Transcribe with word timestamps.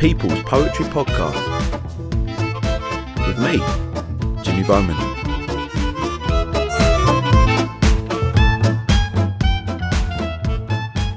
People's 0.00 0.42
Poetry 0.44 0.86
Podcast 0.86 1.36
with 3.26 3.38
me, 3.38 3.58
Jimmy 4.42 4.62
Bowman. 4.66 4.96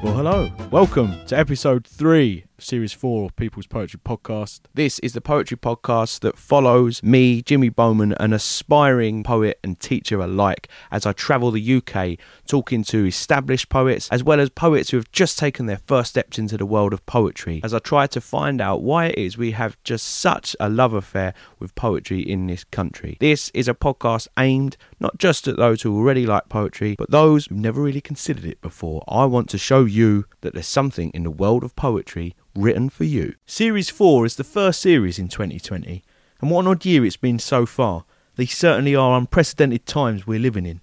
Well, 0.03 0.13
hello. 0.13 0.51
Welcome 0.69 1.25
to 1.27 1.39
episode 1.39 1.87
three 1.87 2.43
Series 2.63 2.93
4 2.93 3.25
of 3.25 3.35
People's 3.35 3.67
Poetry 3.67 3.99
Podcast. 4.03 4.61
This 4.73 4.97
is 4.99 5.11
the 5.11 5.19
poetry 5.19 5.57
podcast 5.57 6.21
that 6.21 6.37
follows 6.37 7.03
me, 7.03 7.41
Jimmy 7.41 7.67
Bowman, 7.67 8.13
an 8.21 8.31
aspiring 8.31 9.23
poet 9.23 9.59
and 9.63 9.77
teacher 9.79 10.21
alike, 10.21 10.69
as 10.89 11.05
I 11.05 11.11
travel 11.11 11.51
the 11.51 11.75
UK 11.75 12.17
talking 12.47 12.83
to 12.85 13.05
established 13.05 13.67
poets 13.67 14.07
as 14.11 14.23
well 14.23 14.39
as 14.39 14.49
poets 14.49 14.91
who 14.91 14.97
have 14.97 15.11
just 15.11 15.37
taken 15.37 15.65
their 15.65 15.81
first 15.85 16.11
steps 16.11 16.39
into 16.39 16.57
the 16.57 16.65
world 16.65 16.93
of 16.93 17.05
poetry, 17.05 17.59
as 17.63 17.73
I 17.73 17.79
try 17.79 18.07
to 18.07 18.21
find 18.21 18.61
out 18.61 18.81
why 18.81 19.07
it 19.07 19.17
is 19.17 19.37
we 19.37 19.51
have 19.51 19.77
just 19.83 20.07
such 20.07 20.55
a 20.59 20.69
love 20.69 20.93
affair 20.93 21.33
with 21.59 21.75
poetry 21.75 22.21
in 22.21 22.47
this 22.47 22.63
country. 22.63 23.17
This 23.19 23.51
is 23.53 23.67
a 23.67 23.73
podcast 23.73 24.27
aimed 24.39 24.77
not 24.99 25.17
just 25.17 25.47
at 25.49 25.57
those 25.57 25.81
who 25.81 25.95
already 25.95 26.25
like 26.25 26.47
poetry, 26.47 26.95
but 26.97 27.11
those 27.11 27.47
who've 27.47 27.57
never 27.57 27.81
really 27.81 28.01
considered 28.01 28.45
it 28.45 28.61
before. 28.61 29.03
I 29.07 29.25
want 29.25 29.49
to 29.49 29.57
show 29.57 29.83
you 29.83 30.25
that 30.41 30.53
there's 30.53 30.67
something 30.67 31.11
in 31.11 31.23
the 31.23 31.31
world 31.31 31.63
of 31.63 31.75
poetry 31.75 32.35
written 32.55 32.89
for 32.89 33.03
you. 33.03 33.35
Series 33.45 33.89
4 33.89 34.25
is 34.25 34.35
the 34.35 34.43
first 34.43 34.81
series 34.81 35.17
in 35.17 35.27
2020, 35.27 36.03
and 36.39 36.51
what 36.51 36.61
an 36.61 36.67
odd 36.67 36.85
year 36.85 37.05
it's 37.05 37.17
been 37.17 37.39
so 37.39 37.65
far. 37.65 38.05
These 38.35 38.55
certainly 38.55 38.95
are 38.95 39.17
unprecedented 39.17 39.85
times 39.85 40.27
we're 40.27 40.39
living 40.39 40.65
in. 40.65 40.81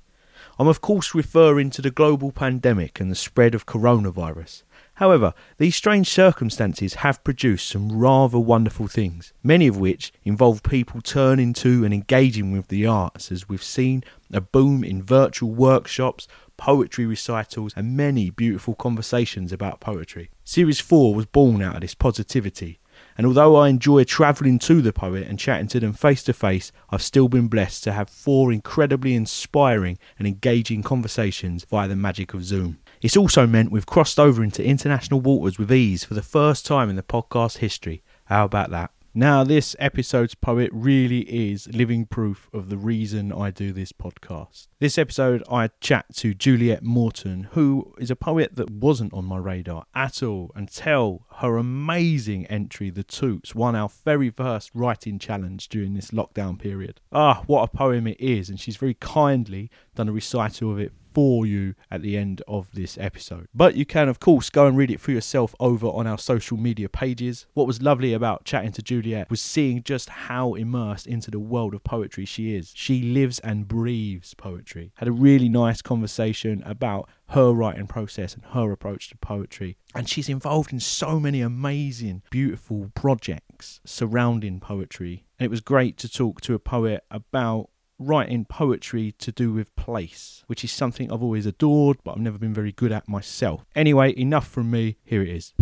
I'm, 0.59 0.69
of 0.69 0.81
course, 0.81 1.15
referring 1.15 1.71
to 1.71 1.83
the 1.83 1.91
global 1.91 2.33
pandemic 2.33 3.01
and 3.01 3.11
the 3.11 3.15
spread 3.15 3.55
of 3.55 3.67
coronavirus. 3.67 4.63
However, 4.95 5.33
these 5.57 5.75
strange 5.75 6.11
circumstances 6.11 6.95
have 6.95 7.25
produced 7.25 7.69
some 7.69 7.91
rather 7.91 8.39
wonderful 8.39 8.87
things, 8.87 9.33
many 9.43 9.67
of 9.67 9.79
which 9.79 10.13
involve 10.25 10.63
people 10.63 11.01
turning 11.01 11.55
to 11.55 11.85
and 11.85 11.95
engaging 11.95 12.53
with 12.53 12.69
the 12.69 12.85
arts, 12.85 13.33
as 13.33 13.49
we've 13.49 13.63
seen 13.63 14.05
a 14.31 14.43
boom 14.43 14.85
in 14.85 15.03
virtual 15.03 15.51
workshops, 15.51 16.29
poetry 16.61 17.07
recitals, 17.07 17.73
and 17.75 17.97
many 17.97 18.29
beautiful 18.29 18.75
conversations 18.75 19.51
about 19.51 19.81
poetry. 19.81 20.31
Series 20.45 20.79
4 20.79 21.15
was 21.15 21.25
born 21.25 21.63
out 21.63 21.77
of 21.77 21.81
this 21.81 21.95
positivity, 21.95 22.79
and 23.17 23.27
although 23.27 23.57
I 23.57 23.69
enjoy 23.69 24.05
travelling 24.05 24.59
to 24.61 24.83
the 24.83 24.93
poet 24.93 25.27
and 25.27 25.39
chatting 25.39 25.69
to 25.69 25.81
them 25.81 25.95
face 25.95 26.23
to 26.25 26.35
face, 26.35 26.71
I've 26.91 27.03
still 27.03 27.29
been 27.29 27.49
blessed 27.49 27.83
to 27.85 27.93
have 27.93 28.11
four 28.11 28.53
incredibly 28.53 29.15
inspiring 29.15 29.99
and 30.19 30.29
engaging 30.29 30.83
conversations 30.83 31.65
via 31.65 31.89
the 31.89 31.97
magic 31.97 32.35
of 32.35 32.45
Zoom. 32.45 32.79
It's 33.01 33.17
also 33.17 33.47
meant 33.47 33.73
we've 33.73 33.87
crossed 33.87 34.21
over 34.21 34.45
into 34.45 34.63
international 34.63 35.23
waters 35.23 35.59
with 35.59 35.73
ease 35.73 36.05
for 36.05 36.13
the 36.13 36.23
first 36.23 36.67
time 36.67 36.91
in 36.91 36.97
the 36.97 37.03
podcast 37.03 37.59
history. 37.59 38.03
How 38.27 38.45
about 38.45 38.71
that? 38.71 38.91
Now, 39.13 39.43
this 39.43 39.75
episode's 39.81 40.37
poet 40.37 40.71
really 40.73 41.23
is 41.23 41.67
living 41.67 42.07
proof 42.07 42.49
of 42.53 42.69
the 42.69 42.77
reason 42.77 43.33
I 43.33 43.51
do 43.51 43.73
this 43.73 43.91
podcast. 43.91 44.69
This 44.79 44.99
episode, 44.99 45.43
I 45.51 45.71
chat 45.81 46.15
to 46.19 46.33
Juliet 46.33 46.85
Morton, 46.85 47.49
who 47.53 47.93
is 47.99 48.13
a 48.13 48.17
poet 48.17 48.55
that 48.55 48.71
wasn't 48.71 49.13
on 49.13 49.25
my 49.25 49.39
radar 49.39 49.85
at 49.97 50.23
all 50.23 50.53
until 50.55 51.27
her 51.39 51.57
amazing 51.57 52.47
entry, 52.47 52.89
The 52.89 53.03
Toots, 53.03 53.53
won 53.53 53.75
our 53.75 53.89
very 53.89 54.31
first 54.31 54.71
writing 54.75 55.19
challenge 55.19 55.69
during 55.69 55.95
this 55.95 56.13
lockdown 56.13 56.57
period. 56.57 57.01
Ah, 57.11 57.43
what 57.49 57.65
a 57.65 57.77
poem 57.77 58.07
it 58.07 58.21
is, 58.21 58.49
and 58.49 58.61
she's 58.61 58.77
very 58.77 58.95
kindly 58.95 59.73
done 59.97 60.09
a 60.09 60.13
recital 60.13 60.71
of 60.71 60.79
it 60.79 60.93
for 61.13 61.47
you 61.47 61.75
at 61.91 62.03
the 62.03 62.17
end 62.17 62.43
of 62.47 62.71
this 62.73 62.97
episode. 62.99 63.49
But 63.55 63.75
you 63.75 63.87
can, 63.87 64.09
of 64.09 64.21
course, 64.21 64.51
go 64.51 64.67
and 64.67 64.77
read 64.77 64.91
it 64.91 65.01
for 65.01 65.13
yourself 65.13 65.55
over 65.61 65.87
on 65.87 66.07
our 66.07 66.19
social 66.19 66.57
media 66.57 66.89
pages. 66.89 67.47
What 67.55 67.67
was 67.67 67.83
lovely 67.83 68.13
about 68.13 68.45
chatting 68.45 68.73
to 68.73 68.83
Juliet 68.83 69.31
was 69.31 69.41
seeing 69.41 69.83
just 69.83 70.09
how 70.09 70.55
immersed 70.55 71.07
into 71.07 71.31
the 71.31 71.39
world 71.39 71.75
of 71.75 71.85
poetry 71.85 72.25
she 72.25 72.55
is. 72.55 72.73
She 72.75 73.03
lives 73.03 73.39
and 73.41 73.67
breathes 73.67 74.35
poetry. 74.35 74.93
Had 74.97 75.09
a 75.09 75.13
really 75.13 75.49
nice 75.49 75.83
conversation 75.83 76.63
about 76.65 77.09
her 77.31 77.53
writing 77.53 77.87
process 77.87 78.35
and 78.35 78.45
her 78.47 78.73
approach 78.73 79.09
to 79.09 79.17
poetry. 79.17 79.77
And 79.95 80.09
she's 80.09 80.29
involved 80.29 80.73
in 80.73 80.81
so 80.81 81.21
many 81.21 81.41
amazing, 81.41 82.23
beautiful 82.31 82.91
projects 82.95 83.81
surrounding 83.85 84.61
poetry. 84.61 85.25
And 85.39 85.47
it 85.47 85.51
was 85.51 85.61
great 85.61 85.97
to 85.99 86.09
talk 86.09 86.41
to 86.43 86.55
a 86.55 86.59
poet 86.59 87.05
about 87.11 87.70
writing 88.01 88.45
poetry 88.47 89.13
to 89.19 89.31
do 89.31 89.53
with 89.53 89.75
place, 89.77 90.43
which 90.47 90.65
is 90.65 90.73
something 90.73 91.13
I've 91.13 91.23
always 91.23 91.47
adored, 91.47 91.99
but 92.03 92.13
I've 92.13 92.19
never 92.19 92.39
been 92.39 92.55
very 92.55 92.73
good 92.73 92.91
at 92.91 93.09
myself. 93.09 93.65
Anyway, 93.77 94.19
enough 94.19 94.49
from 94.49 94.71
me. 94.71 94.97
Here 95.05 95.23
it 95.23 95.29
is. 95.29 95.53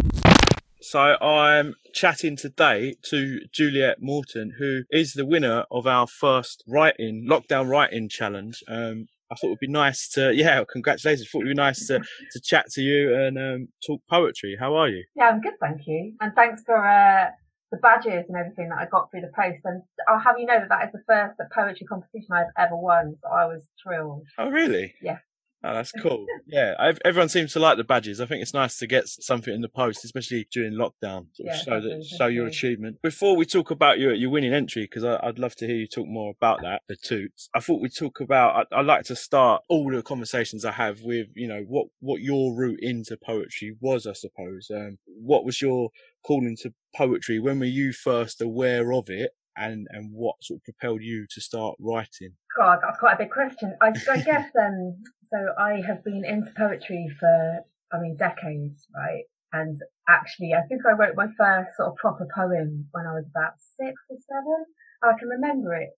So 0.81 1.01
I'm 1.01 1.75
chatting 1.93 2.37
today 2.37 2.95
to 3.11 3.41
Juliet 3.53 4.01
Morton, 4.01 4.55
who 4.59 4.83
is 4.91 5.13
the 5.13 5.27
winner 5.27 5.65
of 5.73 5.89
our 5.89 6.07
first 6.07 6.63
writing 6.69 7.27
lockdown 7.29 7.69
writing 7.69 8.09
challenge. 8.09 8.63
Um, 8.69 9.09
I 9.31 9.35
thought 9.35 9.49
it 9.49 9.51
would 9.51 9.59
be 9.59 9.69
nice 9.69 10.09
to, 10.11 10.33
yeah, 10.33 10.63
congratulations. 10.73 11.27
I 11.27 11.31
thought 11.31 11.41
it 11.41 11.49
would 11.49 11.57
be 11.57 11.63
nice 11.63 11.87
to, 11.89 11.99
to 11.99 12.41
chat 12.41 12.71
to 12.71 12.81
you 12.81 13.15
and 13.15 13.37
um, 13.37 13.69
talk 13.87 14.01
poetry. 14.09 14.57
How 14.59 14.75
are 14.77 14.89
you? 14.89 15.05
Yeah, 15.17 15.29
I'm 15.29 15.41
good, 15.41 15.55
thank 15.61 15.87
you. 15.87 16.15
And 16.21 16.33
thanks 16.35 16.63
for 16.65 16.77
uh, 16.77 17.31
the 17.71 17.79
badges 17.79 18.25
and 18.29 18.37
everything 18.37 18.69
that 18.71 18.79
I 18.79 18.87
got 18.87 19.11
through 19.11 19.23
the 19.23 19.33
post. 19.35 19.61
And 19.65 19.83
I'll 20.09 20.21
have 20.21 20.39
you 20.39 20.47
know 20.47 20.59
that 20.59 20.69
that 20.69 20.87
is 20.87 20.93
the 20.93 21.03
first 21.07 21.39
poetry 21.55 21.87
competition 21.87 22.29
I've 22.33 22.53
ever 22.57 22.77
won. 22.77 23.17
So 23.23 23.29
I 23.29 23.47
was 23.47 23.69
thrilled. 23.83 24.27
Oh, 24.39 24.51
really? 24.51 24.95
Yeah. 25.03 25.19
Oh, 25.65 25.75
that's 25.75 25.91
cool. 25.91 26.25
yeah, 26.47 26.75
I've, 26.79 26.99
everyone 27.05 27.29
seems 27.29 27.53
to 27.55 27.59
like 27.59 27.79
the 27.79 27.85
badges. 27.85 28.21
I 28.21 28.27
think 28.27 28.43
it's 28.43 28.55
nice 28.55 28.79
to 28.79 28.87
get 28.87 29.09
something 29.09 29.53
in 29.53 29.61
the 29.61 29.69
post, 29.69 30.05
especially 30.05 30.47
during 30.53 30.75
lockdown, 30.75 31.27
to 31.35 31.45
Yeah, 31.45 31.57
show 31.57 31.81
that 31.81 32.05
show 32.05 32.27
your 32.27 32.47
achievement. 32.47 33.03
Before 33.03 33.37
we 33.37 33.45
talk 33.45 33.73
about 33.73 33.99
your 33.99 34.15
your 34.15 34.31
winning 34.31 34.55
entry, 34.55 34.83
because 34.85 35.05
I'd 35.05 35.39
love 35.41 35.57
to 35.57 35.67
hear 35.67 35.75
you 35.75 35.89
talk 35.89 36.07
more 36.07 36.31
about 36.31 36.61
that, 36.63 36.83
the 36.89 36.95
toots. 36.95 37.49
I 37.57 37.61
thought 37.61 37.81
we'd 37.81 37.95
talk 37.95 38.21
about. 38.21 38.69
I, 38.73 38.77
I 38.77 38.83
like 38.83 39.05
to 39.07 39.17
start 39.17 39.63
all 39.69 39.91
the 39.91 40.03
conversations 40.03 40.65
I 40.65 40.73
have 40.73 41.03
with 41.03 41.27
you 41.35 41.49
know 41.49 41.65
what 41.67 41.89
what 41.99 42.21
your 42.21 42.55
route 42.55 42.81
into 42.81 43.17
poetry 43.17 43.77
was. 43.81 44.07
I 44.07 44.13
suppose. 44.13 44.71
Um, 44.73 44.99
what 45.07 45.45
was 45.45 45.61
your 45.61 45.91
calling 46.29 46.57
to 46.63 46.73
poetry? 46.95 47.39
When 47.39 47.59
were 47.59 47.65
you 47.65 47.93
first 47.93 48.43
aware 48.43 48.93
of 48.93 49.09
it? 49.09 49.31
And, 49.57 49.89
and 49.91 50.11
what 50.13 50.37
sort 50.43 50.59
of 50.59 50.65
propelled 50.65 51.03
you 51.03 51.27
to 51.31 51.41
start 51.41 51.75
writing? 51.81 52.37
God, 52.57 52.79
that's 52.81 53.01
quite 53.01 53.15
a 53.15 53.25
big 53.25 53.33
question. 53.33 53.75
I, 53.83 53.89
I 53.89 54.21
guess 54.31 54.51
um, 54.61 55.03
so. 55.33 55.39
I 55.59 55.83
have 55.85 56.05
been 56.05 56.25
into 56.25 56.53
poetry 56.57 57.09
for, 57.19 57.65
I 57.93 58.01
mean, 58.01 58.17
decades, 58.17 58.87
right? 58.95 59.25
And 59.53 59.81
actually, 60.09 60.53
I 60.55 60.63
think 60.69 60.83
I 60.87 60.93
wrote 60.93 61.17
my 61.17 61.27
first 61.37 61.77
sort 61.77 61.89
of 61.89 61.97
proper 61.97 62.29
poem 62.33 62.87
when 62.93 63.07
I 63.07 63.15
was 63.15 63.25
about 63.35 63.55
six 63.81 63.95
or 64.11 64.17
seven. 64.29 64.65
I 65.03 65.19
can 65.19 65.29
remember 65.29 65.75
it 65.75 65.91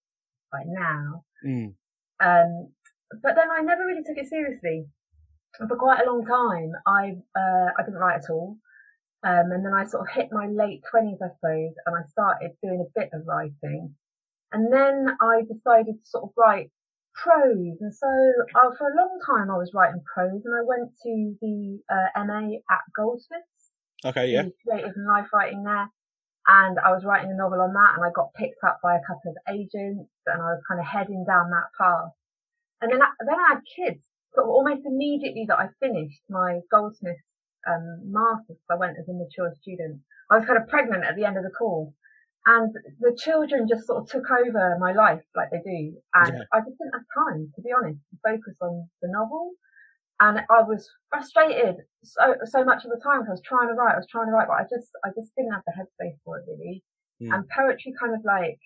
right 0.54 0.66
now. 0.66 1.24
Mm. 1.44 1.74
Um, 2.22 2.72
but 3.22 3.34
then 3.34 3.50
I 3.50 3.60
never 3.62 3.84
really 3.84 4.04
took 4.06 4.16
it 4.16 4.28
seriously. 4.28 4.86
And 5.58 5.68
For 5.68 5.76
quite 5.76 6.00
a 6.00 6.10
long 6.10 6.24
time, 6.24 6.72
I 6.86 7.16
uh, 7.36 7.70
I 7.76 7.82
didn't 7.84 7.98
write 7.98 8.22
at 8.22 8.30
all. 8.30 8.56
Um, 9.22 9.52
and 9.52 9.64
then 9.64 9.74
I 9.74 9.84
sort 9.86 10.08
of 10.08 10.14
hit 10.14 10.28
my 10.32 10.46
late 10.46 10.82
twenties, 10.90 11.18
I 11.22 11.28
suppose, 11.34 11.74
and 11.86 11.96
I 11.96 12.08
started 12.08 12.52
doing 12.62 12.80
a 12.80 12.98
bit 12.98 13.10
of 13.12 13.26
writing. 13.26 13.94
And 14.52 14.72
then 14.72 15.16
I 15.20 15.42
decided 15.42 16.00
to 16.00 16.06
sort 16.08 16.24
of 16.24 16.30
write 16.36 16.70
prose. 17.14 17.76
And 17.80 17.94
so 17.94 18.08
uh, 18.54 18.70
for 18.78 18.88
a 18.88 18.96
long 18.96 19.20
time, 19.26 19.50
I 19.50 19.58
was 19.58 19.72
writing 19.74 20.02
prose, 20.14 20.42
and 20.44 20.54
I 20.54 20.64
went 20.64 20.90
to 21.02 21.36
the 21.40 21.80
uh, 21.90 22.24
MA 22.24 22.56
at 22.70 22.80
Goldsmiths 22.96 23.60
Okay, 24.04 24.32
yeah. 24.32 24.44
creative 24.66 24.96
and 24.96 25.06
life 25.06 25.28
writing 25.32 25.64
there. 25.64 25.90
And 26.48 26.78
I 26.80 26.92
was 26.92 27.04
writing 27.04 27.30
a 27.30 27.36
novel 27.36 27.60
on 27.60 27.72
that 27.74 27.94
and 27.94 28.04
I 28.04 28.10
got 28.10 28.32
picked 28.34 28.64
up 28.64 28.80
by 28.82 28.96
a 28.96 29.04
couple 29.06 29.30
of 29.30 29.36
agents 29.48 30.10
and 30.26 30.40
I 30.40 30.56
was 30.56 30.62
kind 30.66 30.80
of 30.80 30.86
heading 30.86 31.24
down 31.28 31.50
that 31.50 31.68
path. 31.76 32.10
And 32.80 32.90
then 32.90 33.02
I, 33.02 33.08
then 33.20 33.36
I 33.38 33.54
had 33.54 33.60
kids 33.76 34.02
sort 34.34 34.46
of 34.46 34.50
almost 34.50 34.86
immediately 34.86 35.44
that 35.48 35.58
I 35.58 35.68
finished 35.78 36.22
my 36.30 36.60
Goldsmiths 36.70 37.20
um, 37.68 38.00
master's. 38.04 38.58
I 38.70 38.76
went 38.76 38.98
as 38.98 39.08
a 39.08 39.12
mature 39.12 39.52
student. 39.60 40.00
I 40.30 40.36
was 40.36 40.46
kind 40.46 40.58
of 40.58 40.68
pregnant 40.68 41.04
at 41.04 41.16
the 41.16 41.24
end 41.24 41.36
of 41.36 41.42
the 41.44 41.50
course 41.50 41.92
and 42.46 42.74
the 43.00 43.14
children 43.22 43.68
just 43.68 43.86
sort 43.86 44.02
of 44.02 44.08
took 44.08 44.30
over 44.30 44.76
my 44.78 44.92
life 44.92 45.22
like 45.36 45.50
they 45.50 45.60
do. 45.64 46.00
And 46.14 46.38
Yeah. 46.38 46.44
I 46.52 46.60
just 46.60 46.78
didn't 46.78 46.94
have 46.94 47.04
time, 47.14 47.52
to 47.54 47.60
be 47.62 47.72
honest, 47.72 48.00
to 48.10 48.16
focus 48.24 48.56
on 48.62 48.88
the 49.02 49.08
novel. 49.08 49.52
And 50.20 50.40
I 50.50 50.62
was 50.62 50.88
frustrated 51.10 51.76
so 52.02 52.36
so 52.44 52.64
much 52.64 52.84
of 52.84 52.90
the 52.90 53.00
time. 53.00 53.20
'cause 53.20 53.28
I 53.28 53.32
was 53.32 53.42
trying 53.42 53.68
to 53.68 53.74
write, 53.74 53.94
I 53.94 53.96
was 53.98 54.06
trying 54.06 54.26
to 54.26 54.32
write, 54.32 54.48
but 54.48 54.54
I 54.60 54.64
just 54.64 54.90
I 55.04 55.10
just 55.10 55.34
didn't 55.36 55.52
have 55.52 55.64
the 55.66 55.72
headspace 55.72 56.18
for 56.24 56.38
it 56.38 56.46
really. 56.48 56.82
Mm. 57.20 57.34
And 57.34 57.48
poetry 57.48 57.92
kind 58.00 58.14
of 58.14 58.24
like 58.24 58.60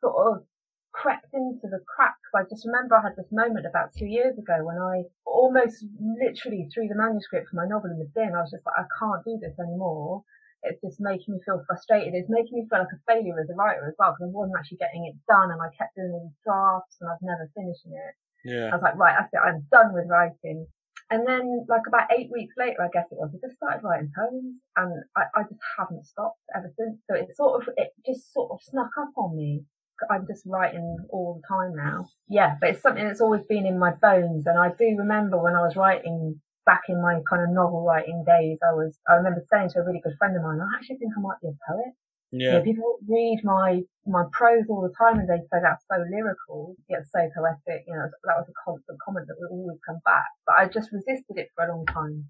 sort 0.00 0.16
of 0.26 0.46
crept 0.96 1.28
into 1.36 1.68
the 1.68 1.84
cracks. 1.84 2.32
I 2.34 2.48
just 2.48 2.64
remember 2.64 2.96
I 2.96 3.04
had 3.04 3.16
this 3.16 3.28
moment 3.30 3.68
about 3.68 3.92
two 3.92 4.08
years 4.08 4.36
ago 4.38 4.64
when 4.64 4.80
I 4.80 5.04
almost 5.24 5.84
literally 6.00 6.68
threw 6.72 6.88
the 6.88 6.96
manuscript 6.96 7.52
for 7.52 7.56
my 7.56 7.68
novel 7.68 7.92
in 7.92 8.00
the 8.00 8.08
bin. 8.16 8.32
I 8.32 8.40
was 8.40 8.50
just 8.50 8.64
like, 8.64 8.80
I 8.80 8.88
can't 8.96 9.24
do 9.24 9.36
this 9.36 9.56
anymore. 9.60 10.24
It's 10.64 10.80
just 10.80 10.98
making 10.98 11.36
me 11.36 11.40
feel 11.44 11.62
frustrated. 11.68 12.16
It's 12.16 12.32
making 12.32 12.56
me 12.58 12.66
feel 12.68 12.80
like 12.80 12.96
a 12.96 13.00
failure 13.04 13.36
as 13.38 13.52
a 13.52 13.54
writer 13.54 13.86
as 13.86 13.94
well 14.00 14.16
because 14.16 14.32
I 14.32 14.32
wasn't 14.32 14.56
actually 14.56 14.80
getting 14.80 15.04
it 15.04 15.16
done 15.28 15.52
and 15.52 15.60
I 15.60 15.68
kept 15.76 15.94
doing 15.94 16.10
all 16.16 16.24
these 16.24 16.40
drafts 16.42 16.96
and 17.00 17.12
I 17.12 17.14
was 17.14 17.24
never 17.24 17.44
finishing 17.52 17.92
it. 17.92 18.14
Yeah. 18.48 18.72
I 18.72 18.80
was 18.80 18.82
like, 18.82 18.96
right, 18.96 19.14
that's 19.20 19.32
it. 19.36 19.44
I'm 19.44 19.68
done 19.70 19.92
with 19.92 20.08
writing. 20.08 20.66
And 21.10 21.22
then, 21.22 21.66
like 21.68 21.86
about 21.86 22.10
eight 22.10 22.30
weeks 22.32 22.54
later, 22.58 22.82
I 22.82 22.90
guess 22.90 23.06
it 23.12 23.18
was, 23.20 23.30
I 23.30 23.38
just 23.38 23.54
started 23.62 23.84
writing 23.86 24.10
poems, 24.10 24.58
and 24.74 25.04
I, 25.14 25.22
I 25.38 25.42
just 25.46 25.62
haven't 25.78 26.04
stopped 26.04 26.42
ever 26.50 26.72
since. 26.74 26.98
So 27.06 27.14
it 27.14 27.30
sort 27.36 27.62
of, 27.62 27.74
it 27.76 27.94
just 28.04 28.32
sort 28.32 28.50
of 28.50 28.58
snuck 28.60 28.90
up 28.98 29.14
on 29.16 29.36
me. 29.36 29.62
I'm 30.10 30.26
just 30.26 30.44
writing 30.46 30.96
all 31.10 31.40
the 31.40 31.46
time 31.48 31.74
now. 31.74 32.06
Yeah, 32.28 32.56
but 32.60 32.70
it's 32.70 32.82
something 32.82 33.06
that's 33.06 33.20
always 33.20 33.42
been 33.48 33.66
in 33.66 33.78
my 33.78 33.92
bones, 33.92 34.46
and 34.46 34.58
I 34.58 34.68
do 34.68 34.96
remember 34.98 35.42
when 35.42 35.54
I 35.54 35.62
was 35.62 35.76
writing 35.76 36.40
back 36.66 36.82
in 36.88 37.00
my 37.00 37.20
kind 37.30 37.42
of 37.42 37.50
novel 37.50 37.84
writing 37.86 38.24
days, 38.26 38.58
I 38.60 38.74
was, 38.74 38.98
I 39.08 39.14
remember 39.14 39.40
saying 39.50 39.70
to 39.70 39.80
a 39.80 39.84
really 39.86 40.02
good 40.02 40.18
friend 40.18 40.36
of 40.36 40.42
mine, 40.42 40.58
I 40.60 40.76
actually 40.76 40.96
think 40.96 41.12
I 41.16 41.20
might 41.20 41.40
be 41.40 41.48
a 41.48 41.56
poet. 41.66 41.94
Yeah. 42.32 42.60
people 42.60 42.98
read 43.08 43.38
my 43.44 43.82
my 44.04 44.24
prose 44.32 44.66
all 44.68 44.82
the 44.82 44.92
time 44.98 45.18
and 45.20 45.28
they 45.28 45.38
say 45.46 45.62
that's 45.62 45.84
so 45.88 46.02
lyrical, 46.10 46.76
yet 46.90 47.06
so 47.06 47.20
poetic. 47.32 47.84
You 47.86 47.94
know, 47.94 48.10
that 48.24 48.36
was 48.36 48.50
a 48.50 48.56
constant 48.64 48.98
comment 49.00 49.26
that 49.28 49.36
would 49.38 49.50
always 49.50 49.78
come 49.86 50.00
back. 50.04 50.26
But 50.44 50.56
I 50.58 50.66
just 50.66 50.90
resisted 50.92 51.38
it 51.38 51.48
for 51.54 51.64
a 51.64 51.70
long 51.70 51.86
time. 51.86 52.26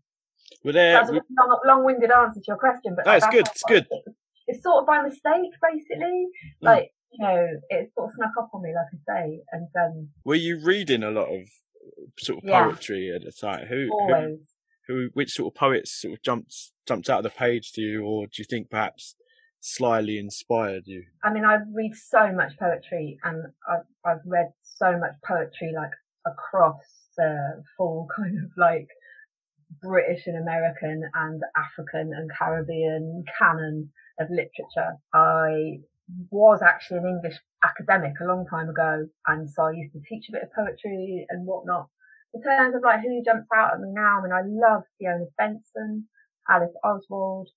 Were 0.62 0.72
there? 0.72 0.92
That's 0.92 1.10
a 1.10 1.14
long, 1.14 1.60
long-winded 1.66 2.10
answer 2.10 2.40
to 2.40 2.46
your 2.46 2.58
question, 2.58 2.94
but 2.94 3.04
that's 3.04 3.26
good. 3.28 3.48
It's 3.48 3.64
good. 3.66 3.86
It's 4.46 4.62
sort 4.62 4.82
of 4.82 4.86
by 4.86 5.02
mistake, 5.02 5.52
basically. 5.60 6.28
Mm. 6.62 6.62
Like 6.62 6.90
you 7.18 7.24
know, 7.24 7.46
it 7.70 7.90
sort 7.94 8.08
of 8.08 8.14
snuck 8.14 8.32
up 8.38 8.50
on 8.52 8.62
me, 8.62 8.72
like 8.74 8.86
I 8.92 9.20
say. 9.20 9.40
And 9.52 9.68
um, 9.78 10.08
were 10.24 10.34
you 10.34 10.58
reading 10.58 11.02
a 11.02 11.10
lot 11.10 11.28
of 11.28 11.48
sort 12.18 12.42
of 12.42 12.50
poetry 12.50 13.08
yeah. 13.08 13.16
at 13.16 13.24
the 13.24 13.32
time? 13.32 13.66
Who, 13.66 13.88
Always. 13.92 14.38
who, 14.86 14.94
who, 14.94 15.08
which 15.14 15.32
sort 15.32 15.52
of 15.52 15.58
poets 15.58 16.00
sort 16.02 16.14
of 16.14 16.22
jumped 16.22 16.54
jumped 16.86 17.10
out 17.10 17.18
of 17.18 17.24
the 17.24 17.30
page 17.30 17.72
to 17.72 17.80
you, 17.80 18.04
or 18.04 18.26
do 18.26 18.32
you 18.38 18.44
think 18.44 18.70
perhaps 18.70 19.16
slyly 19.60 20.18
inspired 20.18 20.84
you? 20.86 21.04
I 21.24 21.32
mean, 21.32 21.44
I 21.44 21.58
read 21.72 21.94
so 21.94 22.32
much 22.32 22.56
poetry 22.58 23.18
and 23.24 23.46
I've, 23.68 23.86
I've 24.04 24.24
read 24.24 24.52
so 24.62 24.98
much 24.98 25.14
poetry 25.26 25.72
like 25.74 25.90
across 26.26 26.80
the 27.16 27.62
full 27.76 28.08
kind 28.16 28.38
of 28.38 28.50
like 28.56 28.88
British 29.82 30.26
and 30.26 30.36
American 30.36 31.02
and 31.14 31.42
African 31.56 32.12
and 32.14 32.30
Caribbean 32.30 33.24
canon 33.38 33.90
of 34.20 34.28
literature. 34.30 34.96
I 35.12 35.80
was 36.30 36.62
actually 36.62 36.98
an 36.98 37.06
English 37.06 37.38
academic 37.64 38.14
a 38.20 38.24
long 38.24 38.46
time 38.46 38.68
ago 38.68 39.08
and 39.26 39.50
so 39.50 39.64
I 39.64 39.72
used 39.72 39.92
to 39.92 40.00
teach 40.08 40.28
a 40.28 40.32
bit 40.32 40.44
of 40.44 40.52
poetry 40.52 41.26
and 41.28 41.46
whatnot. 41.46 41.88
In 42.34 42.42
terms 42.42 42.74
of 42.74 42.82
like 42.82 43.00
who 43.00 43.24
jumps 43.24 43.48
out 43.54 43.74
at 43.74 43.80
me 43.80 43.90
now, 43.92 44.18
I 44.18 44.22
mean, 44.22 44.32
I 44.32 44.42
love 44.44 44.82
Fiona 44.98 45.26
Benson, 45.38 46.08
Alice 46.48 46.74
Oswald, 46.84 47.48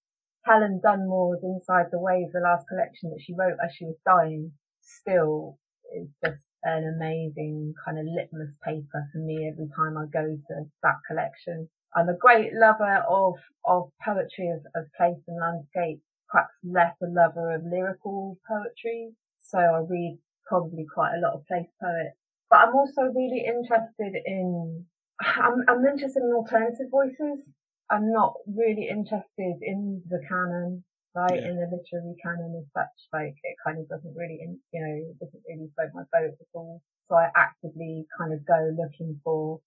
Helen 0.46 0.80
Dunmore's 0.82 1.44
Inside 1.44 1.92
the 1.92 2.00
Waves, 2.00 2.32
the 2.32 2.40
last 2.40 2.68
collection 2.68 3.12
that 3.12 3.22
she 3.22 3.36
wrote 3.36 3.58
as 3.64 3.76
she 3.76 3.86
was 3.86 3.98
dying, 4.06 4.54
still 4.82 5.60
is 5.94 6.08
just 6.24 6.44
an 6.64 6.86
amazing 6.86 7.74
kind 7.86 8.00
of 8.00 8.06
litmus 8.06 8.54
paper 8.64 9.08
for 9.12 9.20
me 9.20 9.48
every 9.52 9.70
time 9.76 9.98
I 9.98 10.06
go 10.06 10.38
to 10.48 10.72
that 10.82 11.00
collection. 11.08 11.70
I'm 11.96 12.10
a 12.10 12.18
great 12.18 12.54
lover 12.54 13.04
of, 13.10 13.36
of 13.66 13.92
poetry 14.04 14.50
of, 14.50 14.66
of 14.76 14.92
place 14.94 15.22
and 15.28 15.40
landscape, 15.40 16.02
perhaps 16.30 16.54
less 16.64 16.96
a 17.02 17.08
lover 17.08 17.56
of 17.56 17.64
lyrical 17.66 18.38
poetry. 18.48 19.12
So 19.40 19.58
I 19.58 19.82
read 19.88 20.20
probably 20.48 20.86
quite 20.94 21.16
a 21.16 21.22
lot 21.22 21.34
of 21.34 21.46
place 21.48 21.70
poets, 21.82 22.18
but 22.50 22.60
I'm 22.60 22.76
also 22.76 23.04
really 23.14 23.46
interested 23.46 24.14
in, 24.26 24.86
I'm, 25.22 25.64
I'm 25.68 25.86
interested 25.86 26.24
in 26.24 26.34
alternative 26.34 26.90
voices. 26.92 27.42
I'm 27.90 28.12
not 28.12 28.34
really 28.46 28.88
interested 28.90 29.58
in 29.62 30.04
the 30.10 30.22
canon, 30.28 30.84
right? 31.16 31.42
Yeah. 31.42 31.50
In 31.50 31.56
the 31.58 31.66
literary 31.66 32.16
canon 32.22 32.54
as 32.62 32.70
such, 32.74 32.94
like 33.14 33.34
it 33.44 33.56
kind 33.66 33.80
of 33.80 33.90
doesn't 33.90 34.16
really, 34.16 34.40
you 34.72 34.82
know, 34.82 34.96
it 35.10 35.18
doesn't 35.20 35.44
really 35.50 35.70
float 35.76 35.90
my 35.94 36.04
boat 36.14 36.38
at 36.38 36.54
all. 36.54 36.82
So 37.10 37.16
I 37.16 37.30
actively 37.36 38.06
kind 38.18 38.34
of 38.34 38.46
go 38.46 38.70
looking 38.78 39.20
for 39.24 39.62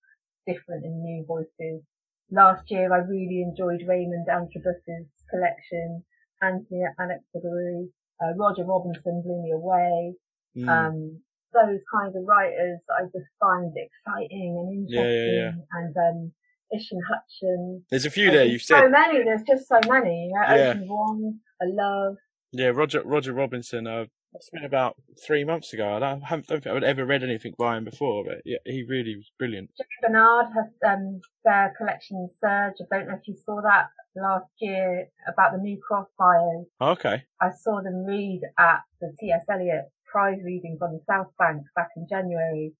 different 0.47 0.85
and 0.85 1.03
new 1.03 1.25
voices. 1.26 1.82
Last 2.31 2.70
year 2.70 2.93
I 2.93 2.99
really 2.99 3.43
enjoyed 3.43 3.82
Raymond 3.87 4.29
Antrobus's 4.31 5.11
collection, 5.29 6.05
Anthony 6.42 6.82
Anaxagorou, 6.98 7.88
uh, 8.22 8.34
Roger 8.36 8.64
Robinson 8.64 9.22
blew 9.24 9.42
me 9.42 9.52
away. 9.52 10.14
Mm. 10.56 10.68
Um, 10.68 11.20
those 11.52 11.80
kinds 11.92 12.16
of 12.16 12.22
writers 12.24 12.80
I 12.90 13.04
just 13.04 13.28
find 13.38 13.72
exciting 13.76 14.56
and 14.56 14.88
interesting 14.88 15.34
yeah, 15.34 15.50
yeah, 15.50 15.52
and 15.72 15.96
um, 15.96 16.32
Isham 16.74 16.98
Hutchins. 17.08 17.82
There's 17.90 18.06
a 18.06 18.10
few 18.10 18.30
there. 18.30 18.44
You've 18.44 18.62
so 18.62 18.76
said 18.76 18.84
so 18.84 18.90
many. 18.90 19.24
There's 19.24 19.42
just 19.42 19.68
so 19.68 19.78
many. 19.86 20.28
You 20.28 20.32
know, 20.34 20.56
yeah. 20.56 20.70
Ocean 20.70 20.88
Vuong, 20.88 21.32
I 21.60 21.64
love. 21.68 22.16
Yeah, 22.52 22.68
Roger 22.68 23.02
Roger 23.04 23.32
Robinson. 23.32 23.86
Uh, 23.86 24.06
it's 24.34 24.50
been 24.50 24.64
about 24.64 24.96
three 25.26 25.44
months 25.44 25.72
ago. 25.74 25.96
I 25.96 25.98
don't, 25.98 26.22
I 26.24 26.30
don't 26.30 26.46
think 26.46 26.66
I 26.66 26.72
would 26.72 26.84
ever 26.84 27.04
read 27.04 27.22
anything 27.22 27.52
by 27.58 27.76
him 27.76 27.84
before, 27.84 28.24
but 28.24 28.40
yeah, 28.46 28.58
he 28.64 28.82
really 28.88 29.16
was 29.16 29.30
brilliant. 29.38 29.70
Jay 29.76 29.84
Bernard 30.00 30.46
has 30.54 30.72
um, 30.88 31.20
their 31.44 31.74
collection 31.76 32.28
Surge. 32.40 32.74
I 32.80 32.98
don't 32.98 33.08
know 33.08 33.14
if 33.14 33.28
you 33.28 33.36
saw 33.44 33.60
that 33.60 33.88
last 34.17 34.50
year 34.61 35.09
about 35.26 35.53
the 35.53 35.59
New 35.59 35.79
Cross 35.87 36.09
fires. 36.19 36.67
Okay. 36.81 37.23
I 37.41 37.50
saw 37.50 37.82
them 37.82 38.05
read 38.05 38.43
at 38.59 38.81
the 39.00 39.14
T.S. 39.19 39.44
Eliot 39.50 39.91
prize 40.12 40.38
readings 40.44 40.79
on 40.82 40.93
the 40.93 41.00
South 41.09 41.32
Bank 41.38 41.62
back 41.75 41.88
in 41.97 42.06
January, 42.09 42.73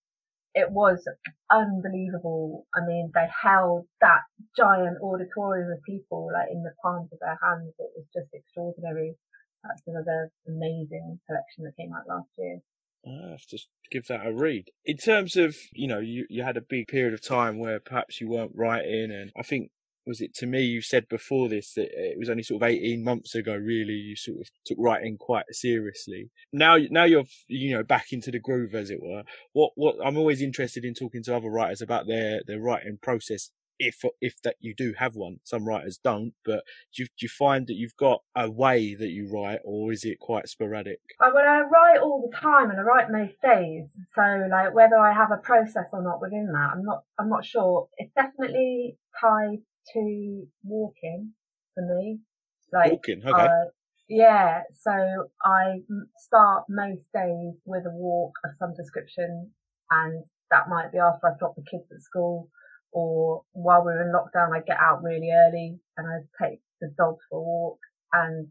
it 0.55 0.70
was 0.70 1.02
unbelievable. 1.50 2.67
I 2.75 2.84
mean, 2.87 3.11
they 3.14 3.26
held 3.43 3.87
that 4.02 4.20
giant 4.55 4.99
auditorium 5.02 5.73
of 5.73 5.82
people 5.82 6.29
like 6.32 6.49
in 6.52 6.62
the 6.62 6.75
palms 6.82 7.08
of 7.11 7.19
their 7.20 7.38
hands. 7.43 7.73
It 7.79 7.90
was 7.96 8.05
just 8.14 8.29
extraordinary. 8.34 9.14
That's 9.64 9.82
another 9.87 10.31
amazing 10.46 11.20
collection 11.26 11.64
that 11.64 11.76
came 11.79 11.93
out 11.94 12.06
last 12.06 12.29
year. 12.37 12.61
I 13.05 13.31
have 13.31 13.46
to 13.46 13.58
give 13.90 14.06
that 14.08 14.26
a 14.26 14.32
read. 14.32 14.70
In 14.84 14.96
terms 14.96 15.37
of, 15.37 15.56
you 15.73 15.88
know, 15.88 15.99
you, 15.99 16.26
you 16.29 16.44
had 16.44 16.56
a 16.56 16.61
big 16.61 16.87
period 16.87 17.14
of 17.14 17.26
time 17.26 17.58
where 17.58 17.81
perhaps 17.81 18.20
you 18.20 18.29
weren't 18.29 18.52
writing, 18.55 19.11
and 19.11 19.32
I 19.37 19.43
think 19.43 19.70
was 20.06 20.20
it 20.20 20.34
to 20.34 20.46
me 20.46 20.62
you 20.62 20.82
said 20.82 21.08
before 21.08 21.49
this 21.49 21.75
that 21.75 21.87
uh, 21.87 22.10
it 22.12 22.19
was 22.19 22.28
only 22.28 22.43
sort 22.43 22.62
of 22.62 22.69
18 22.69 23.02
months 23.04 23.34
ago 23.34 23.54
really 23.54 23.94
you 23.94 24.16
sort 24.16 24.40
of 24.40 24.50
took 24.64 24.78
writing 24.81 25.16
quite 25.16 25.44
seriously. 25.50 26.31
Now 26.52 26.76
now 26.90 27.04
you're 27.04 27.25
you 27.49 27.75
know 27.76 27.82
back 27.82 28.12
into 28.12 28.31
the 28.31 28.38
groove 28.38 28.75
as 28.75 28.90
it 28.90 29.02
were. 29.02 29.22
What 29.52 29.72
what 29.76 29.96
i'm 30.04 30.16
always 30.16 30.43
interested 30.43 30.84
in 30.84 30.94
talking 30.94 31.22
to 31.25 31.37
other 31.37 31.50
writers 31.50 31.82
about 31.82 32.06
their 32.06 32.43
their 32.46 32.60
writing 32.60 32.99
process 33.00 33.50
if 33.78 34.04
if 34.20 34.40
that 34.43 34.56
you 34.60 34.75
do 34.75 34.94
have 34.99 35.14
one. 35.14 35.38
Some 35.44 35.66
writers 35.66 35.99
don't 36.02 36.34
but 36.44 36.62
do 36.94 37.02
you, 37.02 37.06
do 37.06 37.22
you 37.22 37.28
find 37.28 37.66
that 37.66 37.75
you've 37.75 37.96
got 37.96 38.22
a 38.37 38.50
way 38.50 38.94
that 38.94 39.10
you 39.10 39.28
write 39.32 39.60
or 39.64 39.93
is 39.93 40.05
it 40.05 40.19
quite 40.20 40.48
sporadic? 40.48 41.00
I, 41.20 41.31
well 41.32 41.44
i 41.46 41.60
write 41.60 42.00
all 42.00 42.28
the 42.28 42.37
time 42.37 42.70
and 42.70 42.78
i 42.78 42.82
write 42.82 43.10
most 43.10 43.41
days. 43.43 43.86
So 44.15 44.48
like 44.50 44.74
whether 44.74 44.98
i 44.98 45.12
have 45.12 45.31
a 45.31 45.36
process 45.36 45.86
or 45.93 46.03
not 46.03 46.20
within 46.20 46.46
that 46.46 46.70
i'm 46.74 46.84
not 46.84 47.05
i'm 47.19 47.29
not 47.29 47.44
sure. 47.44 47.88
It's 47.98 48.12
definitely 48.15 48.96
tied 49.20 49.58
to 49.93 50.46
walking 50.65 51.32
for 51.74 51.82
me. 51.82 52.20
Like, 52.72 52.93
walking, 52.93 53.22
okay. 53.27 53.43
Uh, 53.43 53.70
yeah, 54.08 54.62
so 54.74 55.31
I 55.44 55.81
start 56.19 56.65
most 56.69 57.03
days 57.15 57.55
with 57.65 57.86
a 57.86 57.91
walk 57.91 58.32
of 58.44 58.51
some 58.58 58.74
description, 58.74 59.51
and 59.91 60.24
that 60.51 60.69
might 60.69 60.93
be 60.93 60.98
after 60.98 61.29
I've 61.29 61.39
dropped 61.39 61.56
the 61.56 61.65
kids 61.70 61.91
at 61.93 62.03
school, 62.03 62.48
or 62.93 63.43
while 63.53 63.84
we're 63.84 64.03
in 64.03 64.12
lockdown, 64.12 64.55
I 64.55 64.60
get 64.60 64.79
out 64.79 65.03
really 65.03 65.31
early 65.31 65.79
and 65.96 66.06
I 66.06 66.44
take 66.44 66.60
the 66.81 66.93
dogs 66.98 67.24
for 67.31 67.39
a 67.39 67.43
walk, 67.43 67.79
and 68.12 68.48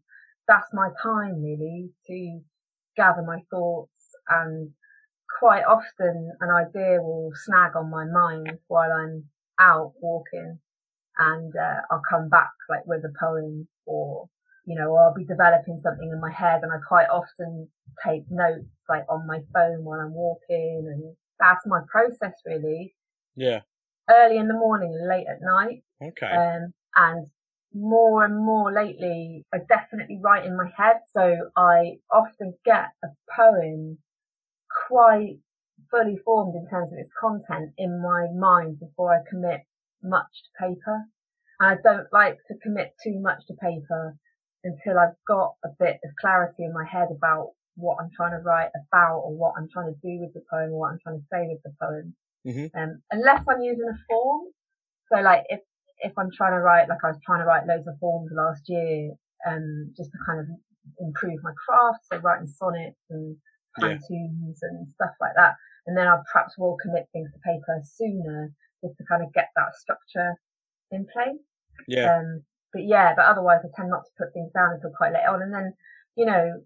that's 0.47 0.73
my 0.73 0.89
time 1.01 1.43
really 1.43 1.91
to 2.07 2.41
gather 2.97 3.21
my 3.21 3.39
thoughts 3.49 3.91
and 4.29 4.71
quite 5.39 5.63
often 5.63 6.31
an 6.41 6.49
idea 6.49 7.01
will 7.01 7.31
snag 7.33 7.75
on 7.75 7.89
my 7.89 8.05
mind 8.05 8.57
while 8.67 8.91
I'm 8.91 9.25
out 9.59 9.93
walking 10.01 10.59
and 11.21 11.53
uh, 11.55 11.81
I'll 11.91 12.01
come 12.09 12.29
back 12.29 12.51
like 12.69 12.85
with 12.87 13.05
a 13.05 13.13
poem 13.19 13.67
or 13.85 14.27
you 14.65 14.75
know, 14.75 14.95
I'll 14.95 15.13
be 15.13 15.25
developing 15.25 15.79
something 15.81 16.09
in 16.11 16.19
my 16.19 16.31
head 16.31 16.61
and 16.63 16.71
I 16.71 16.77
quite 16.87 17.07
often 17.07 17.67
take 18.05 18.23
notes 18.29 18.69
like 18.87 19.05
on 19.09 19.25
my 19.25 19.39
phone 19.53 19.83
while 19.83 19.99
I'm 19.99 20.13
walking 20.13 20.85
and 20.87 21.15
that's 21.39 21.65
my 21.65 21.81
process 21.91 22.33
really. 22.45 22.93
Yeah. 23.35 23.61
Early 24.09 24.37
in 24.37 24.47
the 24.47 24.53
morning 24.53 24.93
and 24.93 25.09
late 25.09 25.25
at 25.27 25.41
night. 25.41 25.83
Okay. 26.01 26.31
Um, 26.31 26.73
and 26.95 27.27
more 27.73 28.23
and 28.23 28.37
more 28.37 28.71
lately, 28.71 29.45
I 29.53 29.59
definitely 29.67 30.19
write 30.21 30.45
in 30.45 30.55
my 30.55 30.69
head. 30.77 30.97
So 31.13 31.49
I 31.55 31.97
often 32.11 32.53
get 32.65 32.89
a 33.03 33.07
poem 33.35 33.97
quite 34.87 35.39
fully 35.89 36.17
formed 36.23 36.55
in 36.55 36.69
terms 36.69 36.91
of 36.93 36.99
its 36.99 37.11
content 37.19 37.71
in 37.77 38.01
my 38.01 38.27
mind 38.33 38.79
before 38.79 39.13
I 39.13 39.27
commit 39.29 39.61
much 40.03 40.31
to 40.43 40.65
paper. 40.65 41.05
I 41.59 41.75
don't 41.83 42.07
like 42.11 42.37
to 42.47 42.57
commit 42.63 42.93
too 43.03 43.19
much 43.21 43.45
to 43.47 43.53
paper 43.53 44.17
until 44.63 44.99
I've 44.99 45.17
got 45.27 45.55
a 45.63 45.69
bit 45.79 45.99
of 46.03 46.11
clarity 46.19 46.63
in 46.63 46.73
my 46.73 46.85
head 46.85 47.09
about 47.11 47.51
what 47.75 47.97
I'm 47.99 48.09
trying 48.15 48.31
to 48.31 48.43
write 48.43 48.69
about 48.75 49.19
or 49.19 49.35
what 49.35 49.53
I'm 49.57 49.69
trying 49.71 49.93
to 49.93 49.99
do 50.01 50.19
with 50.19 50.33
the 50.33 50.41
poem 50.49 50.71
or 50.71 50.79
what 50.79 50.91
I'm 50.91 50.99
trying 51.03 51.19
to 51.19 51.27
say 51.31 51.47
with 51.47 51.61
the 51.63 51.73
poem. 51.81 52.15
Mm-hmm. 52.45 52.77
Um, 52.77 53.01
unless 53.11 53.41
I'm 53.47 53.61
using 53.61 53.87
a 53.87 53.97
form. 54.09 54.47
So 55.11 55.21
like 55.21 55.43
if, 55.49 55.59
if 55.99 56.13
I'm 56.17 56.29
trying 56.35 56.53
to 56.53 56.61
write, 56.61 56.89
like 56.89 57.03
I 57.03 57.07
was 57.07 57.19
trying 57.25 57.41
to 57.41 57.45
write 57.45 57.67
loads 57.67 57.87
of 57.87 57.97
forms 57.99 58.31
last 58.33 58.63
year, 58.67 59.11
um, 59.47 59.93
just 59.95 60.11
to 60.11 60.17
kind 60.25 60.39
of 60.39 60.47
improve 60.99 61.39
my 61.43 61.53
craft. 61.65 62.05
So 62.11 62.17
writing 62.17 62.47
sonnets 62.47 63.01
and 63.09 63.37
yeah. 63.79 63.97
and 64.09 64.87
stuff 64.93 65.13
like 65.21 65.33
that. 65.35 65.55
And 65.87 65.97
then 65.97 66.07
I 66.07 66.17
perhaps 66.31 66.57
will 66.57 66.77
commit 66.81 67.07
things 67.13 67.29
to 67.33 67.39
paper 67.39 67.81
sooner 67.83 68.53
just 68.83 68.97
to 68.97 69.03
kind 69.05 69.23
of 69.23 69.33
get 69.33 69.49
that 69.55 69.75
structure 69.75 70.35
in 70.91 71.05
place. 71.11 71.41
Yeah. 71.87 72.17
Um, 72.17 72.43
but 72.73 72.83
yeah, 72.83 73.13
but 73.15 73.25
otherwise 73.25 73.61
I 73.63 73.69
tend 73.75 73.89
not 73.89 74.05
to 74.05 74.17
put 74.17 74.33
things 74.33 74.51
down 74.53 74.75
until 74.75 74.91
quite 74.95 75.13
late 75.13 75.27
on. 75.27 75.41
And 75.41 75.53
then, 75.53 75.73
you 76.15 76.25
know, 76.25 76.63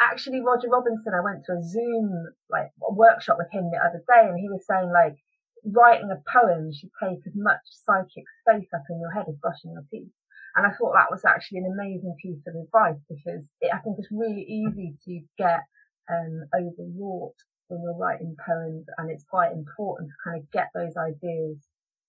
actually 0.00 0.40
Roger 0.40 0.68
Robinson, 0.68 1.12
I 1.14 1.22
went 1.22 1.44
to 1.46 1.52
a 1.52 1.62
Zoom 1.62 2.10
like 2.50 2.72
workshop 2.80 3.36
with 3.38 3.52
him 3.52 3.70
the 3.70 3.78
other 3.78 4.02
day, 4.08 4.28
and 4.28 4.38
he 4.38 4.48
was 4.48 4.64
saying 4.66 4.90
like 4.92 5.16
writing 5.64 6.10
a 6.10 6.20
poem 6.30 6.72
should 6.72 6.90
take 7.02 7.20
as 7.26 7.32
much 7.34 7.60
psychic 7.84 8.24
space 8.40 8.68
up 8.74 8.84
in 8.90 9.00
your 9.00 9.12
head 9.12 9.26
as 9.28 9.36
brushing 9.40 9.72
your 9.72 9.84
teeth. 9.90 10.12
And 10.56 10.66
I 10.66 10.70
thought 10.70 10.94
that 10.94 11.10
was 11.10 11.24
actually 11.24 11.58
an 11.58 11.72
amazing 11.72 12.14
piece 12.22 12.42
of 12.46 12.54
advice 12.54 13.00
because 13.08 13.42
it, 13.60 13.70
I 13.74 13.78
think 13.78 13.96
it's 13.98 14.12
really 14.12 14.42
easy 14.42 14.94
to 15.04 15.20
get 15.36 15.64
um, 16.08 16.46
overwrought 16.54 17.34
when 17.68 17.82
you're 17.82 17.96
writing 17.96 18.36
poems, 18.44 18.86
and 18.98 19.10
it's 19.10 19.24
quite 19.24 19.52
important 19.52 20.10
to 20.10 20.16
kind 20.24 20.40
of 20.40 20.50
get 20.50 20.68
those 20.74 20.96
ideas, 20.96 21.58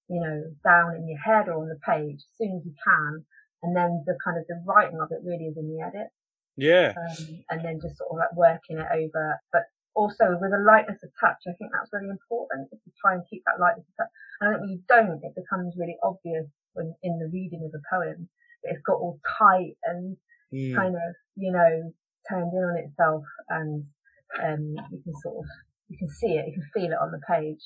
you 0.10 0.22
know, 0.22 0.44
down 0.64 0.96
in 0.96 1.08
your 1.08 1.20
head 1.20 1.48
or 1.48 1.62
on 1.62 1.70
the 1.70 1.80
page 1.86 2.20
as 2.20 2.38
soon 2.38 2.58
as 2.58 2.66
you 2.66 2.74
can, 2.84 3.26
and 3.64 3.76
then 3.76 4.04
the 4.06 4.18
kind 4.24 4.38
of 4.38 4.46
the 4.48 4.62
writing 4.66 5.00
of 5.02 5.12
it 5.12 5.24
really 5.24 5.46
is 5.46 5.58
in 5.58 5.70
the 5.70 5.82
edit. 5.82 6.10
Yeah. 6.58 6.94
Um, 6.96 7.44
and 7.50 7.66
then 7.66 7.80
just 7.82 7.98
sort 7.98 8.12
of 8.12 8.18
like 8.18 8.36
working 8.36 8.80
it 8.80 8.88
over, 8.92 9.40
but 9.52 9.64
also 9.96 10.38
with 10.40 10.52
a 10.52 10.64
lightness 10.64 11.00
of 11.04 11.10
touch, 11.20 11.44
I 11.48 11.54
think 11.58 11.72
that's 11.72 11.92
really 11.92 12.10
important 12.10 12.70
to 12.72 12.92
try 13.00 13.14
and 13.14 13.24
keep 13.30 13.44
that 13.46 13.60
lightness 13.60 13.88
of 13.88 13.96
touch. 13.96 14.14
And 14.40 14.48
I 14.48 14.52
think 14.52 14.62
when 14.62 14.70
you 14.70 14.82
don't, 14.88 15.24
it 15.24 15.36
becomes 15.36 15.76
really 15.78 15.98
obvious 16.04 16.46
when 16.74 16.94
in 17.04 17.20
the 17.20 17.32
reading 17.32 17.64
of 17.64 17.72
a 17.72 17.84
poem 17.90 18.28
that 18.64 18.76
it's 18.76 18.84
got 18.84 19.00
all 19.00 19.20
tight 19.40 19.76
and 19.84 20.18
mm. 20.54 20.76
kind 20.76 20.96
of, 20.96 21.16
you 21.36 21.52
know, 21.52 21.94
turned 22.30 22.52
in 22.54 22.64
on 22.64 22.78
itself 22.78 23.24
and 23.50 23.86
um, 24.44 24.76
you 24.92 25.02
can 25.04 25.14
sort 25.24 25.38
of, 25.38 25.46
you 25.90 25.98
can 25.98 26.10
see 26.10 26.34
it, 26.34 26.46
you 26.48 26.54
can 26.54 26.70
feel 26.74 26.92
it 26.92 26.98
on 27.02 27.12
the 27.12 27.20
page. 27.30 27.62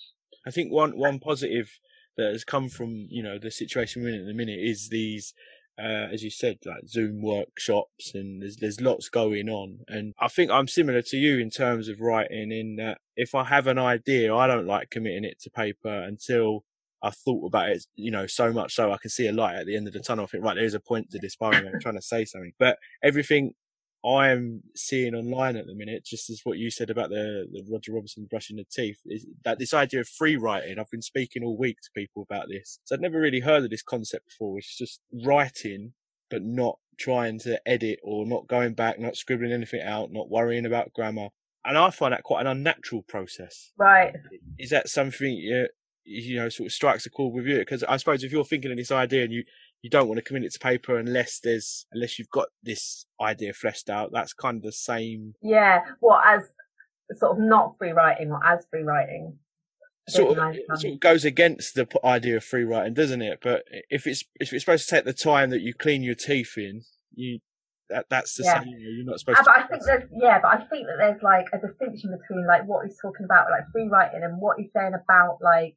I 0.45 0.51
think 0.51 0.71
one, 0.71 0.97
one 0.97 1.19
positive 1.19 1.69
that 2.17 2.31
has 2.31 2.43
come 2.43 2.69
from, 2.69 3.07
you 3.09 3.23
know, 3.23 3.37
the 3.39 3.51
situation 3.51 4.03
we're 4.03 4.13
in 4.13 4.21
at 4.21 4.27
the 4.27 4.33
minute 4.33 4.59
is 4.59 4.89
these 4.89 5.33
uh, 5.79 6.07
as 6.11 6.23
you 6.23 6.29
said, 6.29 6.57
like 6.65 6.87
Zoom 6.87 7.21
workshops, 7.21 8.13
and 8.13 8.41
there's 8.41 8.57
there's 8.57 8.81
lots 8.81 9.07
going 9.07 9.47
on. 9.47 9.79
And 9.87 10.13
I 10.19 10.27
think 10.27 10.51
I'm 10.51 10.67
similar 10.67 11.01
to 11.03 11.17
you 11.17 11.39
in 11.39 11.49
terms 11.49 11.87
of 11.87 12.01
writing. 12.01 12.51
In 12.51 12.75
that, 12.77 12.97
if 13.15 13.33
I 13.33 13.45
have 13.45 13.67
an 13.67 13.77
idea, 13.79 14.35
I 14.35 14.47
don't 14.47 14.67
like 14.67 14.89
committing 14.89 15.23
it 15.23 15.39
to 15.41 15.49
paper 15.49 16.03
until 16.03 16.65
I've 17.01 17.15
thought 17.15 17.47
about 17.47 17.69
it. 17.69 17.85
You 17.95 18.11
know, 18.11 18.27
so 18.27 18.51
much 18.51 18.75
so 18.75 18.91
I 18.91 18.97
can 18.97 19.09
see 19.09 19.27
a 19.27 19.31
light 19.31 19.55
at 19.55 19.67
the 19.67 19.77
end 19.77 19.87
of 19.87 19.93
the 19.93 20.01
tunnel. 20.01 20.25
I 20.25 20.27
think 20.27 20.43
right, 20.43 20.55
there's 20.55 20.73
a 20.73 20.81
point 20.81 21.11
to 21.11 21.19
this 21.19 21.37
poem. 21.37 21.55
I'm 21.55 21.79
trying 21.79 21.95
to 21.95 22.01
say 22.01 22.25
something, 22.25 22.53
but 22.59 22.77
everything 23.01 23.53
I'm 24.05 24.63
seeing 24.75 25.13
online 25.13 25.57
at 25.57 25.67
the 25.67 25.75
minute, 25.75 26.05
just 26.05 26.29
as 26.29 26.41
what 26.43 26.57
you 26.57 26.71
said 26.71 26.89
about 26.89 27.09
the, 27.09 27.47
the 27.51 27.65
Roger 27.69 27.93
Robinson 27.93 28.27
brushing 28.29 28.55
the 28.55 28.65
teeth, 28.71 28.99
is 29.05 29.25
that 29.43 29.59
this 29.59 29.73
idea 29.73 29.99
of 29.99 30.07
free 30.07 30.37
writing. 30.37 30.79
I've 30.79 30.89
been 30.89 31.01
speaking 31.01 31.43
all 31.43 31.57
week 31.57 31.77
to 31.81 31.89
people 31.93 32.23
about 32.23 32.47
this. 32.49 32.79
So 32.85 32.95
I'd 32.95 33.01
never 33.01 33.19
really 33.19 33.41
heard 33.41 33.63
of 33.63 33.69
this 33.69 33.83
concept 33.83 34.27
before. 34.27 34.57
It's 34.57 34.77
just 34.77 35.01
writing, 35.25 35.93
but 36.29 36.43
not 36.43 36.77
trying 36.97 37.39
to 37.39 37.59
edit 37.65 37.99
or 38.03 38.25
not 38.25 38.47
going 38.47 38.73
back, 38.73 38.99
not 38.99 39.17
scribbling 39.17 39.51
anything 39.51 39.81
out, 39.81 40.11
not 40.11 40.29
worrying 40.29 40.65
about 40.65 40.93
grammar. 40.93 41.29
And 41.65 41.77
I 41.77 41.89
find 41.89 42.13
that 42.13 42.23
quite 42.23 42.41
an 42.41 42.47
unnatural 42.47 43.03
process. 43.03 43.71
Right. 43.77 44.13
Is 44.57 44.69
that 44.69 44.87
something 44.87 45.33
you, 45.33 45.67
you 46.05 46.37
know, 46.37 46.49
sort 46.49 46.67
of 46.67 46.73
strikes 46.73 47.05
a 47.05 47.09
chord 47.09 47.33
with 47.33 47.47
you? 47.47 47.59
Because 47.59 47.83
I 47.83 47.97
suppose 47.97 48.23
if 48.23 48.31
you're 48.31 48.45
thinking 48.45 48.71
of 48.71 48.77
this 48.77 48.91
idea 48.91 49.23
and 49.23 49.33
you, 49.33 49.43
you 49.81 49.89
don't 49.89 50.07
want 50.07 50.17
to 50.17 50.23
commit 50.23 50.43
it 50.43 50.53
to 50.53 50.59
paper 50.59 50.97
unless 50.97 51.39
there's 51.39 51.85
unless 51.91 52.19
you've 52.19 52.29
got 52.29 52.47
this 52.63 53.05
idea 53.21 53.53
fleshed 53.53 53.89
out. 53.89 54.11
That's 54.11 54.33
kind 54.33 54.57
of 54.57 54.63
the 54.63 54.71
same. 54.71 55.35
Yeah, 55.41 55.79
well, 56.01 56.21
as 56.25 56.43
sort 57.17 57.37
of 57.37 57.43
not 57.43 57.75
free 57.77 57.91
writing 57.91 58.31
or 58.31 58.45
as 58.45 58.65
free 58.69 58.83
writing. 58.83 59.37
Sort 60.07 60.39
of, 60.39 60.55
sort 60.79 60.93
of 60.93 60.99
goes 60.99 61.23
against 61.23 61.75
the 61.75 61.87
idea 62.03 62.37
of 62.37 62.43
free 62.43 62.63
writing, 62.63 62.95
doesn't 62.95 63.21
it? 63.21 63.39
But 63.43 63.63
if 63.89 64.07
it's 64.07 64.23
if 64.39 64.51
it's 64.51 64.63
supposed 64.65 64.89
to 64.89 64.95
take 64.95 65.05
the 65.05 65.13
time 65.13 65.51
that 65.51 65.61
you 65.61 65.73
clean 65.73 66.01
your 66.01 66.15
teeth 66.15 66.57
in, 66.57 66.81
you 67.13 67.39
that 67.89 68.05
that's 68.09 68.35
the 68.35 68.43
yeah. 68.43 68.59
same. 68.59 68.73
You're 68.77 69.05
not 69.05 69.19
supposed. 69.19 69.39
Uh, 69.39 69.43
to. 69.43 69.49
But 69.49 69.57
I 69.57 69.67
think 69.67 69.83
there's 69.85 70.09
yeah, 70.11 70.39
but 70.41 70.47
I 70.47 70.57
think 70.65 70.87
that 70.87 70.97
there's 70.97 71.21
like 71.21 71.45
a 71.53 71.59
distinction 71.59 72.11
between 72.11 72.47
like 72.47 72.67
what 72.67 72.85
he's 72.85 72.97
talking 72.99 73.25
about, 73.25 73.47
like 73.51 73.69
free 73.71 73.87
writing, 73.87 74.21
and 74.23 74.41
what 74.41 74.57
he's 74.59 74.71
saying 74.75 74.93
about 74.93 75.37
like 75.41 75.75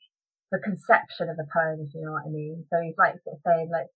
the 0.52 0.60
conception 0.60 1.32
of 1.32 1.40
a 1.40 1.48
poem, 1.48 1.80
if 1.80 1.94
you 1.94 2.04
know 2.04 2.12
what 2.12 2.28
I 2.28 2.30
mean. 2.30 2.64
So 2.68 2.76
he's 2.84 2.94
like 2.98 3.16
sort 3.24 3.40
of 3.40 3.42
saying 3.44 3.70
like, 3.72 3.88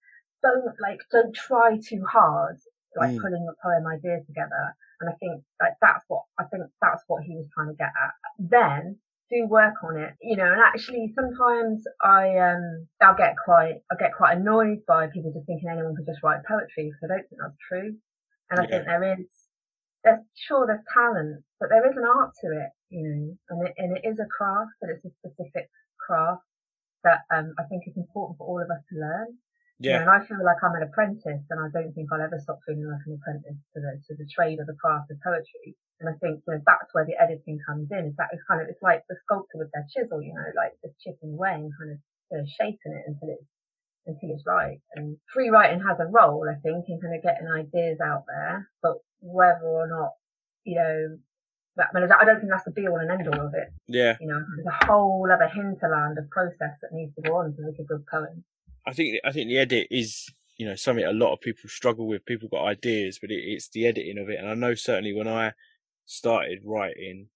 don't 0.43 0.65
like, 0.81 1.01
don't 1.13 1.37
try 1.37 1.77
too 1.77 2.03
hard, 2.11 2.57
like 2.97 3.13
mm. 3.13 3.21
pulling 3.21 3.45
your 3.45 3.55
poem 3.63 3.87
idea 3.87 4.25
together. 4.27 4.75
And 5.01 5.11
I 5.11 5.15
think 5.21 5.45
like 5.61 5.77
that's 5.85 6.03
what, 6.09 6.25
I 6.41 6.45
think 6.45 6.65
that's 6.81 7.05
what 7.07 7.23
he 7.23 7.37
was 7.37 7.47
trying 7.53 7.69
to 7.69 7.77
get 7.77 7.93
at. 7.93 8.13
Then 8.41 8.97
do 9.29 9.47
work 9.47 9.75
on 9.85 10.01
it, 10.01 10.15
you 10.23 10.37
know, 10.37 10.49
and 10.49 10.63
actually 10.65 11.13
sometimes 11.15 11.85
I, 12.01 12.39
um, 12.39 12.89
I'll 13.03 13.19
get 13.19 13.35
quite, 13.37 13.85
I 13.93 13.97
get 14.01 14.17
quite 14.17 14.39
annoyed 14.39 14.81
by 14.89 15.09
people 15.09 15.33
just 15.35 15.47
thinking 15.47 15.69
anyone 15.69 15.95
could 15.95 16.07
just 16.07 16.23
write 16.23 16.47
poetry 16.49 16.89
because 16.89 17.05
I 17.05 17.09
don't 17.13 17.29
think 17.29 17.41
that's 17.43 17.61
true. 17.69 18.01
And 18.49 18.61
I 18.61 18.63
yeah. 18.65 18.71
think 18.71 18.85
there 18.87 19.13
is, 19.19 19.27
there's 20.05 20.25
sure 20.47 20.65
there's 20.65 20.87
talent, 20.95 21.43
but 21.59 21.69
there 21.69 21.85
is 21.91 21.97
an 21.99 22.07
art 22.07 22.33
to 22.41 22.55
it, 22.55 22.71
you 22.89 23.03
know, 23.03 23.37
and 23.51 23.69
it, 23.69 23.75
and 23.77 23.99
it 23.99 24.09
is 24.09 24.21
a 24.23 24.31
craft, 24.31 24.71
but 24.81 24.89
it's 24.89 25.05
a 25.05 25.11
specific 25.19 25.69
craft 26.07 26.47
that 27.03 27.27
um, 27.35 27.55
I 27.59 27.65
think 27.67 27.83
is 27.87 27.97
important 27.97 28.39
for 28.39 28.47
all 28.47 28.63
of 28.63 28.71
us 28.71 28.83
to 28.91 28.95
learn. 28.99 29.39
Yeah. 29.79 30.01
You 30.01 30.07
know, 30.07 30.13
and 30.13 30.23
I 30.23 30.27
feel 30.27 30.41
like 30.41 30.63
I'm 30.65 30.75
an 30.75 30.89
apprentice, 30.89 31.45
and 31.51 31.61
I 31.61 31.69
don't 31.69 31.93
think 31.93 32.09
I'll 32.09 32.23
ever 32.25 32.41
stop 32.41 32.61
feeling 32.65 32.89
like 32.89 33.05
an 33.07 33.21
apprentice 33.21 33.61
to 33.75 33.79
the 33.81 33.93
to 34.09 34.13
the 34.17 34.27
trade 34.27 34.59
or 34.59 34.65
the 34.65 34.79
craft 34.81 35.11
of 35.11 35.21
poetry. 35.21 35.77
And 36.01 36.09
I 36.09 36.17
think 36.17 36.41
you 36.47 36.55
know, 36.55 36.61
that's 36.65 36.93
where 36.93 37.05
the 37.05 37.21
editing 37.21 37.61
comes 37.67 37.93
in. 37.93 38.09
Is 38.09 38.17
that 38.17 38.33
it's 38.33 38.43
kind 38.49 38.63
of 38.63 38.69
it's 38.69 38.81
like 38.81 39.05
the 39.09 39.21
sculptor 39.25 39.61
with 39.61 39.69
their 39.73 39.85
chisel, 39.93 40.23
you 40.23 40.33
know, 40.33 40.49
like 40.57 40.73
just 40.81 40.97
chipping 41.05 41.37
away 41.37 41.61
and 41.61 41.73
kind 41.77 41.93
of 41.93 41.99
you 42.33 42.39
know, 42.39 42.45
shaping 42.49 42.97
it 42.97 43.05
until 43.05 43.37
it's 43.37 43.49
until 44.09 44.33
it's 44.33 44.47
right. 44.47 44.81
And 44.97 45.19
free 45.33 45.51
writing 45.51 45.85
has 45.85 46.01
a 46.01 46.09
role, 46.09 46.49
I 46.49 46.57
think, 46.65 46.89
in 46.89 47.01
kind 47.01 47.15
of 47.15 47.23
getting 47.23 47.49
ideas 47.49 48.01
out 48.01 48.25
there, 48.27 48.71
but 48.81 48.97
whether 49.21 49.69
or 49.69 49.89
not 49.89 50.17
you 50.65 50.77
know 50.81 51.19
I 51.79 51.85
mean, 51.93 52.09
I 52.11 52.25
don't 52.25 52.41
think 52.41 52.51
that's 52.51 52.65
the 52.65 52.71
be 52.71 52.89
all 52.89 52.97
and 52.97 53.11
end 53.11 53.29
all 53.29 53.47
of 53.47 53.55
it. 53.55 53.69
Yeah. 53.87 54.17
You 54.21 54.29
know, 54.29 54.43
there's 54.57 54.67
a 54.67 54.87
whole 54.87 55.29
other 55.31 55.49
hinterland 55.49 56.19
of 56.19 56.31
process 56.31 56.77
that 56.81 56.93
needs 56.93 57.15
to 57.17 57.23
go 57.23 57.37
on 57.37 57.55
to 57.55 57.63
make 57.63 57.79
a 57.79 57.85
good 57.85 58.07
poem. 58.07 58.45
I 58.87 58.93
think 58.93 59.19
I 59.25 59.33
think 59.33 59.49
the 59.49 59.59
edit 59.59 59.89
is 59.91 60.31
you 60.57 60.67
know 60.67 60.77
something 60.77 61.05
a 61.05 61.13
lot 61.13 61.35
of 61.35 61.41
people 61.41 61.69
struggle 61.69 62.07
with. 62.07 62.25
People 62.25 62.49
got 62.49 62.65
ideas, 62.65 63.19
but 63.21 63.31
it, 63.31 63.43
it's 63.45 63.69
the 63.69 63.87
editing 63.87 64.19
of 64.19 64.29
it. 64.31 64.39
And 64.39 64.49
I 64.49 64.55
know 64.55 64.75
certainly 64.75 65.13
when 65.13 65.29
I 65.29 65.53
started 66.07 66.61
writing, 66.65 67.29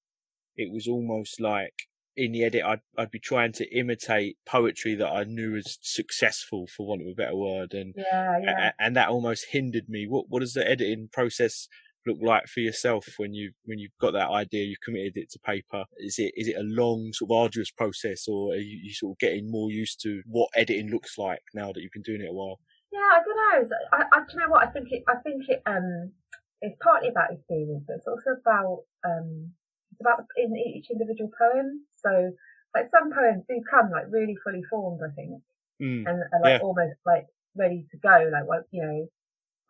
it 0.57 0.73
was 0.73 0.87
almost 0.87 1.41
like 1.41 1.89
in 2.17 2.33
the 2.33 2.45
edit 2.45 2.63
I'd 2.65 2.81
I'd 2.97 3.11
be 3.11 3.19
trying 3.19 3.53
to 3.53 3.77
imitate 3.77 4.37
poetry 4.47 4.95
that 4.95 5.09
I 5.09 5.25
knew 5.25 5.53
was 5.53 5.79
successful, 5.83 6.67
for 6.67 6.87
want 6.87 7.03
of 7.03 7.09
a 7.09 7.15
better 7.15 7.37
word, 7.37 7.75
and 7.75 7.95
yeah, 7.97 8.39
yeah. 8.43 8.73
and 8.79 8.97
that 8.97 9.09
almost 9.09 9.47
hindered 9.51 9.89
me. 9.89 10.07
What 10.07 10.27
what 10.29 10.41
does 10.41 10.55
the 10.55 10.69
editing 10.69 11.09
process 11.13 11.69
look 12.07 12.19
like 12.23 12.47
for 12.47 12.61
yourself 12.61 13.07
when 13.17 13.35
you 13.35 13.53
when 13.65 13.79
you've 13.79 13.97
got 14.01 14.13
that 14.13 14.31
idea, 14.31 14.65
you've 14.65 14.81
committed 14.81 15.17
it 15.17 15.31
to 15.31 15.39
paper? 15.41 15.85
Is 15.99 16.19
it 16.19 16.33
is 16.37 16.49
it 16.49 16.57
a 16.57 16.63
long 16.63 17.13
sort 17.13 17.31
of 17.31 17.37
arduous 17.37 17.71
process, 17.71 18.27
or 18.29 18.53
are 18.53 18.57
you, 18.57 18.79
you 18.85 18.93
sort 18.93 19.13
of 19.13 19.19
getting 19.19 19.51
more 19.51 19.71
used 19.71 20.01
to 20.03 20.23
what 20.27 20.51
editing 20.57 20.91
looks 20.91 21.19
like 21.19 21.43
now 21.55 21.73
that 21.73 21.81
you've 21.81 21.93
been 21.93 22.03
doing 22.03 22.23
it 22.23 22.31
a 22.31 22.33
while? 22.33 22.59
Yeah, 22.93 22.99
I 23.01 23.21
don't 23.25 23.71
know. 23.71 23.77
I, 23.93 24.05
I 24.13 24.21
do 24.21 24.27
you 24.33 24.39
know 24.41 24.49
what 24.49 24.67
I 24.67 24.71
think. 24.71 24.89
It 24.91 25.05
I 25.09 25.17
think 25.17 25.49
it 25.49 25.63
um 25.67 26.13
it's 26.61 26.77
partly 26.83 27.09
about 27.09 27.33
experience, 27.33 27.85
but 27.87 27.97
it's 27.97 28.07
also 28.07 28.37
about 28.41 28.83
um 29.05 29.53
it's 29.93 30.01
about 30.01 30.25
in 30.37 30.57
each 30.57 30.91
individual 30.91 31.31
poem. 31.37 31.85
So 32.03 32.33
like 32.75 32.91
some 32.91 33.13
poems 33.13 33.45
do 33.49 33.61
come 33.71 33.91
like 33.91 34.07
really 34.11 34.37
fully 34.45 34.63
formed, 34.71 35.01
I 35.05 35.15
think, 35.15 35.43
mm, 35.83 36.09
and, 36.09 36.23
like 36.43 36.61
yeah. 36.61 36.67
almost 36.67 36.99
like 37.05 37.27
ready 37.57 37.87
to 37.91 37.97
go. 37.99 38.31
Like 38.33 38.47
well, 38.47 38.63
you 38.71 38.83
know, 38.83 39.09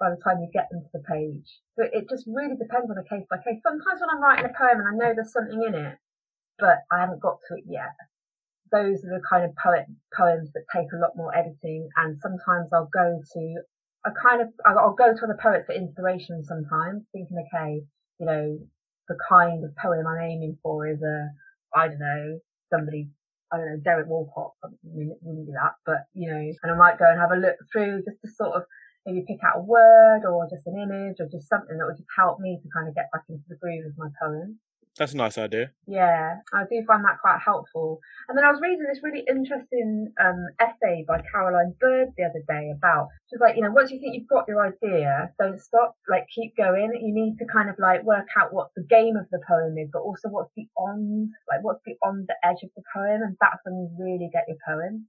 by 0.00 0.08
the 0.08 0.20
time 0.24 0.40
you 0.40 0.48
get 0.52 0.66
them 0.70 0.80
to 0.80 0.92
the 0.96 1.04
page. 1.04 1.60
But 1.76 1.92
it 1.92 2.08
just 2.08 2.24
really 2.26 2.56
depends 2.56 2.90
on 2.90 2.96
a 2.96 3.04
case 3.04 3.28
by 3.28 3.36
case. 3.36 3.60
Sometimes 3.62 4.00
when 4.00 4.08
I'm 4.08 4.24
writing 4.24 4.48
a 4.48 4.56
poem 4.56 4.80
and 4.80 4.88
I 4.88 4.96
know 4.96 5.12
there's 5.14 5.32
something 5.32 5.60
in 5.60 5.74
it, 5.76 5.98
but 6.58 6.88
I 6.90 7.00
haven't 7.04 7.20
got 7.20 7.38
to 7.48 7.60
it 7.60 7.64
yet. 7.68 7.92
Those 8.72 9.04
are 9.04 9.12
the 9.12 9.22
kind 9.28 9.44
of 9.44 9.52
poet, 9.60 9.84
poems 10.16 10.50
that 10.56 10.64
take 10.74 10.88
a 10.96 10.98
lot 10.98 11.16
more 11.16 11.36
editing 11.36 11.88
and 11.96 12.16
sometimes 12.18 12.72
I'll 12.72 12.88
go 12.88 13.20
to 13.20 13.62
a 14.06 14.10
kind 14.16 14.40
of, 14.40 14.48
I'll 14.64 14.96
go 14.96 15.12
to 15.12 15.24
other 15.24 15.38
poets 15.40 15.66
for 15.66 15.76
inspiration 15.76 16.42
sometimes 16.42 17.04
thinking, 17.12 17.36
okay, 17.46 17.84
you 18.18 18.26
know, 18.26 18.58
the 19.08 19.18
kind 19.28 19.64
of 19.64 19.76
poem 19.76 20.06
I'm 20.06 20.24
aiming 20.24 20.56
for 20.62 20.88
is 20.88 21.02
a, 21.02 21.28
I 21.76 21.88
don't 21.88 22.00
know, 22.00 22.40
somebody 22.72 23.10
I 23.52 23.56
don't 23.56 23.66
know, 23.66 23.80
Derek 23.82 24.06
Walcott, 24.06 24.52
I 24.62 24.68
mean, 24.84 25.14
wouldn't 25.20 25.46
do 25.46 25.52
that, 25.52 25.74
but 25.84 26.06
you 26.14 26.30
know, 26.30 26.38
and 26.38 26.72
I 26.72 26.76
might 26.76 26.98
go 26.98 27.10
and 27.10 27.18
have 27.18 27.32
a 27.32 27.36
look 27.36 27.56
through 27.72 28.02
just 28.06 28.22
to 28.22 28.30
sort 28.30 28.54
of 28.54 28.62
maybe 29.06 29.24
pick 29.26 29.42
out 29.44 29.58
a 29.58 29.62
word 29.62 30.22
or 30.28 30.48
just 30.48 30.66
an 30.66 30.78
image 30.78 31.16
or 31.20 31.26
just 31.26 31.48
something 31.48 31.76
that 31.78 31.86
would 31.86 31.96
just 31.96 32.10
help 32.16 32.40
me 32.40 32.58
to 32.62 32.68
kind 32.68 32.88
of 32.88 32.94
get 32.94 33.10
back 33.12 33.24
into 33.28 33.44
the 33.48 33.56
groove 33.56 33.86
of 33.86 33.96
my 33.96 34.08
poem. 34.20 34.58
That's 34.98 35.14
a 35.14 35.16
nice 35.16 35.38
idea. 35.38 35.70
Yeah, 35.86 36.42
I 36.52 36.64
do 36.68 36.82
find 36.86 37.04
that 37.04 37.20
quite 37.22 37.38
helpful. 37.42 38.00
And 38.28 38.36
then 38.36 38.44
I 38.44 38.50
was 38.50 38.60
reading 38.60 38.84
this 38.84 39.02
really 39.02 39.24
interesting 39.28 40.12
um, 40.20 40.46
essay 40.58 41.04
by 41.06 41.22
Caroline 41.30 41.74
Bird 41.80 42.08
the 42.18 42.24
other 42.24 42.42
day 42.46 42.72
about, 42.76 43.08
she's 43.30 43.40
like, 43.40 43.56
you 43.56 43.62
know, 43.62 43.70
once 43.70 43.90
you 43.90 44.00
think 44.00 44.14
you've 44.14 44.28
got 44.28 44.48
your 44.48 44.60
idea, 44.66 45.30
don't 45.38 45.60
stop, 45.60 45.94
like 46.08 46.26
keep 46.34 46.56
going. 46.56 46.90
You 47.00 47.14
need 47.14 47.38
to 47.38 47.46
kind 47.46 47.70
of 47.70 47.76
like 47.78 48.02
work 48.02 48.26
out 48.36 48.52
what 48.52 48.70
the 48.74 48.82
game 48.82 49.16
of 49.16 49.30
the 49.30 49.40
poem 49.46 49.78
is, 49.78 49.88
but 49.92 50.02
also 50.02 50.28
what's 50.28 50.50
beyond, 50.56 51.30
like 51.48 51.62
what's 51.62 51.80
beyond 51.86 52.28
the 52.28 52.36
edge 52.44 52.62
of 52.62 52.70
the 52.76 52.82
poem. 52.92 53.22
And 53.22 53.36
that's 53.40 53.62
when 53.64 53.78
you 53.78 53.88
really 53.96 54.28
get 54.32 54.48
your 54.48 54.58
poem. 54.66 55.06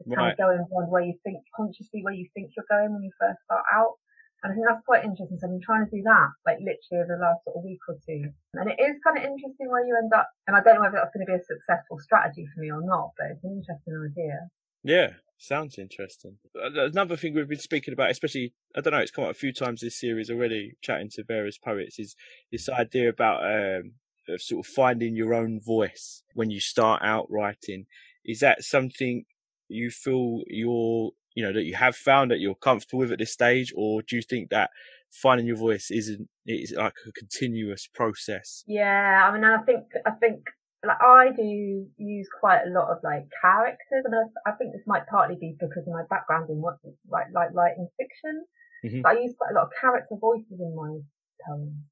It's 0.00 0.08
right. 0.08 0.16
kind 0.16 0.32
of 0.32 0.38
going 0.38 0.62
beyond 0.68 0.90
where 0.90 1.02
you 1.02 1.14
think, 1.24 1.42
consciously 1.54 2.02
where 2.02 2.14
you 2.14 2.28
think 2.34 2.52
you're 2.56 2.68
going 2.70 2.94
when 2.94 3.02
you 3.02 3.12
first 3.18 3.38
start 3.44 3.64
out. 3.72 3.98
And 4.42 4.52
I 4.52 4.54
think 4.54 4.66
that's 4.70 4.86
quite 4.86 5.02
interesting. 5.02 5.34
So 5.38 5.50
I've 5.50 5.58
been 5.58 5.66
trying 5.66 5.84
to 5.84 5.90
do 5.90 6.02
that, 6.06 6.30
like 6.46 6.62
literally 6.62 7.02
over 7.02 7.18
the 7.18 7.24
last 7.26 7.42
sort 7.42 7.58
of 7.58 7.66
week 7.66 7.82
or 7.90 7.98
two. 8.06 8.30
And 8.54 8.70
it 8.70 8.78
is 8.78 9.02
kind 9.02 9.18
of 9.18 9.26
interesting 9.26 9.66
where 9.66 9.82
you 9.82 9.98
end 9.98 10.14
up, 10.14 10.30
and 10.46 10.54
I 10.54 10.62
don't 10.62 10.78
know 10.78 10.86
whether 10.86 11.02
that's 11.02 11.10
going 11.10 11.26
to 11.26 11.32
be 11.32 11.38
a 11.38 11.42
successful 11.42 11.98
strategy 11.98 12.46
for 12.54 12.62
me 12.62 12.70
or 12.70 12.82
not, 12.82 13.18
but 13.18 13.34
it's 13.34 13.42
an 13.42 13.58
interesting 13.58 13.98
idea. 13.98 14.46
Yeah, 14.86 15.18
sounds 15.38 15.74
interesting. 15.74 16.38
Another 16.54 17.16
thing 17.16 17.34
we've 17.34 17.48
been 17.48 17.58
speaking 17.58 17.92
about, 17.92 18.12
especially, 18.12 18.54
I 18.76 18.80
don't 18.80 18.92
know, 18.92 19.02
it's 19.02 19.10
come 19.10 19.24
up 19.24 19.32
a 19.32 19.34
few 19.34 19.52
times 19.52 19.80
this 19.80 19.98
series 19.98 20.30
already, 20.30 20.78
chatting 20.82 21.10
to 21.14 21.24
various 21.26 21.58
poets, 21.58 21.98
is 21.98 22.14
this 22.52 22.68
idea 22.68 23.08
about 23.08 23.42
um, 23.42 23.94
of 24.28 24.42
sort 24.42 24.64
of 24.64 24.70
finding 24.70 25.16
your 25.16 25.34
own 25.34 25.60
voice 25.60 26.22
when 26.34 26.50
you 26.50 26.60
start 26.60 27.02
out 27.02 27.26
writing. 27.30 27.86
Is 28.24 28.40
that 28.40 28.62
something 28.62 29.24
you 29.68 29.90
feel 29.90 30.42
you're 30.46 31.10
you 31.34 31.44
know 31.44 31.52
that 31.52 31.64
you 31.64 31.74
have 31.76 31.96
found 31.96 32.30
that 32.30 32.40
you're 32.40 32.54
comfortable 32.54 33.00
with 33.00 33.12
at 33.12 33.18
this 33.18 33.32
stage, 33.32 33.72
or 33.76 34.02
do 34.02 34.16
you 34.16 34.22
think 34.22 34.50
that 34.50 34.70
finding 35.10 35.46
your 35.46 35.56
voice 35.56 35.90
isn't 35.90 36.28
is 36.46 36.72
like 36.76 36.94
a 37.06 37.12
continuous 37.12 37.88
process? 37.94 38.64
Yeah, 38.66 39.28
I 39.28 39.32
mean, 39.32 39.44
I 39.44 39.58
think 39.58 39.84
I 40.06 40.10
think 40.12 40.40
like 40.86 41.00
I 41.00 41.30
do 41.34 41.86
use 41.96 42.28
quite 42.40 42.62
a 42.66 42.70
lot 42.70 42.90
of 42.90 42.98
like 43.02 43.26
characters, 43.42 44.04
and 44.04 44.14
I, 44.14 44.50
I 44.50 44.52
think 44.56 44.72
this 44.72 44.86
might 44.86 45.06
partly 45.06 45.36
be 45.40 45.56
because 45.58 45.86
of 45.86 45.92
my 45.92 46.02
background 46.08 46.50
in 46.50 46.60
what 46.60 46.76
like 47.10 47.26
like 47.32 47.50
writing 47.52 47.88
fiction. 47.96 48.44
Mm-hmm. 48.84 49.02
But 49.02 49.16
I 49.16 49.20
use 49.20 49.34
quite 49.36 49.50
a 49.50 49.54
lot 49.54 49.66
of 49.66 49.72
character 49.80 50.14
voices 50.20 50.60
in 50.60 50.74
my 50.74 50.98
poems. 51.46 51.82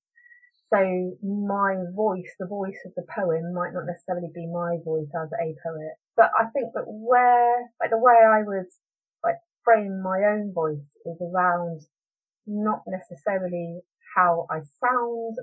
So 0.73 1.17
my 1.23 1.77
voice, 1.95 2.35
the 2.39 2.47
voice 2.47 2.79
of 2.85 2.93
the 2.97 3.07
poem, 3.15 3.55
might 3.55 3.73
not 3.73 3.87
necessarily 3.87 4.29
be 4.35 4.47
my 4.47 4.79
voice 4.85 5.11
as 5.15 5.31
a 5.33 5.55
poet. 5.63 5.95
But 6.17 6.31
I 6.39 6.47
think 6.51 6.73
that 6.75 6.85
where, 6.87 7.71
like 7.81 7.91
the 7.91 7.99
way 7.99 8.15
I 8.15 8.43
would 8.43 8.67
like 9.23 9.37
frame 9.65 10.03
my 10.03 10.23
own 10.27 10.53
voice 10.53 10.87
is 11.05 11.19
around 11.23 11.83
not 12.47 12.83
necessarily 12.87 13.81
how 14.17 14.47
I 14.51 14.61
sound, 14.81 15.37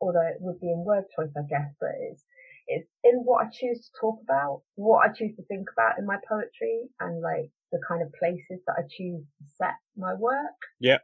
although 0.00 0.26
it 0.26 0.38
would 0.40 0.60
be 0.60 0.72
in 0.72 0.84
word 0.84 1.04
choice, 1.14 1.30
I 1.36 1.42
guess, 1.48 1.74
but 1.80 1.90
it's, 2.00 2.24
it's 2.66 2.88
in 3.04 3.20
what 3.24 3.46
I 3.46 3.50
choose 3.50 3.80
to 3.80 4.00
talk 4.00 4.18
about, 4.22 4.62
what 4.74 5.08
I 5.08 5.12
choose 5.12 5.36
to 5.36 5.44
think 5.44 5.68
about 5.72 5.98
in 5.98 6.06
my 6.06 6.16
poetry 6.28 6.88
and 7.00 7.20
like 7.20 7.50
the 7.72 7.80
kind 7.86 8.02
of 8.02 8.12
places 8.18 8.60
that 8.66 8.76
I 8.78 8.82
choose 8.82 9.22
to 9.22 9.44
set 9.56 9.76
my 9.96 10.14
work. 10.14 10.58
Yeah. 10.80 10.98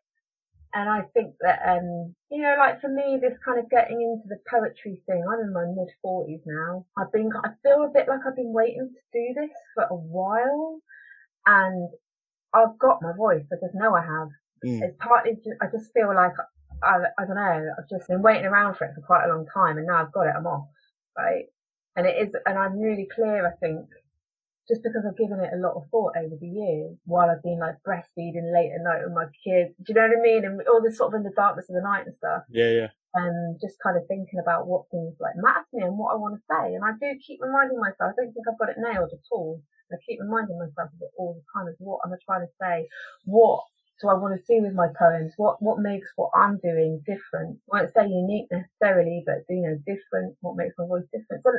And 0.75 0.91
I 0.91 1.03
think 1.15 1.35
that, 1.41 1.61
um, 1.65 2.15
you 2.31 2.43
know, 2.43 2.57
like 2.59 2.81
for 2.81 2.89
me, 2.89 3.19
this 3.21 3.39
kind 3.45 3.61
of 3.61 3.71
getting 3.71 4.03
into 4.03 4.27
the 4.27 4.43
poetry 4.51 5.01
thing, 5.07 5.23
I'm 5.23 5.39
in 5.39 5.53
my 5.53 5.67
mid 5.67 5.89
forties 6.03 6.41
now. 6.45 6.85
I've 6.99 7.13
been, 7.13 7.31
I 7.45 7.51
feel 7.63 7.85
a 7.85 7.93
bit 7.95 8.09
like 8.09 8.21
I've 8.27 8.35
been 8.35 8.53
waiting 8.53 8.91
to 8.91 9.03
do 9.13 9.41
this 9.41 9.55
for 9.75 9.85
a 9.85 9.95
while. 9.95 10.81
And 11.47 11.91
I've 12.53 12.77
got 12.79 13.03
my 13.03 13.13
voice. 13.17 13.45
I 13.53 13.57
just 13.65 13.75
know 13.75 13.95
I 13.95 14.03
have. 14.03 14.29
Mm. 14.67 14.83
It's 14.83 14.97
partly, 14.99 15.35
just, 15.37 15.63
I 15.63 15.67
just 15.71 15.93
feel 15.93 16.13
like, 16.13 16.33
I, 16.83 16.99
I 17.19 17.25
don't 17.25 17.37
know, 17.37 17.71
I've 17.79 17.89
just 17.89 18.09
been 18.09 18.23
waiting 18.23 18.45
around 18.47 18.77
for 18.77 18.85
it 18.85 18.95
for 18.95 19.01
quite 19.01 19.25
a 19.27 19.29
long 19.29 19.47
time 19.53 19.79
and 19.79 19.87
now 19.87 20.03
I've 20.03 20.13
got 20.13 20.27
it, 20.27 20.35
I'm 20.37 20.47
off, 20.47 20.69
right? 21.17 21.45
And 21.97 22.07
it 22.07 22.17
is, 22.19 22.35
and 22.47 22.59
I'm 22.59 22.79
really 22.79 23.07
clear, 23.15 23.47
I 23.47 23.55
think, 23.59 23.87
just 24.69 24.83
because 24.83 25.05
I've 25.05 25.21
given 25.21 25.41
it 25.45 25.53
a 25.53 25.61
lot 25.61 25.77
of 25.77 25.89
thought 25.91 26.17
over 26.17 26.37
the 26.41 26.49
years 26.49 26.97
while 27.05 27.29
I've 27.29 27.45
been 27.45 27.61
like 27.61 27.85
breastfeeding 27.85 28.49
late 28.49 28.73
at 28.73 28.81
night 28.81 29.05
with 29.05 29.13
my 29.13 29.29
kids. 29.45 29.77
Do 29.77 29.93
you 29.93 29.95
know 29.95 30.09
what 30.09 30.19
I 30.19 30.25
mean? 30.25 30.43
And 30.45 30.61
all 30.69 30.81
this 30.81 30.97
sort 30.97 31.13
of 31.13 31.21
in 31.21 31.25
the 31.25 31.37
darkness 31.37 31.69
of 31.69 31.77
the 31.77 31.85
night 31.85 32.07
and 32.09 32.17
stuff. 32.17 32.49
Yeah, 32.49 32.73
yeah. 32.73 32.91
And 33.15 33.61
just 33.61 33.79
kind 33.79 33.97
of 33.97 34.09
thinking 34.09 34.41
about 34.41 34.67
what 34.67 34.91
things 34.91 35.15
like 35.21 35.37
matter 35.37 35.63
to 35.63 35.77
me 35.77 35.85
and 35.85 36.01
what 36.01 36.17
I 36.17 36.19
want 36.19 36.41
to 36.41 36.49
say. 36.49 36.75
And 36.75 36.83
I 36.83 36.97
do 36.97 37.15
keep 37.21 37.39
reminding 37.45 37.79
myself, 37.79 38.11
I 38.11 38.17
don't 38.17 38.33
think 38.33 38.49
I've 38.49 38.59
got 38.59 38.73
it 38.73 38.81
nailed 38.81 39.13
at 39.13 39.29
all. 39.31 39.63
I 39.93 40.01
keep 40.03 40.19
reminding 40.19 40.59
myself 40.59 40.91
of 40.91 41.01
it 41.01 41.15
all 41.15 41.39
the 41.39 41.45
time. 41.55 41.69
Is 41.69 41.77
what 41.79 42.01
am 42.03 42.11
I 42.11 42.19
trying 42.25 42.43
to 42.43 42.53
say? 42.59 42.89
What 43.29 43.63
do 44.01 44.09
I 44.09 44.15
want 44.15 44.39
to 44.39 44.45
see 44.45 44.61
with 44.61 44.75
my 44.75 44.89
poems? 44.99 45.33
What 45.37 45.63
what 45.63 45.79
makes 45.79 46.09
what 46.17 46.31
I'm 46.35 46.59
doing 46.59 47.03
different? 47.07 47.59
I 47.73 47.79
won't 47.79 47.95
say 47.95 48.07
unique 48.07 48.49
necessarily, 48.51 49.23
but 49.25 49.45
you 49.49 49.63
know, 49.63 49.79
different. 49.87 50.37
What 50.41 50.57
makes 50.57 50.75
my 50.79 50.87
voice 50.87 51.05
different? 51.13 51.43
So, 51.45 51.53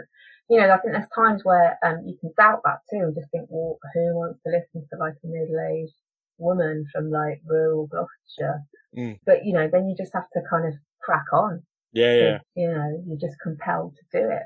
you 0.50 0.60
know, 0.60 0.70
I 0.70 0.78
think 0.78 0.94
there's 0.94 1.16
times 1.16 1.44
where 1.44 1.78
um 1.84 2.04
you 2.06 2.18
can 2.20 2.32
doubt 2.38 2.62
that 2.66 2.80
too, 2.90 3.04
and 3.04 3.16
just 3.16 3.32
think, 3.32 3.48
well, 3.50 3.80
who 3.94 4.16
wants 4.16 4.40
to 4.44 4.52
listen 4.52 4.88
to 4.90 5.00
like 5.00 5.16
a 5.24 5.28
middle-aged 5.28 5.94
woman 6.38 6.86
from 6.92 7.10
like 7.10 7.42
rural 7.46 7.88
Gloucestershire? 7.88 8.64
Mm. 8.98 9.20
But 9.26 9.46
you 9.46 9.54
know, 9.54 9.70
then 9.72 9.88
you 9.88 9.96
just 9.98 10.14
have 10.14 10.30
to 10.34 10.42
kind 10.50 10.68
of 10.68 10.74
crack 11.02 11.26
on. 11.32 11.64
Yeah, 11.94 12.14
yeah. 12.14 12.38
You 12.56 12.68
know, 12.68 13.04
you're 13.08 13.30
just 13.30 13.40
compelled 13.42 13.96
to 13.96 14.20
do 14.20 14.30
it. 14.30 14.44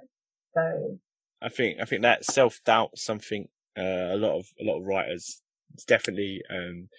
So 0.54 0.99
I 1.41 1.49
think 1.49 1.80
I 1.82 1.86
think 1.86 2.04
that 2.04 2.25
self 2.25 2.60
doubt 2.65 2.91
something 2.97 3.47
uh, 3.78 4.13
a 4.13 4.17
lot 4.17 4.38
of 4.38 4.45
a 4.60 4.63
lot 4.63 4.80
of 4.80 4.86
writers, 4.86 5.41
it's 5.73 5.86
definitely 5.86 6.41
um, 6.49 6.89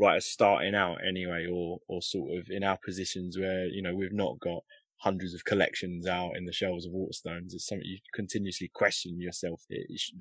writers 0.00 0.26
starting 0.26 0.74
out 0.74 0.98
anyway, 1.06 1.46
or 1.50 1.78
or 1.88 2.02
sort 2.02 2.38
of 2.38 2.46
in 2.50 2.64
our 2.64 2.78
positions 2.84 3.38
where 3.38 3.66
you 3.66 3.82
know 3.82 3.94
we've 3.94 4.12
not 4.12 4.40
got 4.40 4.62
hundreds 4.98 5.34
of 5.34 5.44
collections 5.44 6.06
out 6.06 6.36
in 6.36 6.44
the 6.44 6.52
shelves 6.52 6.86
of 6.86 6.92
Waterstones. 6.92 7.52
It's 7.52 7.66
something 7.66 7.86
you 7.86 7.98
continuously 8.14 8.70
question 8.72 9.20
yourself. 9.20 9.62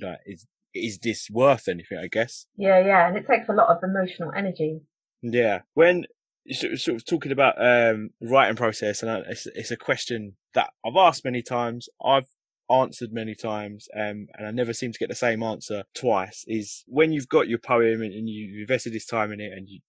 Like, 0.01 0.19
is 0.25 0.45
is 0.73 0.99
this 0.99 1.29
worth 1.31 1.67
anything? 1.67 1.97
I 1.97 2.07
guess. 2.07 2.45
Yeah, 2.57 2.79
yeah, 2.85 3.07
and 3.07 3.17
it 3.17 3.27
takes 3.27 3.49
a 3.49 3.53
lot 3.53 3.69
of 3.69 3.77
emotional 3.83 4.31
energy. 4.35 4.81
Yeah, 5.21 5.61
when 5.73 6.05
you're 6.45 6.77
sort 6.77 6.95
of 6.95 7.05
talking 7.05 7.31
about 7.31 7.55
um, 7.61 8.11
writing 8.21 8.55
process, 8.55 9.03
and 9.03 9.25
it's, 9.27 9.45
it's 9.47 9.71
a 9.71 9.77
question 9.77 10.35
that 10.53 10.69
I've 10.85 10.95
asked 10.95 11.25
many 11.25 11.41
times. 11.41 11.89
I've 12.03 12.27
answered 12.69 13.11
many 13.11 13.35
times, 13.35 13.87
um, 13.95 14.27
and 14.35 14.47
I 14.47 14.51
never 14.51 14.73
seem 14.73 14.91
to 14.91 14.99
get 14.99 15.09
the 15.09 15.15
same 15.15 15.43
answer 15.43 15.83
twice, 15.95 16.43
is 16.47 16.83
when 16.87 17.11
you've 17.11 17.29
got 17.29 17.47
your 17.47 17.59
poem 17.59 18.01
and, 18.01 18.13
and 18.13 18.29
you 18.29 18.61
invested 18.61 18.93
this 18.93 19.05
time 19.05 19.31
in 19.31 19.39
it 19.39 19.51
and 19.53 19.67
you, 19.67 19.79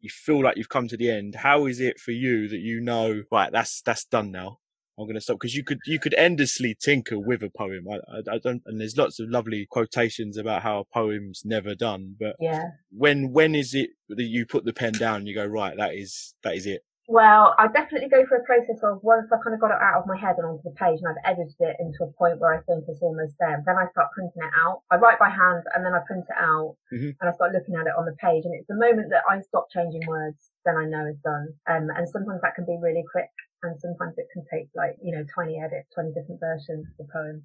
you 0.00 0.10
feel 0.10 0.42
like 0.42 0.56
you've 0.56 0.68
come 0.68 0.88
to 0.88 0.96
the 0.96 1.10
end, 1.10 1.36
how 1.36 1.66
is 1.66 1.80
it 1.80 1.98
for 1.98 2.12
you 2.12 2.48
that 2.48 2.60
you 2.60 2.80
know, 2.80 3.22
right, 3.30 3.52
that's, 3.52 3.82
that's 3.82 4.04
done 4.04 4.30
now. 4.30 4.58
I'm 4.98 5.06
going 5.06 5.14
to 5.14 5.20
stop 5.20 5.38
because 5.40 5.54
you 5.54 5.64
could 5.64 5.80
you 5.86 5.98
could 5.98 6.14
endlessly 6.14 6.76
tinker 6.78 7.18
with 7.18 7.42
a 7.42 7.50
poem. 7.50 7.86
I, 7.90 7.94
I, 7.94 8.34
I, 8.34 8.38
don't, 8.38 8.62
and 8.66 8.78
there's 8.78 8.96
lots 8.96 9.18
of 9.18 9.30
lovely 9.30 9.66
quotations 9.68 10.36
about 10.36 10.62
how 10.62 10.80
a 10.80 10.84
poem's 10.84 11.42
never 11.44 11.74
done. 11.74 12.14
But 12.20 12.36
yeah, 12.38 12.72
when 12.90 13.32
when 13.32 13.54
is 13.54 13.74
it 13.74 13.90
that 14.10 14.22
you 14.22 14.44
put 14.44 14.64
the 14.64 14.72
pen 14.72 14.92
down 14.92 15.20
and 15.20 15.28
you 15.28 15.34
go 15.34 15.46
right? 15.46 15.76
That 15.76 15.94
is 15.94 16.34
that 16.44 16.54
is 16.54 16.66
it. 16.66 16.82
Well, 17.08 17.58
I 17.58 17.66
definitely 17.66 18.08
go 18.08 18.22
through 18.22 18.46
a 18.46 18.46
process 18.46 18.78
of 18.86 19.02
once 19.02 19.26
I 19.34 19.42
kind 19.42 19.54
of 19.54 19.60
got 19.60 19.74
it 19.74 19.82
out 19.82 19.98
of 19.98 20.06
my 20.06 20.14
head 20.14 20.38
and 20.38 20.46
onto 20.46 20.62
the 20.62 20.78
page 20.78 21.02
and 21.02 21.10
I've 21.10 21.24
edited 21.26 21.58
it 21.58 21.76
into 21.82 22.06
a 22.06 22.14
point 22.14 22.38
where 22.38 22.54
I 22.54 22.62
think 22.62 22.86
it's 22.86 23.02
almost 23.02 23.34
there. 23.42 23.58
Then 23.66 23.74
I 23.74 23.90
start 23.90 24.14
printing 24.14 24.38
it 24.38 24.54
out. 24.54 24.86
I 24.86 25.02
write 25.02 25.18
by 25.18 25.26
hand 25.26 25.66
and 25.74 25.82
then 25.82 25.98
I 25.98 26.06
print 26.06 26.30
it 26.30 26.38
out 26.38 26.78
mm-hmm. 26.94 27.18
and 27.18 27.26
I 27.26 27.34
start 27.34 27.50
looking 27.50 27.74
at 27.74 27.90
it 27.90 27.98
on 27.98 28.06
the 28.06 28.14
page. 28.22 28.46
And 28.46 28.54
it's 28.54 28.70
the 28.70 28.78
moment 28.78 29.10
that 29.10 29.26
I 29.26 29.42
stop 29.42 29.66
changing 29.74 30.06
words, 30.06 30.54
then 30.62 30.78
I 30.78 30.86
know 30.86 31.02
it's 31.10 31.18
done. 31.26 31.50
Um, 31.66 31.90
and 31.90 32.06
sometimes 32.06 32.38
that 32.46 32.54
can 32.54 32.70
be 32.70 32.78
really 32.78 33.02
quick 33.10 33.34
and 33.66 33.74
sometimes 33.82 34.14
it 34.14 34.30
can 34.30 34.46
take 34.46 34.70
like, 34.78 34.94
you 35.02 35.10
know, 35.10 35.26
20 35.26 35.58
edits, 35.58 35.90
20 35.98 36.14
different 36.14 36.38
versions 36.38 36.86
of 36.86 36.94
the 37.02 37.10
poem. 37.10 37.42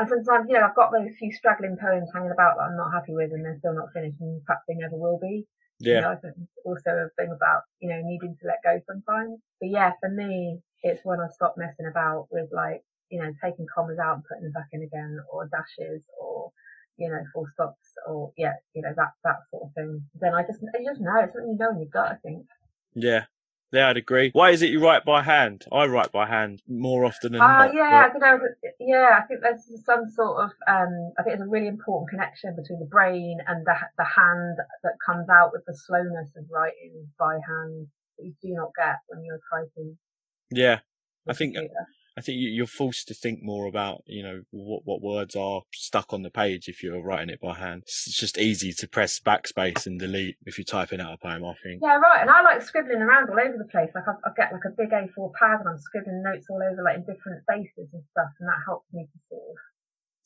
And 0.00 0.08
sometimes, 0.08 0.48
you 0.48 0.56
know, 0.56 0.64
I've 0.64 0.74
got 0.74 0.90
those 0.90 1.12
few 1.20 1.30
straggling 1.30 1.76
poems 1.76 2.08
hanging 2.08 2.32
about 2.32 2.56
that 2.56 2.72
I'm 2.72 2.80
not 2.80 2.90
happy 2.90 3.12
with 3.12 3.36
and 3.36 3.44
they're 3.44 3.60
still 3.60 3.76
not 3.76 3.92
finished 3.92 4.16
and 4.24 4.40
perhaps 4.48 4.64
they 4.66 4.80
never 4.80 4.96
will 4.96 5.20
be. 5.20 5.44
Yeah. 5.80 5.96
You 5.96 6.00
know, 6.02 6.12
I 6.12 6.16
think 6.16 6.34
also 6.64 6.90
a 6.90 7.08
thing 7.16 7.32
about, 7.32 7.62
you 7.80 7.88
know, 7.88 8.00
needing 8.04 8.36
to 8.40 8.46
let 8.46 8.62
go 8.62 8.80
sometimes. 8.86 9.40
But 9.60 9.70
yeah, 9.70 9.92
for 10.00 10.08
me, 10.08 10.60
it's 10.82 11.04
when 11.04 11.20
I 11.20 11.28
stop 11.32 11.56
messing 11.56 11.86
about 11.86 12.28
with 12.30 12.48
like, 12.52 12.82
you 13.10 13.20
know, 13.20 13.32
taking 13.42 13.66
commas 13.74 13.98
out 13.98 14.14
and 14.14 14.24
putting 14.24 14.44
them 14.44 14.52
back 14.52 14.68
in 14.72 14.82
again 14.82 15.18
or 15.30 15.48
dashes 15.48 16.04
or, 16.20 16.52
you 16.96 17.08
know, 17.08 17.22
full 17.32 17.46
stops 17.52 17.88
or 18.06 18.32
yeah, 18.36 18.54
you 18.74 18.82
know, 18.82 18.94
that, 18.96 19.12
that 19.24 19.40
sort 19.50 19.64
of 19.64 19.74
thing. 19.74 20.04
Then 20.20 20.34
I 20.34 20.42
just, 20.42 20.60
I 20.74 20.84
just 20.84 21.00
know 21.00 21.20
it's 21.20 21.32
something 21.32 21.52
you 21.52 21.58
know 21.58 21.70
in 21.70 21.78
your 21.78 21.88
gut, 21.92 22.12
I 22.12 22.16
think. 22.16 22.46
Yeah. 22.94 23.24
Yeah, 23.74 23.88
I'd 23.88 23.96
agree. 23.96 24.30
Why 24.32 24.50
is 24.50 24.62
it 24.62 24.70
you 24.70 24.78
write 24.78 25.04
by 25.04 25.20
hand? 25.22 25.64
I 25.72 25.86
write 25.86 26.12
by 26.12 26.26
hand 26.26 26.62
more 26.68 27.04
often 27.04 27.32
than 27.32 27.40
uh, 27.40 27.66
not. 27.66 27.74
Yeah, 27.74 28.08
I 28.14 28.18
know. 28.18 28.38
Yeah, 28.78 29.18
I 29.18 29.26
think 29.26 29.40
there's 29.40 29.64
some 29.84 30.08
sort 30.08 30.44
of. 30.44 30.50
Um, 30.68 31.12
I 31.18 31.24
think 31.24 31.36
there's 31.36 31.48
a 31.48 31.50
really 31.50 31.66
important 31.66 32.10
connection 32.10 32.54
between 32.54 32.78
the 32.78 32.86
brain 32.86 33.38
and 33.48 33.66
the 33.66 33.74
the 33.98 34.04
hand 34.04 34.58
that 34.84 34.92
comes 35.04 35.28
out 35.28 35.50
with 35.52 35.64
the 35.66 35.74
slowness 35.74 36.30
of 36.36 36.44
writing 36.50 37.08
by 37.18 37.34
hand 37.34 37.88
that 38.16 38.24
you 38.24 38.34
do 38.40 38.54
not 38.54 38.70
get 38.78 39.00
when 39.08 39.24
you're 39.24 39.40
typing. 39.52 39.98
Yeah, 40.52 40.78
I 41.28 41.32
think 41.32 41.56
I 42.16 42.20
think 42.20 42.38
you're 42.38 42.66
forced 42.66 43.08
to 43.08 43.14
think 43.14 43.42
more 43.42 43.66
about, 43.66 44.02
you 44.06 44.22
know, 44.22 44.42
what, 44.50 44.82
what 44.84 45.02
words 45.02 45.34
are 45.34 45.62
stuck 45.72 46.12
on 46.12 46.22
the 46.22 46.30
page 46.30 46.68
if 46.68 46.82
you're 46.82 47.02
writing 47.02 47.28
it 47.28 47.40
by 47.40 47.54
hand. 47.54 47.82
It's 47.82 48.16
just 48.16 48.38
easy 48.38 48.72
to 48.72 48.86
press 48.88 49.18
backspace 49.18 49.86
and 49.86 49.98
delete 49.98 50.36
if 50.46 50.56
you're 50.56 50.64
typing 50.64 51.00
out 51.00 51.14
a 51.14 51.18
poem, 51.18 51.44
I 51.44 51.54
think. 51.62 51.80
Yeah, 51.82 51.96
right. 51.96 52.20
And 52.20 52.30
I 52.30 52.42
like 52.42 52.62
scribbling 52.62 53.02
around 53.02 53.30
all 53.30 53.40
over 53.40 53.58
the 53.58 53.68
place. 53.70 53.90
Like 53.94 54.06
I, 54.06 54.12
I 54.12 54.30
get 54.36 54.52
like 54.52 54.64
a 54.64 54.70
big 54.70 54.90
A4 54.90 55.32
pad 55.34 55.60
and 55.60 55.68
I'm 55.68 55.78
scribbling 55.78 56.22
notes 56.22 56.46
all 56.48 56.62
over 56.62 56.82
like 56.82 56.96
in 56.96 57.02
different 57.02 57.42
spaces 57.42 57.90
and 57.92 58.02
stuff. 58.12 58.30
And 58.38 58.48
that 58.48 58.62
helps 58.64 58.86
me 58.92 59.04
to 59.10 59.18
sort 59.28 59.42
of 59.50 59.56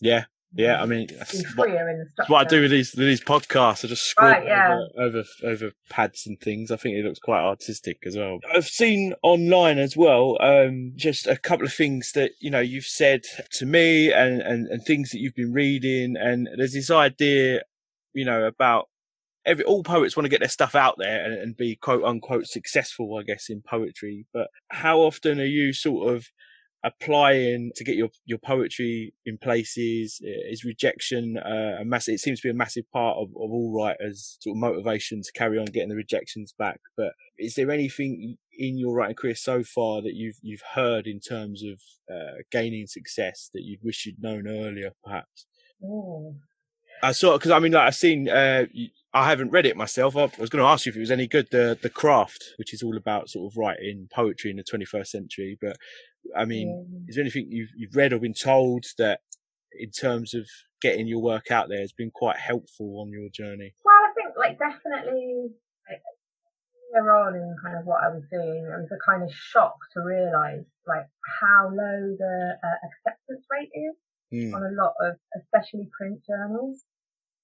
yeah, 0.01 0.25
yeah, 0.55 0.83
I 0.83 0.87
mean, 0.87 1.09
that's 1.19 1.57
what, 1.57 1.69
that's 2.17 2.31
what, 2.31 2.47
I 2.47 2.49
do 2.49 2.63
with 2.63 2.71
these 2.71 2.95
with 2.95 3.07
these 3.07 3.21
podcasts. 3.21 3.85
I 3.85 3.89
just 3.89 4.07
scroll 4.07 4.31
right, 4.31 4.45
yeah. 4.45 4.79
over, 4.97 5.19
over, 5.19 5.25
over 5.45 5.73
pads 5.91 6.27
and 6.27 6.41
things. 6.41 6.71
I 6.71 6.77
think 6.77 6.97
it 6.97 7.05
looks 7.05 7.19
quite 7.19 7.43
artistic 7.43 7.99
as 8.07 8.17
well. 8.17 8.39
I've 8.55 8.67
seen 8.67 9.13
online 9.23 9.79
as 9.79 9.97
well, 9.97 10.39
um, 10.41 10.93
just 10.97 11.27
a 11.27 11.37
couple 11.37 11.67
of 11.67 11.75
things 11.75 12.13
that 12.15 12.33
you 12.41 12.51
know 12.51 12.61
you've 12.61 12.87
said 12.87 13.23
to 13.53 13.67
me, 13.67 14.11
and, 14.11 14.41
and 14.41 14.67
and 14.69 14.83
things 14.83 15.11
that 15.11 15.19
you've 15.19 15.35
been 15.35 15.53
reading, 15.53 16.17
and 16.19 16.49
there's 16.57 16.73
this 16.73 16.91
idea, 16.91 17.63
you 18.15 18.25
know, 18.25 18.45
about 18.45 18.89
every 19.45 19.65
all 19.65 19.83
poets 19.83 20.17
want 20.17 20.25
to 20.25 20.31
get 20.31 20.41
their 20.41 20.49
stuff 20.49 20.75
out 20.75 20.97
there 20.99 21.25
and, 21.25 21.35
and 21.35 21.57
be 21.59 21.77
quote 21.77 22.05
unquote 22.05 22.47
successful, 22.47 23.19
I 23.19 23.23
guess, 23.23 23.51
in 23.51 23.61
poetry. 23.61 24.25
But 24.33 24.49
how 24.69 25.01
often 25.01 25.41
are 25.41 25.45
you 25.45 25.75
sort 25.75 26.15
of 26.15 26.29
applying 26.85 27.73
to 27.75 27.83
get 27.83 27.97
your 27.97 28.09
your 28.25 28.39
poetry 28.39 29.13
in 29.27 29.37
places 29.37 30.21
is 30.23 30.65
rejection 30.65 31.37
uh, 31.37 31.81
a 31.81 31.85
massive 31.85 32.15
it 32.15 32.21
seems 32.21 32.41
to 32.41 32.47
be 32.47 32.51
a 32.51 32.55
massive 32.55 32.85
part 32.93 33.17
of, 33.17 33.29
of 33.31 33.51
all 33.51 33.73
writers 33.75 34.39
sort 34.41 34.57
of 34.57 34.61
motivation 34.61 35.21
to 35.21 35.33
carry 35.33 35.59
on 35.59 35.65
getting 35.67 35.89
the 35.89 35.97
rejections 35.97 36.55
back 36.57 36.81
but 36.97 37.13
is 37.37 37.55
there 37.55 37.71
anything 37.71 38.37
in 38.57 38.79
your 38.79 38.95
writing 38.95 39.17
career 39.17 39.35
so 39.35 39.65
far 39.65 40.01
that 40.03 40.15
you've 40.15 40.37
you've 40.41 40.63
heard 40.75 41.09
in 41.09 41.19
terms 41.19 41.65
of 41.65 41.81
uh, 42.15 42.37
gaining 42.53 42.87
success 42.87 43.51
that 43.53 43.63
you'd 43.65 43.83
wish 43.83 44.07
you'd 44.07 44.23
known 44.23 44.47
earlier 44.47 44.93
perhaps 45.05 45.47
oh. 45.85 46.37
I 47.03 47.13
saw 47.13 47.37
because 47.37 47.51
I 47.51 47.59
mean 47.59 47.73
like 47.73 47.87
I've 47.87 47.95
seen 47.95 48.29
uh, 48.29 48.67
I 49.15 49.29
haven't 49.29 49.51
read 49.51 49.67
it 49.67 49.77
myself. 49.77 50.17
I 50.17 50.31
was 50.39 50.51
going 50.51 50.63
to 50.63 50.69
ask 50.69 50.85
you 50.85 50.91
if 50.91 50.97
it 50.97 51.01
was 51.01 51.11
any 51.11 51.27
good. 51.27 51.49
The 51.51 51.79
the 51.81 51.91
craft, 51.91 52.45
which 52.59 52.75
is 52.75 52.83
all 52.83 52.97
about 52.97 53.31
sort 53.31 53.51
of 53.51 53.57
writing 53.57 54.09
poetry 54.13 54.51
in 54.51 54.57
the 54.57 54.65
21st 54.65 55.07
century. 55.07 55.57
But 55.61 55.77
I 56.37 56.45
mean, 56.45 56.69
yeah. 56.69 57.09
is 57.09 57.15
there 57.17 57.23
anything 57.23 57.49
you've 57.51 57.71
you've 57.77 57.97
read 57.97 58.13
or 58.13 58.19
been 58.19 58.35
told 58.35 58.85
that, 58.99 59.21
in 59.73 59.91
terms 59.91 60.35
of 60.35 60.47
getting 60.81 61.07
your 61.07 61.21
work 61.21 61.51
out 61.51 61.69
there, 61.69 61.81
has 61.81 61.93
been 61.93 62.11
quite 62.11 62.37
helpful 62.37 63.01
on 63.01 63.11
your 63.11 63.29
journey? 63.33 63.75
Well, 63.85 63.95
I 63.95 64.13
think 64.15 64.37
like 64.37 64.59
definitely 64.59 65.51
like, 65.89 66.01
earlier 66.97 67.13
on 67.13 67.35
in 67.35 67.57
kind 67.63 67.79
of 67.79 67.85
what 67.85 68.03
I 68.03 68.09
was 68.09 68.25
doing, 68.31 68.65
it 68.65 68.81
was 68.81 68.91
a 68.93 69.11
kind 69.11 69.23
of 69.23 69.31
shock 69.33 69.77
to 69.95 70.01
realise 70.01 70.65
like 70.87 71.07
how 71.41 71.69
low 71.71 72.17
the 72.19 72.59
uh, 72.63 72.79
acceptance 72.87 73.47
rate 73.51 73.71
is 73.75 73.95
mm. 74.33 74.55
on 74.55 74.63
a 74.63 74.75
lot 74.75 74.95
of, 75.01 75.17
especially 75.37 75.89
print 75.97 76.21
journals. 76.27 76.85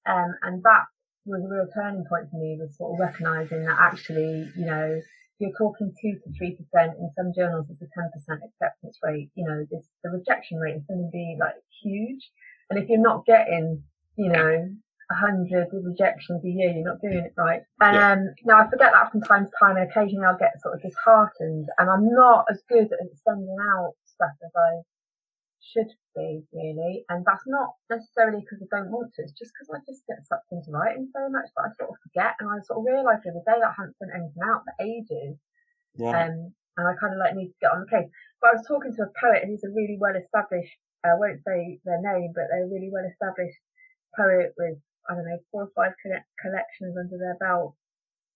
Um, 0.06 0.34
and 0.42 0.62
that 0.62 0.84
was 1.24 1.42
a 1.44 1.48
real 1.48 1.68
turning 1.72 2.04
point 2.08 2.30
for 2.30 2.36
me 2.36 2.58
was 2.60 2.76
sort 2.76 2.94
of 2.94 3.00
recognizing 3.00 3.64
that 3.64 3.78
actually, 3.78 4.48
you 4.56 4.66
know, 4.66 5.00
you're 5.38 5.56
talking 5.58 5.92
two 6.00 6.14
to 6.14 6.38
three 6.38 6.56
percent 6.56 6.96
in 6.98 7.10
some 7.16 7.32
journals 7.34 7.66
it's 7.68 7.82
a 7.82 7.86
ten 7.94 8.10
percent 8.12 8.40
acceptance 8.44 8.98
rate. 9.02 9.30
You 9.34 9.44
know, 9.44 9.66
this 9.70 9.86
the 10.02 10.10
rejection 10.10 10.58
rate 10.58 10.76
is 10.76 10.84
going 10.88 11.02
to 11.02 11.10
be 11.10 11.36
like 11.38 11.56
huge. 11.82 12.30
And 12.70 12.78
if 12.78 12.88
you're 12.88 13.00
not 13.00 13.26
getting, 13.26 13.82
you 14.16 14.30
know, 14.30 14.68
a 15.10 15.14
hundred 15.14 15.68
rejections 15.72 16.44
a 16.44 16.48
year, 16.48 16.72
you're 16.72 16.84
not 16.84 17.00
doing 17.00 17.24
it 17.24 17.34
right. 17.36 17.62
And 17.80 17.96
yeah. 17.96 18.12
um, 18.12 18.34
now 18.44 18.60
I 18.60 18.70
forget 18.70 18.92
that 18.92 19.10
from 19.10 19.22
time 19.22 19.46
to 19.46 19.52
time 19.60 19.76
and 19.76 19.90
occasionally 19.90 20.24
I'll 20.24 20.38
get 20.38 20.60
sort 20.62 20.74
of 20.74 20.82
disheartened 20.82 21.68
and 21.78 21.90
I'm 21.90 22.08
not 22.08 22.46
as 22.50 22.62
good 22.68 22.90
at 22.92 23.18
sending 23.26 23.56
out 23.60 23.94
stuff 24.06 24.32
as 24.42 24.52
I 24.56 24.82
should 25.72 25.92
be 26.14 26.44
really, 26.52 27.04
and 27.08 27.24
that's 27.24 27.46
not 27.46 27.74
necessarily 27.88 28.40
because 28.44 28.60
I 28.60 28.68
don't 28.68 28.92
want 28.92 29.14
to. 29.14 29.22
It's 29.22 29.36
just 29.36 29.52
because 29.56 29.72
I 29.72 29.80
just 29.88 30.04
get 30.06 30.26
sucked 30.26 30.52
into 30.52 30.70
writing 30.70 31.08
so 31.12 31.28
much 31.32 31.48
that 31.56 31.66
I 31.66 31.70
sort 31.78 31.90
of 31.90 32.02
forget, 32.04 32.36
and 32.40 32.48
I 32.50 32.60
sort 32.64 32.84
of 32.84 32.88
realised 32.88 33.24
the 33.24 33.32
other 33.32 33.46
day 33.48 33.60
I 33.64 33.72
hadn't 33.72 33.96
sent 33.96 34.12
anything 34.12 34.44
out 34.44 34.62
for 34.64 34.74
ages, 34.84 35.40
yeah. 35.96 36.28
um, 36.28 36.52
and 36.76 36.84
I 36.84 36.92
kind 37.00 37.16
of 37.16 37.20
like 37.22 37.34
need 37.34 37.56
to 37.56 37.62
get 37.64 37.72
on 37.72 37.86
the 37.86 37.92
case. 37.92 38.10
But 38.40 38.52
I 38.52 38.56
was 38.60 38.68
talking 38.68 38.92
to 38.92 39.08
a 39.08 39.16
poet 39.16 39.48
who's 39.48 39.64
a 39.64 39.72
really 39.72 39.96
well 39.96 40.14
established. 40.14 40.76
I 41.04 41.16
won't 41.16 41.44
say 41.44 41.80
their 41.84 42.00
name, 42.00 42.32
but 42.36 42.48
they're 42.48 42.68
a 42.68 42.72
really 42.72 42.88
well 42.92 43.04
established 43.04 43.60
poet 44.16 44.52
with 44.56 44.78
I 45.08 45.14
don't 45.14 45.28
know 45.28 45.40
four 45.52 45.68
or 45.68 45.72
five 45.76 45.92
collections 46.00 46.96
under 46.96 47.18
their 47.18 47.36
belt. 47.40 47.76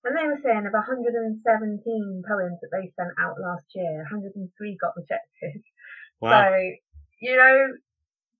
And 0.05 0.17
they 0.17 0.29
were 0.29 0.41
saying 0.43 0.65
of 0.65 0.73
117 0.73 1.43
poems 1.43 2.59
that 2.63 2.71
they 2.71 2.93
sent 2.95 3.13
out 3.19 3.41
last 3.41 3.67
year, 3.75 4.07
103 4.09 4.79
got 4.81 4.97
rejected. 4.97 5.63
Wow. 6.21 6.51
So 6.51 6.51
you 7.21 7.37
know, 7.37 7.57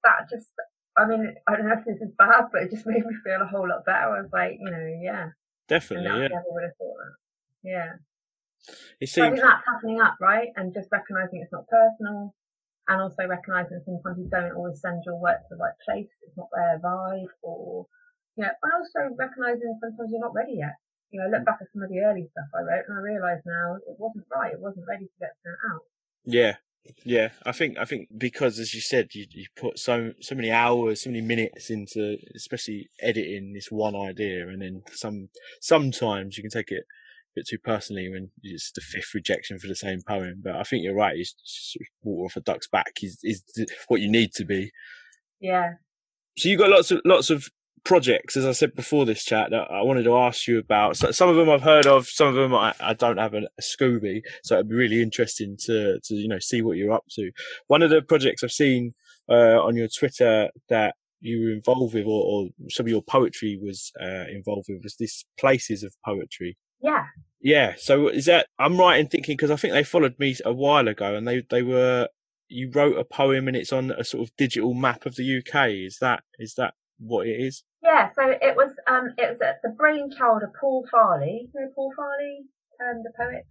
that 0.05 0.31
just, 0.31 0.49
I 0.97 1.07
mean, 1.07 1.35
I 1.47 1.57
don't 1.57 1.69
know 1.69 1.77
if 1.79 1.85
this 1.85 2.01
is 2.01 2.15
bad, 2.17 2.49
but 2.53 2.63
it 2.63 2.71
just 2.71 2.87
made 2.91 3.05
me 3.05 3.15
feel 3.25 3.43
a 3.43 3.47
whole 3.47 3.69
lot 3.69 3.85
better. 3.85 4.17
I 4.17 4.23
was 4.23 4.31
like, 4.33 4.59
you 4.61 4.71
know, 4.71 5.01
yeah. 5.03 5.31
Definitely, 5.69 6.07
yeah. 6.07 6.15
I 6.15 6.29
never 6.29 6.51
would 6.51 6.65
have 6.65 6.77
thought 6.79 6.97
that. 6.97 7.15
Yeah. 7.63 7.93
It 9.01 9.09
seems... 9.09 9.27
I 9.27 9.31
think 9.31 9.43
that's 9.43 9.67
happening 9.67 10.01
up, 10.01 10.17
right? 10.21 10.49
And 10.57 10.75
just 10.75 10.89
recognizing 10.91 11.43
it's 11.43 11.53
not 11.53 11.69
personal 11.69 12.35
and 12.89 13.03
also 13.03 13.29
recognizing 13.29 13.85
sometimes 13.85 14.19
you 14.19 14.29
don't 14.33 14.57
always 14.57 14.81
send 14.81 15.05
your 15.05 15.21
work 15.21 15.45
to 15.45 15.55
the 15.55 15.61
right 15.61 15.77
place. 15.85 16.09
It's 16.25 16.37
not 16.37 16.49
their 16.53 16.81
vibe 16.81 17.33
or, 17.43 17.87
you 18.37 18.45
know, 18.45 18.51
and 18.51 18.73
also 18.73 19.13
recognizing 19.15 19.77
sometimes 19.81 20.09
you're 20.11 20.25
not 20.25 20.35
ready 20.35 20.57
yet. 20.57 20.81
You 21.11 21.21
know, 21.21 21.29
I 21.29 21.31
look 21.31 21.45
back 21.45 21.61
at 21.61 21.69
some 21.73 21.85
of 21.85 21.89
the 21.93 22.01
early 22.01 22.29
stuff 22.33 22.49
I 22.57 22.65
wrote 22.65 22.89
and 22.89 22.97
I 22.97 23.01
realise 23.01 23.45
now 23.45 23.77
it 23.77 23.97
wasn't 24.01 24.29
right. 24.33 24.53
It 24.53 24.61
wasn't 24.61 24.89
ready 24.89 25.05
to 25.05 25.21
get 25.21 25.37
sent 25.45 25.57
out. 25.69 25.85
Yeah, 26.25 26.57
yeah, 27.05 27.29
I 27.45 27.53
think 27.53 27.79
I 27.79 27.85
think 27.85 28.09
because 28.17 28.59
as 28.59 28.75
you 28.75 28.81
said, 28.81 29.09
you 29.15 29.27
you 29.31 29.47
put 29.57 29.79
so 29.79 30.13
so 30.21 30.35
many 30.35 30.51
hours, 30.51 31.03
so 31.03 31.11
many 31.11 31.23
minutes 31.23 31.71
into 31.71 32.17
especially 32.35 32.89
editing 33.01 33.53
this 33.53 33.71
one 33.71 33.97
idea, 33.97 34.49
and 34.49 34.63
then 34.63 34.83
some 34.93 35.29
sometimes 35.61 36.37
you 36.37 36.43
can 36.43 36.51
take 36.51 36.71
it 36.71 36.85
a 36.85 37.35
bit 37.37 37.49
too 37.49 37.59
personally 37.59 38.09
when 38.09 38.31
it's 38.43 38.73
the 38.73 38.81
fifth 38.81 39.15
rejection 39.15 39.59
for 39.59 39.67
the 39.67 39.75
same 39.75 40.01
poem. 40.07 40.41
But 40.43 40.57
I 40.57 40.63
think 40.63 40.85
you're 40.85 40.95
right. 40.95 41.17
It's 41.17 41.77
water 42.03 42.27
off 42.27 42.37
a 42.37 42.41
duck's 42.41 42.69
back 42.69 42.93
is 43.03 43.19
is 43.23 43.43
what 43.89 44.01
you 44.01 44.11
need 44.11 44.33
to 44.35 44.45
be. 44.45 44.71
Yeah. 45.41 45.75
So 46.37 46.49
you 46.49 46.57
got 46.57 46.71
lots 46.71 46.91
of 46.91 47.01
lots 47.05 47.31
of 47.31 47.49
projects, 47.85 48.37
as 48.37 48.45
I 48.45 48.53
said 48.53 48.75
before 48.75 49.07
this 49.07 49.25
chat, 49.25 49.51
that 49.51 49.71
I 49.71 49.83
wanted 49.83 50.05
to 50.05 50.17
ask 50.17 50.47
you 50.47 50.59
about. 50.59 50.97
So, 50.97 51.11
some 51.11 51.29
of 51.29 51.37
them 51.37 51.51
I've 51.51 51.63
heard 51.63 51.87
of, 51.87 52.07
some 52.07 52.29
of 52.29 52.35
them 52.35 52.55
I, 52.55 52.75
I 52.81 52.95
don't 52.95 53.19
have 53.19 53.35
a, 53.35 53.43
a, 53.59 53.63
Scooby, 53.63 54.23
so 54.43 54.57
it'd 54.57 54.69
be 54.69 54.75
really 54.75 55.03
interesting 55.03 55.57
to 55.67 55.99
to 56.01 56.15
you 56.15 56.29
know 56.29 56.39
see 56.39 56.63
what 56.63 56.77
you're 56.77 56.93
up 56.93 57.05
to. 57.13 57.31
One 57.67 57.83
of 57.83 57.91
the 57.91 58.03
projects 58.03 58.43
I've 58.43 58.53
seen 58.53 58.95
uh, 59.29 59.63
on 59.63 59.77
your 59.77 59.89
Twitter 59.89 60.51
that 60.69 60.95
you 61.21 61.41
were 61.41 61.53
involved 61.53 61.95
with, 61.95 62.07
or, 62.07 62.25
or 62.25 62.49
some 62.69 62.87
of 62.87 62.91
your 62.91 63.03
poetry 63.03 63.59
was 63.61 63.93
uh, 64.01 64.25
involved 64.31 64.67
with, 64.69 64.83
was 64.83 64.97
this 64.99 65.25
places 65.39 65.83
of 65.83 65.95
poetry. 66.05 66.57
Yeah. 66.81 67.07
Yeah. 67.41 67.75
So 67.77 68.09
is 68.09 68.27
that 68.27 68.47
I'm 68.59 68.79
right 68.79 68.99
in 68.99 69.09
thinking 69.09 69.37
because 69.37 69.51
I 69.51 69.57
think 69.57 69.73
they 69.73 69.85
followed 69.85 70.19
me 70.19 70.37
a 70.45 70.53
while 70.53 70.89
ago, 70.89 71.15
and 71.15 71.27
they 71.27 71.43
they 71.49 71.63
were 71.63 72.09
you 72.49 72.71
wrote 72.73 72.99
a 72.99 73.05
poem 73.05 73.47
and 73.47 73.57
it's 73.57 73.73
on 73.73 73.91
a 73.91 74.05
sort 74.05 74.27
of 74.27 74.35
digital 74.37 74.75
map 74.75 75.07
of 75.07 75.17
the 75.17 75.39
UK. 75.39 75.69
Is 75.71 75.99
that 76.01 76.23
is 76.39 76.55
that 76.55 76.75
what 76.99 77.27
it 77.27 77.41
is? 77.41 77.63
Yeah, 77.83 78.11
so 78.15 78.23
it 78.27 78.57
was 78.57 78.73
um 78.87 79.15
it 79.17 79.39
was 79.39 79.39
the 79.63 79.71
brainchild 79.71 80.43
of 80.43 80.51
Paul 80.59 80.87
Farley. 80.91 81.49
You 81.55 81.61
know 81.61 81.71
Paul 81.75 81.93
Farley, 81.95 82.45
um, 82.81 83.03
the 83.03 83.13
poet. 83.17 83.47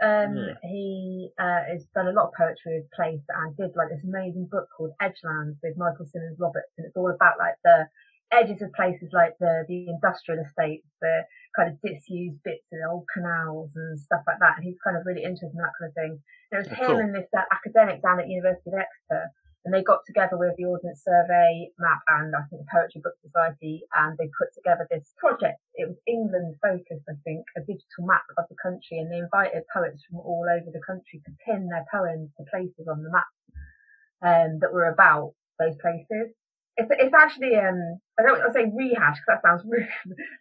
Um, 0.00 0.36
yeah. 0.36 0.54
he 0.62 1.30
uh, 1.40 1.66
has 1.74 1.84
done 1.92 2.06
a 2.06 2.12
lot 2.12 2.30
of 2.30 2.34
poetry 2.38 2.78
with 2.78 2.90
Place 2.94 3.26
and 3.28 3.56
did 3.56 3.74
like 3.74 3.90
this 3.90 4.06
amazing 4.06 4.46
book 4.46 4.68
called 4.70 4.94
Edgelands 5.02 5.58
with 5.60 5.76
Michael 5.76 6.06
Symmons 6.06 6.38
Roberts, 6.38 6.70
and 6.78 6.86
it's 6.86 6.96
all 6.96 7.10
about 7.10 7.34
like 7.38 7.58
the 7.64 7.88
edges 8.30 8.62
of 8.62 8.72
places 8.72 9.08
like 9.12 9.34
the 9.40 9.64
the 9.68 9.88
industrial 9.88 10.44
estates, 10.44 10.86
the 11.00 11.24
kind 11.56 11.72
of 11.72 11.80
disused 11.82 12.38
bits 12.44 12.64
of 12.72 12.78
old 12.90 13.04
canals 13.12 13.70
and 13.74 13.98
stuff 13.98 14.22
like 14.26 14.38
that. 14.40 14.56
And 14.56 14.64
he's 14.64 14.78
kind 14.84 14.96
of 14.96 15.04
really 15.04 15.24
interested 15.24 15.52
in 15.52 15.60
that 15.60 15.74
kind 15.78 15.88
of 15.90 15.94
thing. 15.94 16.14
And 16.52 16.54
it 16.54 16.68
was 16.68 16.78
him 16.78 16.86
cool. 16.86 16.98
and 16.98 17.14
this 17.14 17.28
uh, 17.36 17.42
academic 17.50 18.02
down 18.02 18.20
at 18.20 18.28
University 18.28 18.70
of 18.70 18.80
Exeter 18.80 19.32
and 19.64 19.74
they 19.74 19.82
got 19.82 20.00
together 20.06 20.38
with 20.38 20.54
the 20.56 20.64
Ordnance 20.64 21.02
Survey, 21.04 21.70
MAP, 21.78 22.00
and 22.08 22.34
I 22.34 22.46
think 22.48 22.62
the 22.62 22.72
Poetry 22.72 23.00
Book 23.02 23.18
Society, 23.20 23.82
and 23.92 24.16
they 24.16 24.30
put 24.38 24.54
together 24.54 24.86
this 24.90 25.12
project. 25.18 25.58
It 25.74 25.88
was 25.88 25.98
England 26.06 26.56
focused, 26.62 27.04
I 27.08 27.18
think, 27.24 27.44
a 27.56 27.60
digital 27.60 28.06
map 28.06 28.24
of 28.38 28.46
the 28.48 28.56
country, 28.62 28.98
and 28.98 29.10
they 29.10 29.18
invited 29.18 29.64
poets 29.74 30.04
from 30.08 30.20
all 30.20 30.46
over 30.46 30.70
the 30.70 30.84
country 30.86 31.20
to 31.26 31.32
pin 31.44 31.68
their 31.68 31.84
poems 31.90 32.30
to 32.38 32.44
places 32.50 32.86
on 32.88 33.02
the 33.02 33.10
map 33.10 33.28
um, 34.22 34.58
that 34.60 34.72
were 34.72 34.88
about 34.88 35.34
those 35.58 35.76
places. 35.82 36.32
It's, 36.78 36.90
it's 36.94 37.14
actually 37.14 37.56
um 37.56 37.98
I 38.18 38.22
don't 38.22 38.38
want 38.38 38.46
to 38.46 38.54
say 38.54 38.70
rehash 38.70 39.18
because 39.18 39.26
that 39.26 39.42
sounds 39.42 39.64
rude, 39.66 39.90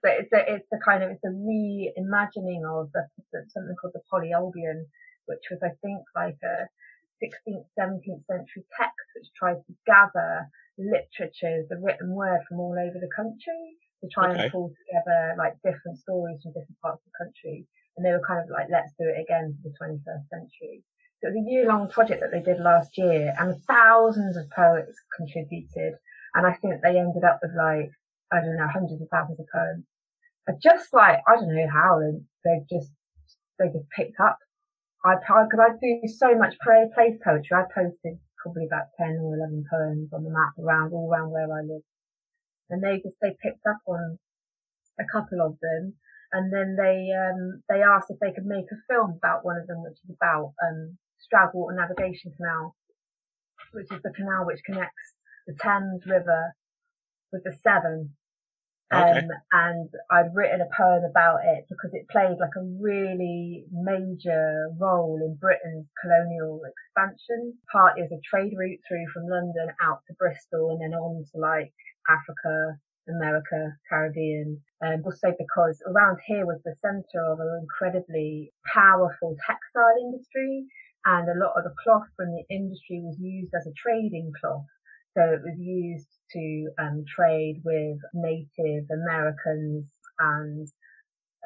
but 0.03 0.21
it's 0.21 0.32
a, 0.32 0.53
it's 0.53 0.69
the 0.71 0.80
kind 0.86 1.03
of 1.03 1.10
it's 1.10 1.25
a 1.25 1.34
reimagining 1.34 2.62
of 2.62 2.91
the, 2.93 3.10
something 3.49 3.75
called 3.82 3.93
the 3.93 4.06
Poly-Olbion, 4.10 4.86
which 5.25 5.49
was 5.49 5.60
I 5.63 5.73
think 5.82 6.06
like 6.15 6.38
a 6.45 6.69
16th, 7.23 7.65
17th 7.80 8.25
century 8.25 8.63
text 8.77 9.08
which 9.15 9.27
tried 9.38 9.62
to 9.65 9.73
gather 9.86 10.47
literatures, 10.77 11.67
the 11.69 11.77
written 11.82 12.13
word 12.13 12.41
from 12.47 12.60
all 12.60 12.77
over 12.77 12.99
the 12.99 13.10
country 13.15 13.77
to 14.01 14.10
try 14.10 14.32
okay. 14.32 14.43
and 14.43 14.51
pull 14.51 14.71
together 14.86 15.36
like 15.38 15.53
different 15.63 15.97
stories 15.97 16.39
from 16.41 16.53
different 16.53 16.80
parts 16.82 17.01
of 17.01 17.12
the 17.12 17.25
country. 17.25 17.65
And 17.95 18.06
they 18.06 18.12
were 18.12 18.21
kind 18.25 18.43
of 18.43 18.49
like, 18.49 18.67
let's 18.71 18.93
do 18.99 19.10
it 19.10 19.19
again 19.19 19.58
for 19.58 19.69
the 19.69 19.75
21st 19.82 20.30
century. 20.30 20.84
So 21.17 21.30
it 21.30 21.34
was 21.34 21.45
a 21.47 21.49
year 21.49 21.65
long 21.65 21.89
project 21.89 22.21
that 22.21 22.32
they 22.32 22.45
did 22.45 22.62
last 22.62 22.95
year 22.97 23.34
and 23.39 23.60
thousands 23.63 24.38
of 24.38 24.49
poets 24.51 24.93
contributed. 25.17 25.97
And 26.36 26.45
I 26.45 26.53
think 26.53 26.75
they 26.82 26.99
ended 26.99 27.23
up 27.23 27.39
with 27.41 27.58
like, 27.58 27.89
I 28.32 28.41
don't 28.41 28.58
know, 28.58 28.67
hundreds 28.67 29.01
of 29.01 29.10
thousands 29.10 29.39
of 29.39 29.47
poems. 29.51 29.86
But 30.45 30.62
just 30.62 30.93
like, 30.93 31.21
I 31.27 31.36
don't 31.36 31.56
know 31.56 31.67
how 31.73 31.99
they 32.45 32.62
just, 32.69 32.91
they 33.58 33.65
just 33.73 33.89
picked 33.89 34.19
up. 34.19 34.38
I, 35.08 35.15
cause 35.24 35.60
I 35.60 35.72
do 35.80 36.08
so 36.08 36.36
much 36.38 36.60
prayer 36.60 36.88
place 36.93 37.17
poetry. 37.24 37.56
I 37.56 37.63
posted 37.74 38.20
probably 38.41 38.65
about 38.65 38.91
10 39.00 39.20
or 39.22 39.36
11 39.36 39.65
poems 39.72 40.10
on 40.13 40.24
the 40.24 40.30
map 40.30 40.54
around, 40.60 40.93
all 40.93 41.10
around 41.10 41.32
where 41.32 41.48
I 41.48 41.62
live. 41.62 41.84
And 42.70 42.84
they 42.84 42.98
just, 42.98 43.15
they 43.22 43.36
picked 43.41 43.65
up 43.65 43.80
on 43.88 44.20
a 45.00 45.06
couple 45.12 45.41
of 45.41 45.58
them 45.62 45.96
and 46.32 46.52
then 46.52 46.76
they 46.76 47.08
um, 47.15 47.63
they 47.70 47.82
asked 47.82 48.12
if 48.12 48.20
they 48.20 48.34
could 48.34 48.46
make 48.46 48.65
a 48.72 48.84
film 48.89 49.15
about 49.17 49.46
one 49.46 49.58
of 49.58 49.67
them, 49.67 49.84
which 49.84 49.98
is 50.04 50.12
about 50.12 50.54
um, 50.63 50.98
Stroudwater 51.24 51.76
Navigation 51.76 52.34
Canal, 52.36 52.76
which 53.72 53.91
is 53.91 54.02
the 54.04 54.12
canal 54.12 54.46
which 54.46 54.60
connects 54.65 55.15
the 55.48 55.56
Thames 55.62 56.06
River 56.06 56.54
with 57.32 57.43
the 57.43 57.56
Severn. 57.63 58.12
Okay. 58.93 59.19
Um, 59.19 59.28
and 59.52 59.89
I'd 60.12 60.34
written 60.34 60.62
a 60.62 60.69
poem 60.76 61.04
about 61.04 61.39
it 61.43 61.65
because 61.69 61.91
it 61.93 62.08
played 62.10 62.38
like 62.39 62.56
a 62.56 62.63
really 62.80 63.65
major 63.71 64.69
role 64.80 65.19
in 65.21 65.36
Britain's 65.36 65.88
colonial 66.02 66.62
expansion, 66.63 67.56
partly 67.69 68.04
as 68.04 68.12
a 68.13 68.21
trade 68.23 68.54
route 68.56 68.80
through 68.88 69.08
from 69.13 69.28
London 69.28 69.76
out 69.82 70.00
to 70.08 70.13
Bristol 70.13 70.71
and 70.71 70.82
then 70.82 70.97
on 70.97 71.26
to 71.34 71.38
like 71.39 71.73
Africa, 72.08 72.80
America, 73.10 73.76
Caribbean, 73.89 74.62
um, 74.82 75.04
also 75.04 75.36
because 75.38 75.82
around 75.88 76.19
here 76.26 76.45
was 76.45 76.62
the 76.63 76.76
center 76.82 77.26
of 77.28 77.41
an 77.41 77.60
incredibly 77.62 78.54
powerful 78.73 79.36
textile 79.45 79.97
industry 80.00 80.65
and 81.04 81.28
a 81.28 81.39
lot 81.39 81.58
of 81.58 81.65
the 81.65 81.76
cloth 81.84 82.08
from 82.15 82.32
the 82.32 82.45
industry 82.50 83.02
was 83.04 83.17
used 83.19 83.54
as 83.54 83.67
a 83.67 83.76
trading 83.76 84.32
cloth. 84.39 84.65
So 85.13 85.23
it 85.23 85.41
was 85.43 85.60
used 85.60 86.08
to 86.33 86.69
um, 86.79 87.05
trade 87.07 87.61
with 87.63 87.97
Native 88.13 88.85
Americans 88.91 89.85
and 90.19 90.67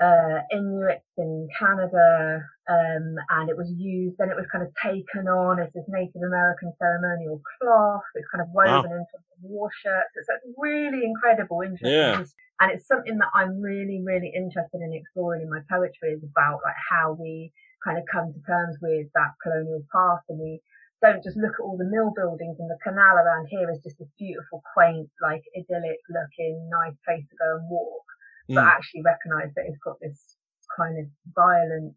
uh, 0.02 0.42
Inuits 0.52 1.06
in 1.18 1.48
Canada, 1.58 2.42
um, 2.70 3.16
and 3.30 3.50
it 3.50 3.58
was 3.58 3.70
used. 3.78 4.18
Then 4.18 4.30
it 4.30 4.36
was 4.36 4.50
kind 4.52 4.66
of 4.66 4.74
taken 4.82 5.28
on 5.28 5.60
as 5.60 5.70
this 5.74 5.86
Native 5.88 6.26
American 6.26 6.74
ceremonial 6.80 7.42
cloth. 7.60 8.02
It's 8.16 8.28
kind 8.34 8.42
of 8.42 8.50
woven 8.50 8.90
wow. 8.90 8.98
into 8.98 9.18
war 9.44 9.70
shirts. 9.84 10.10
It's 10.16 10.30
like 10.30 10.42
really 10.58 11.06
incredible, 11.06 11.62
interesting, 11.62 11.94
yeah. 11.94 12.26
and 12.60 12.72
it's 12.72 12.88
something 12.88 13.18
that 13.20 13.30
I'm 13.36 13.62
really, 13.62 14.02
really 14.04 14.34
interested 14.34 14.82
in 14.82 14.94
exploring 14.94 15.44
in 15.44 15.50
my 15.50 15.62
poetry. 15.70 16.18
Is 16.18 16.24
about 16.24 16.66
like 16.66 16.80
how 16.90 17.14
we 17.20 17.52
kind 17.86 17.98
of 17.98 18.04
come 18.12 18.34
to 18.34 18.42
terms 18.42 18.78
with 18.82 19.06
that 19.14 19.38
colonial 19.44 19.86
past, 19.94 20.26
and 20.30 20.40
we 20.40 20.62
don't 21.02 21.24
just 21.24 21.38
look 21.38 21.58
at 21.58 21.64
all 21.64 21.78
the 21.78 21.90
mill 21.90 22.14
buildings 22.16 22.58
and 22.60 22.70
the 22.70 22.78
canal 22.84 23.18
around 23.18 23.48
here 23.50 23.70
is 23.70 23.82
just 23.84 23.98
this 23.98 24.12
beautiful, 24.18 24.62
quaint, 24.74 25.10
like 25.22 25.42
idyllic 25.58 25.98
looking, 26.10 26.70
nice 26.70 26.96
place 27.06 27.26
to 27.30 27.36
go 27.42 27.58
and 27.58 27.70
walk 27.70 28.06
mm. 28.50 28.56
but 28.56 28.66
actually 28.66 29.02
recognise 29.02 29.52
that 29.56 29.66
it's 29.68 29.80
got 29.84 30.00
this 30.00 30.38
kind 30.76 31.00
of 31.00 31.06
violent 31.36 31.94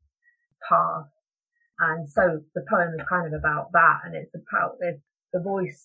past. 0.68 1.10
And 1.80 2.08
so 2.08 2.40
the 2.54 2.64
poem 2.70 2.94
is 2.94 3.06
kind 3.08 3.26
of 3.26 3.38
about 3.38 3.72
that, 3.72 4.00
and 4.04 4.14
it's 4.14 4.34
about 4.34 4.78
this, 4.80 5.00
the 5.32 5.40
voice. 5.40 5.82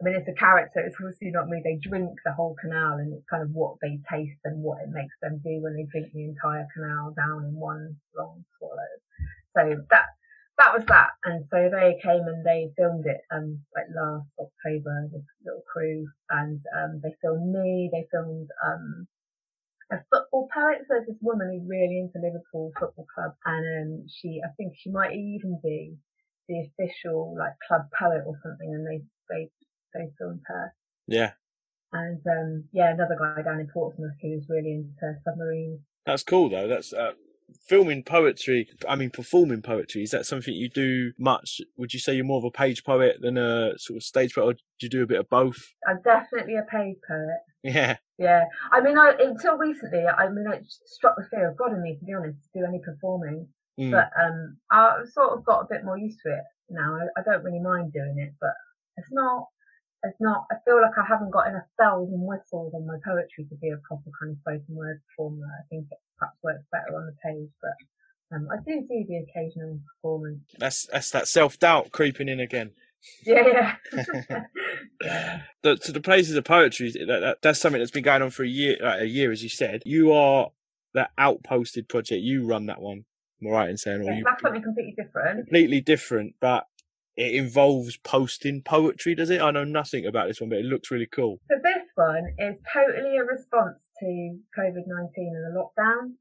I 0.00 0.04
mean, 0.04 0.14
it's 0.14 0.28
a 0.28 0.34
character. 0.34 0.80
It's 0.80 0.96
obviously 1.00 1.30
not 1.30 1.48
me. 1.48 1.60
They 1.62 1.78
drink 1.82 2.10
the 2.24 2.32
whole 2.32 2.54
canal, 2.60 2.98
and 2.98 3.12
it's 3.12 3.26
kind 3.28 3.42
of 3.42 3.50
what 3.50 3.76
they 3.82 3.98
taste 4.10 4.38
and 4.44 4.62
what 4.62 4.78
it 4.82 4.90
makes 4.90 5.14
them 5.22 5.40
do 5.42 5.60
when 5.60 5.74
they 5.74 5.86
drink 5.90 6.12
the 6.12 6.24
entire 6.24 6.66
canal 6.74 7.14
down 7.16 7.44
in 7.46 7.54
one 7.54 7.96
long 8.16 8.44
swallow. 8.58 8.94
So 9.56 9.82
that 9.90 10.06
that 10.58 10.72
was 10.74 10.84
that. 10.88 11.10
And 11.24 11.44
so 11.50 11.68
they 11.70 11.98
came 12.02 12.26
and 12.26 12.44
they 12.44 12.72
filmed 12.76 13.06
it 13.06 13.22
um 13.34 13.60
like 13.74 13.86
last 13.94 14.28
October, 14.38 15.08
this 15.12 15.26
little 15.44 15.62
crew, 15.70 16.06
and 16.30 16.60
um 16.76 17.00
they 17.02 17.14
filmed 17.20 17.52
me. 17.52 17.90
They 17.92 18.06
filmed 18.10 18.48
um 18.64 19.08
a 19.90 19.96
football 20.10 20.48
poet. 20.52 20.78
So 20.82 20.94
there's 20.94 21.06
this 21.06 21.16
woman 21.20 21.50
who's 21.52 21.68
really 21.68 21.98
into 21.98 22.18
Liverpool 22.18 22.72
Football 22.78 23.06
Club, 23.14 23.34
and 23.44 23.64
um, 23.82 24.06
she, 24.08 24.40
I 24.44 24.50
think 24.56 24.74
she 24.76 24.90
might 24.90 25.12
even 25.12 25.60
be 25.62 25.96
the 26.48 26.66
official 26.68 27.34
like 27.38 27.54
club 27.66 27.88
poet 27.98 28.22
or 28.26 28.38
something, 28.42 28.72
and 28.72 28.86
they 28.86 29.02
they 29.30 29.50
they 29.94 30.10
filmed 30.18 30.42
her. 30.46 30.74
Yeah. 31.06 31.32
And 31.92 32.20
um, 32.26 32.64
yeah, 32.72 32.92
another 32.92 33.16
guy 33.18 33.42
down 33.42 33.60
in 33.60 33.68
Portsmouth 33.68 34.18
who's 34.20 34.46
really 34.48 34.72
into 34.72 35.18
submarines. 35.24 35.80
That's 36.06 36.24
cool 36.24 36.48
though. 36.48 36.66
That's 36.66 36.92
uh, 36.92 37.12
filming 37.68 38.02
poetry. 38.02 38.68
I 38.88 38.96
mean, 38.96 39.10
performing 39.10 39.62
poetry. 39.62 40.02
Is 40.02 40.10
that 40.10 40.26
something 40.26 40.54
you 40.54 40.68
do 40.68 41.12
much? 41.18 41.60
Would 41.76 41.94
you 41.94 42.00
say 42.00 42.14
you're 42.14 42.24
more 42.24 42.38
of 42.38 42.44
a 42.44 42.50
page 42.50 42.84
poet 42.84 43.16
than 43.20 43.36
a 43.38 43.78
sort 43.78 43.96
of 43.98 44.02
stage 44.02 44.34
poet, 44.34 44.44
or 44.44 44.52
do 44.52 44.60
you 44.82 44.88
do 44.88 45.02
a 45.02 45.06
bit 45.06 45.20
of 45.20 45.28
both? 45.28 45.74
I'm 45.86 46.00
definitely 46.02 46.56
a 46.56 46.62
page 46.62 46.96
poet. 47.06 47.40
Yeah. 47.62 47.96
Yeah. 48.18 48.44
I 48.70 48.80
mean, 48.80 48.98
I, 48.98 49.14
until 49.18 49.56
recently, 49.56 50.04
I 50.06 50.28
mean, 50.28 50.44
it 50.52 50.64
struck 50.86 51.16
the 51.16 51.26
fear 51.30 51.50
of 51.50 51.56
God 51.56 51.72
in 51.72 51.82
me, 51.82 51.96
to 51.98 52.04
be 52.04 52.12
honest, 52.12 52.38
to 52.52 52.60
do 52.60 52.66
any 52.66 52.78
performing. 52.78 53.48
Mm. 53.80 53.90
But 53.90 54.10
um, 54.20 54.56
I've 54.70 55.08
sort 55.08 55.36
of 55.36 55.44
got 55.44 55.62
a 55.62 55.68
bit 55.68 55.84
more 55.84 55.98
used 55.98 56.20
to 56.24 56.32
it 56.32 56.44
now. 56.70 56.94
I, 56.94 57.20
I 57.20 57.22
don't 57.24 57.42
really 57.42 57.60
mind 57.60 57.92
doing 57.92 58.18
it, 58.18 58.34
but 58.40 58.54
it's 58.96 59.10
not, 59.10 59.48
it's 60.04 60.20
not, 60.20 60.46
I 60.52 60.56
feel 60.64 60.80
like 60.80 60.94
I 60.96 61.04
haven't 61.08 61.32
got 61.32 61.48
enough 61.48 61.66
bells 61.78 62.12
and 62.12 62.22
whistles 62.22 62.74
on 62.74 62.86
my 62.86 62.98
poetry 63.04 63.46
to 63.48 63.56
be 63.56 63.70
a 63.70 63.82
proper 63.88 64.10
kind 64.20 64.32
of 64.32 64.38
spoken 64.38 64.76
word 64.76 65.00
performer. 65.08 65.48
I 65.48 65.64
think 65.70 65.86
perhaps 66.18 66.38
works 66.42 66.64
better 66.72 66.96
on 66.96 67.06
the 67.06 67.16
page, 67.24 67.50
but 67.60 67.72
um, 68.34 68.48
I 68.52 68.56
do 68.66 68.80
do 68.80 69.04
the 69.06 69.24
occasional 69.28 69.80
performance. 69.96 70.40
That's, 70.58 70.86
that's 70.86 71.10
that 71.10 71.28
self 71.28 71.58
doubt 71.58 71.92
creeping 71.92 72.28
in 72.28 72.40
again. 72.40 72.72
Yeah, 73.26 73.76
yeah. 75.02 75.42
The, 75.62 75.76
to 75.76 75.92
the 75.92 76.00
places 76.00 76.36
of 76.36 76.44
poetry, 76.44 76.90
that, 76.90 77.06
that, 77.06 77.38
that's 77.42 77.60
something 77.60 77.80
that's 77.80 77.90
been 77.90 78.02
going 78.02 78.22
on 78.22 78.30
for 78.30 78.44
a 78.44 78.48
year, 78.48 78.78
like 78.80 79.02
a 79.02 79.06
year, 79.06 79.30
as 79.30 79.42
you 79.42 79.48
said. 79.48 79.82
You 79.84 80.12
are 80.12 80.50
that 80.94 81.10
outposted 81.18 81.88
project. 81.88 82.22
You 82.22 82.46
run 82.46 82.66
that 82.66 82.80
one. 82.80 83.04
Am 83.42 83.48
I 83.48 83.50
right 83.50 83.70
in 83.70 83.76
saying? 83.76 84.00
Or 84.00 84.04
yeah, 84.04 84.18
you, 84.18 84.24
that's 84.24 84.42
something 84.42 84.62
completely 84.62 84.94
different. 84.96 85.38
Completely 85.40 85.80
different, 85.80 86.34
but 86.40 86.66
it 87.16 87.34
involves 87.34 87.96
posting 87.98 88.62
poetry, 88.62 89.14
does 89.14 89.30
it? 89.30 89.40
I 89.40 89.50
know 89.50 89.64
nothing 89.64 90.06
about 90.06 90.28
this 90.28 90.40
one, 90.40 90.50
but 90.50 90.58
it 90.58 90.64
looks 90.64 90.90
really 90.90 91.06
cool. 91.06 91.40
So 91.48 91.56
this 91.62 91.82
one 91.94 92.34
is 92.38 92.56
totally 92.72 93.18
a 93.18 93.24
response 93.24 93.78
to 94.04 94.60
COVID-19 94.60 95.10
and 95.16 95.56
the 95.56 95.58
lockdown. 95.58 96.12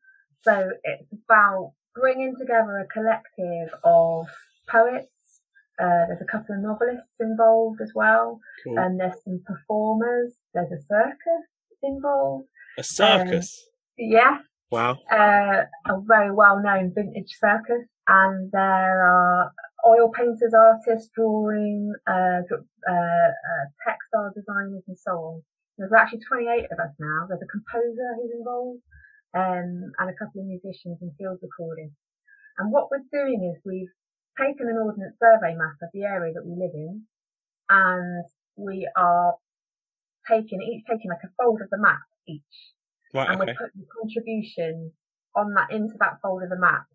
So 0.43 0.72
it's 0.84 1.12
about 1.26 1.74
bringing 1.96 2.36
together 2.38 2.80
a 2.80 2.88
collective 2.88 3.69
of 3.84 4.28
poets, 4.69 5.41
uh, 5.80 6.06
there's 6.08 6.22
a 6.22 6.32
couple 6.32 6.56
of 6.56 6.62
novelists 6.62 7.10
involved 7.19 7.82
as 7.82 7.91
well, 7.96 8.39
cool. 8.63 8.78
and 8.78 9.00
there's 9.00 9.24
some 9.24 9.41
performers. 9.46 10.34
There's 10.54 10.72
a 10.72 10.82
circus 10.82 11.48
involved. 11.82 12.48
A 12.78 12.84
circus. 12.84 13.67
Um, 14.00 14.06
yeah. 14.10 14.38
Wow. 14.72 15.00
Uh, 15.12 15.63
a 15.88 16.02
very 16.02 16.32
well-known 16.32 16.93
vintage 16.96 17.36
circus, 17.39 17.88
and 18.08 18.52
there 18.52 19.08
are 19.08 19.52
oil 19.88 20.10
painters, 20.10 20.54
artists, 20.54 21.10
drawing, 21.15 21.93
uh, 22.08 22.12
uh, 22.12 22.91
uh, 22.91 23.65
textile 23.86 24.32
designers, 24.36 24.84
and 24.88 24.98
so 24.98 25.12
on. 25.12 25.43
There's 25.77 25.93
actually 25.93 26.21
28 26.27 26.71
of 26.71 26.79
us 26.79 26.93
now. 26.99 27.25
There's 27.27 27.41
a 27.41 27.49
composer 27.49 28.13
who's 28.15 28.31
involved, 28.38 28.81
um, 29.33 29.91
and 29.97 30.09
a 30.09 30.13
couple 30.13 30.41
of 30.41 30.47
musicians 30.47 31.01
and 31.01 31.12
field 31.17 31.39
recordings. 31.41 31.97
And 32.57 32.71
what 32.71 32.89
we're 32.91 33.05
doing 33.12 33.41
is 33.49 33.62
we've 33.65 33.89
taken 34.38 34.67
an 34.67 34.77
ordnance 34.77 35.15
survey 35.19 35.55
map 35.55 35.81
of 35.81 35.89
the 35.93 36.03
area 36.03 36.33
that 36.33 36.45
we 36.45 36.53
live 36.55 36.73
in, 36.73 37.03
and 37.69 38.25
we 38.55 38.88
are 38.95 39.36
taking 40.29 40.62
each 40.62 40.86
taking 40.89 41.09
like 41.09 41.23
a 41.23 41.33
fold 41.38 41.62
of 41.62 41.69
the 41.69 41.77
map 41.77 42.05
each, 42.27 42.41
right, 43.13 43.29
and 43.29 43.41
okay. 43.41 43.51
we're 43.51 43.67
putting 43.67 43.86
contribution 44.01 44.91
on 45.36 45.53
that 45.55 45.71
into 45.71 45.95
that 45.99 46.19
fold 46.21 46.43
of 46.43 46.49
the 46.49 46.59
map 46.59 46.86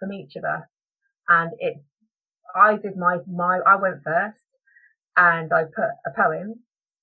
from 0.00 0.12
each 0.12 0.36
of 0.36 0.44
us, 0.44 0.66
and 1.28 1.52
it's 1.58 1.84
I 2.54 2.76
did 2.76 2.96
my 2.96 3.18
my 3.26 3.60
I 3.66 3.76
went 3.76 4.02
first, 4.02 4.44
and 5.16 5.52
I 5.52 5.64
put 5.64 5.92
a 6.06 6.10
poem. 6.16 6.60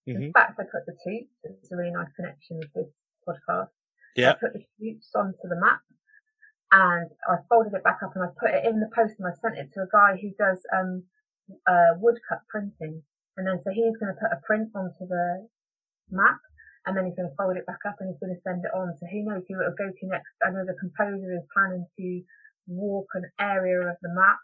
Mm-hmm. 0.10 0.24
In 0.24 0.34
fact, 0.34 0.60
I 0.60 0.64
put 0.64 0.86
the 0.86 0.98
toots. 1.06 1.30
It's 1.44 1.72
a 1.72 1.78
really 1.78 1.92
nice 1.92 2.10
connection 2.16 2.58
with 2.58 2.74
this 2.74 2.90
podcast. 3.28 3.70
Yeah. 4.16 4.32
I 4.32 4.34
put 4.34 4.54
the 4.54 4.66
toots 4.82 5.12
onto 5.14 5.46
the 5.46 5.60
map 5.60 5.82
and 6.72 7.10
I 7.30 7.38
folded 7.48 7.74
it 7.74 7.84
back 7.84 8.02
up 8.04 8.16
and 8.16 8.24
I 8.26 8.34
put 8.40 8.50
it 8.50 8.66
in 8.66 8.80
the 8.80 8.90
post 8.94 9.16
and 9.20 9.28
I 9.30 9.38
sent 9.38 9.58
it 9.58 9.70
to 9.74 9.86
a 9.86 9.92
guy 9.92 10.18
who 10.18 10.34
does 10.38 10.60
um 10.74 11.04
uh, 11.68 11.94
woodcut 11.98 12.42
printing. 12.50 13.04
And 13.38 13.48
then 13.48 13.62
so 13.64 13.72
he's 13.72 13.98
going 13.98 14.14
to 14.14 14.20
put 14.20 14.34
a 14.34 14.42
print 14.46 14.70
onto 14.76 15.08
the 15.08 15.48
map 16.12 16.42
and 16.86 16.98
then 16.98 17.06
he's 17.06 17.16
going 17.16 17.30
to 17.30 17.36
fold 17.38 17.56
it 17.56 17.66
back 17.66 17.86
up 17.88 17.98
and 18.00 18.10
he's 18.10 18.20
going 18.20 18.36
to 18.36 18.42
send 18.42 18.66
it 18.66 18.74
on. 18.74 18.98
So 19.00 19.06
who 19.06 19.24
knows 19.24 19.46
who 19.48 19.62
it'll 19.62 19.78
go 19.78 19.90
to 19.94 20.06
next. 20.10 20.34
I 20.44 20.52
know 20.52 20.66
the 20.66 20.78
composer 20.78 21.38
is 21.38 21.46
planning 21.54 21.86
to 21.98 22.22
walk 22.68 23.08
an 23.14 23.30
area 23.40 23.80
of 23.80 23.98
the 24.02 24.10
map 24.10 24.38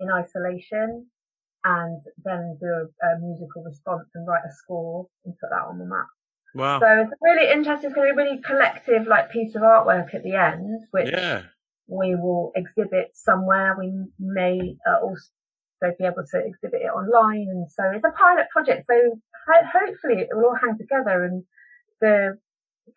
in 0.00 0.10
isolation 0.10 1.06
and 1.64 2.02
then 2.24 2.58
do 2.60 2.66
a, 2.66 3.06
a 3.06 3.18
musical 3.20 3.62
response 3.64 4.08
and 4.14 4.26
write 4.26 4.44
a 4.46 4.52
score 4.52 5.06
and 5.24 5.34
put 5.40 5.50
that 5.50 5.66
on 5.68 5.78
the 5.78 5.86
map. 5.86 6.06
Wow. 6.54 6.80
So 6.80 6.86
it's 6.86 7.12
a 7.12 7.16
really 7.22 7.50
interesting, 7.50 7.90
it's 7.90 7.94
going 7.94 8.08
to 8.08 8.14
be 8.14 8.20
a 8.20 8.24
really 8.24 8.42
collective 8.42 9.06
like 9.06 9.30
piece 9.30 9.54
of 9.54 9.62
artwork 9.62 10.14
at 10.14 10.22
the 10.22 10.34
end, 10.34 10.82
which 10.90 11.10
yeah 11.10 11.42
we 11.92 12.14
will 12.14 12.52
exhibit 12.56 13.10
somewhere. 13.14 13.76
We 13.78 13.92
may 14.18 14.76
uh, 14.88 15.04
also 15.04 15.22
be 15.98 16.04
able 16.04 16.24
to 16.30 16.38
exhibit 16.38 16.82
it 16.82 16.92
online. 16.94 17.48
And 17.50 17.66
so 17.70 17.82
it's 17.94 18.04
a 18.04 18.16
pilot 18.16 18.46
project. 18.50 18.86
So 18.88 19.20
ho- 19.46 19.68
hopefully 19.72 20.22
it 20.22 20.28
will 20.32 20.46
all 20.46 20.58
hang 20.60 20.78
together 20.78 21.24
and 21.24 21.44
the 22.00 22.38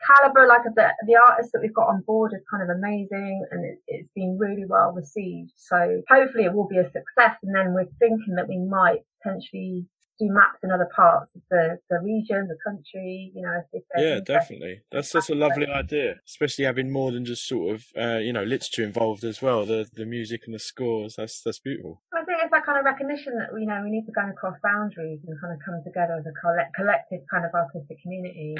caliber, 0.06 0.48
like 0.48 0.64
the, 0.64 0.88
the 1.06 1.16
artists 1.16 1.52
that 1.54 1.62
we've 1.62 1.74
got 1.74 1.88
on 1.88 2.02
board 2.02 2.34
is 2.34 2.42
kind 2.50 2.64
of 2.64 2.76
amazing 2.76 3.46
and 3.52 3.66
it, 3.66 3.80
it's 3.88 4.10
been 4.16 4.38
really 4.40 4.66
well 4.68 4.92
received. 4.92 5.52
So 5.56 6.02
hopefully 6.10 6.46
it 6.46 6.54
will 6.54 6.68
be 6.68 6.78
a 6.78 6.86
success. 6.86 7.38
And 7.44 7.56
then 7.56 7.74
we're 7.74 7.90
thinking 8.00 8.36
that 8.36 8.48
we 8.48 8.58
might 8.58 9.06
potentially 9.22 9.86
do 10.20 10.28
maps 10.30 10.60
in 10.64 10.72
other 10.72 10.88
parts 10.96 11.36
of 11.36 11.42
the, 11.52 11.78
the 11.90 12.00
region, 12.00 12.48
the 12.48 12.58
country, 12.66 13.32
you 13.36 13.42
know. 13.42 13.62
If 13.74 13.84
yeah, 13.98 14.20
definitely. 14.26 14.82
That's 14.92 15.12
such 15.12 15.30
a 15.30 15.36
lovely 15.36 15.68
idea, 15.68 16.16
especially 16.26 16.66
having 16.66 16.92
more 16.92 17.12
than 17.12 17.26
just 17.26 17.48
sort 17.48 17.76
of, 17.76 17.86
uh, 17.98 18.20
you 18.20 18.32
know, 18.32 18.44
literature 18.44 18.84
involved 18.84 19.24
as 19.24 19.42
well, 19.42 19.66
the 19.66 19.88
the 19.94 20.06
music 20.06 20.44
and 20.46 20.56
the 20.56 20.60
scores. 20.60 21.16
That's 21.18 21.42
that's 21.42 21.60
beautiful. 21.60 22.02
I 22.14 22.24
think 22.24 22.40
it's 22.42 22.52
that 22.52 22.66
kind 22.66 22.80
of 22.80 22.86
recognition 22.86 23.38
that, 23.38 23.60
you 23.60 23.68
know, 23.68 23.82
we 23.84 23.92
need 23.92 24.06
to 24.06 24.12
go 24.12 24.22
across 24.30 24.56
boundaries 24.64 25.20
and 25.28 25.40
kind 25.42 25.54
of 25.54 25.60
come 25.66 25.82
together 25.84 26.16
as 26.20 26.26
a 26.26 26.34
collect- 26.40 26.74
collective 26.76 27.22
kind 27.30 27.46
of 27.46 27.54
artistic 27.54 28.02
community. 28.02 28.56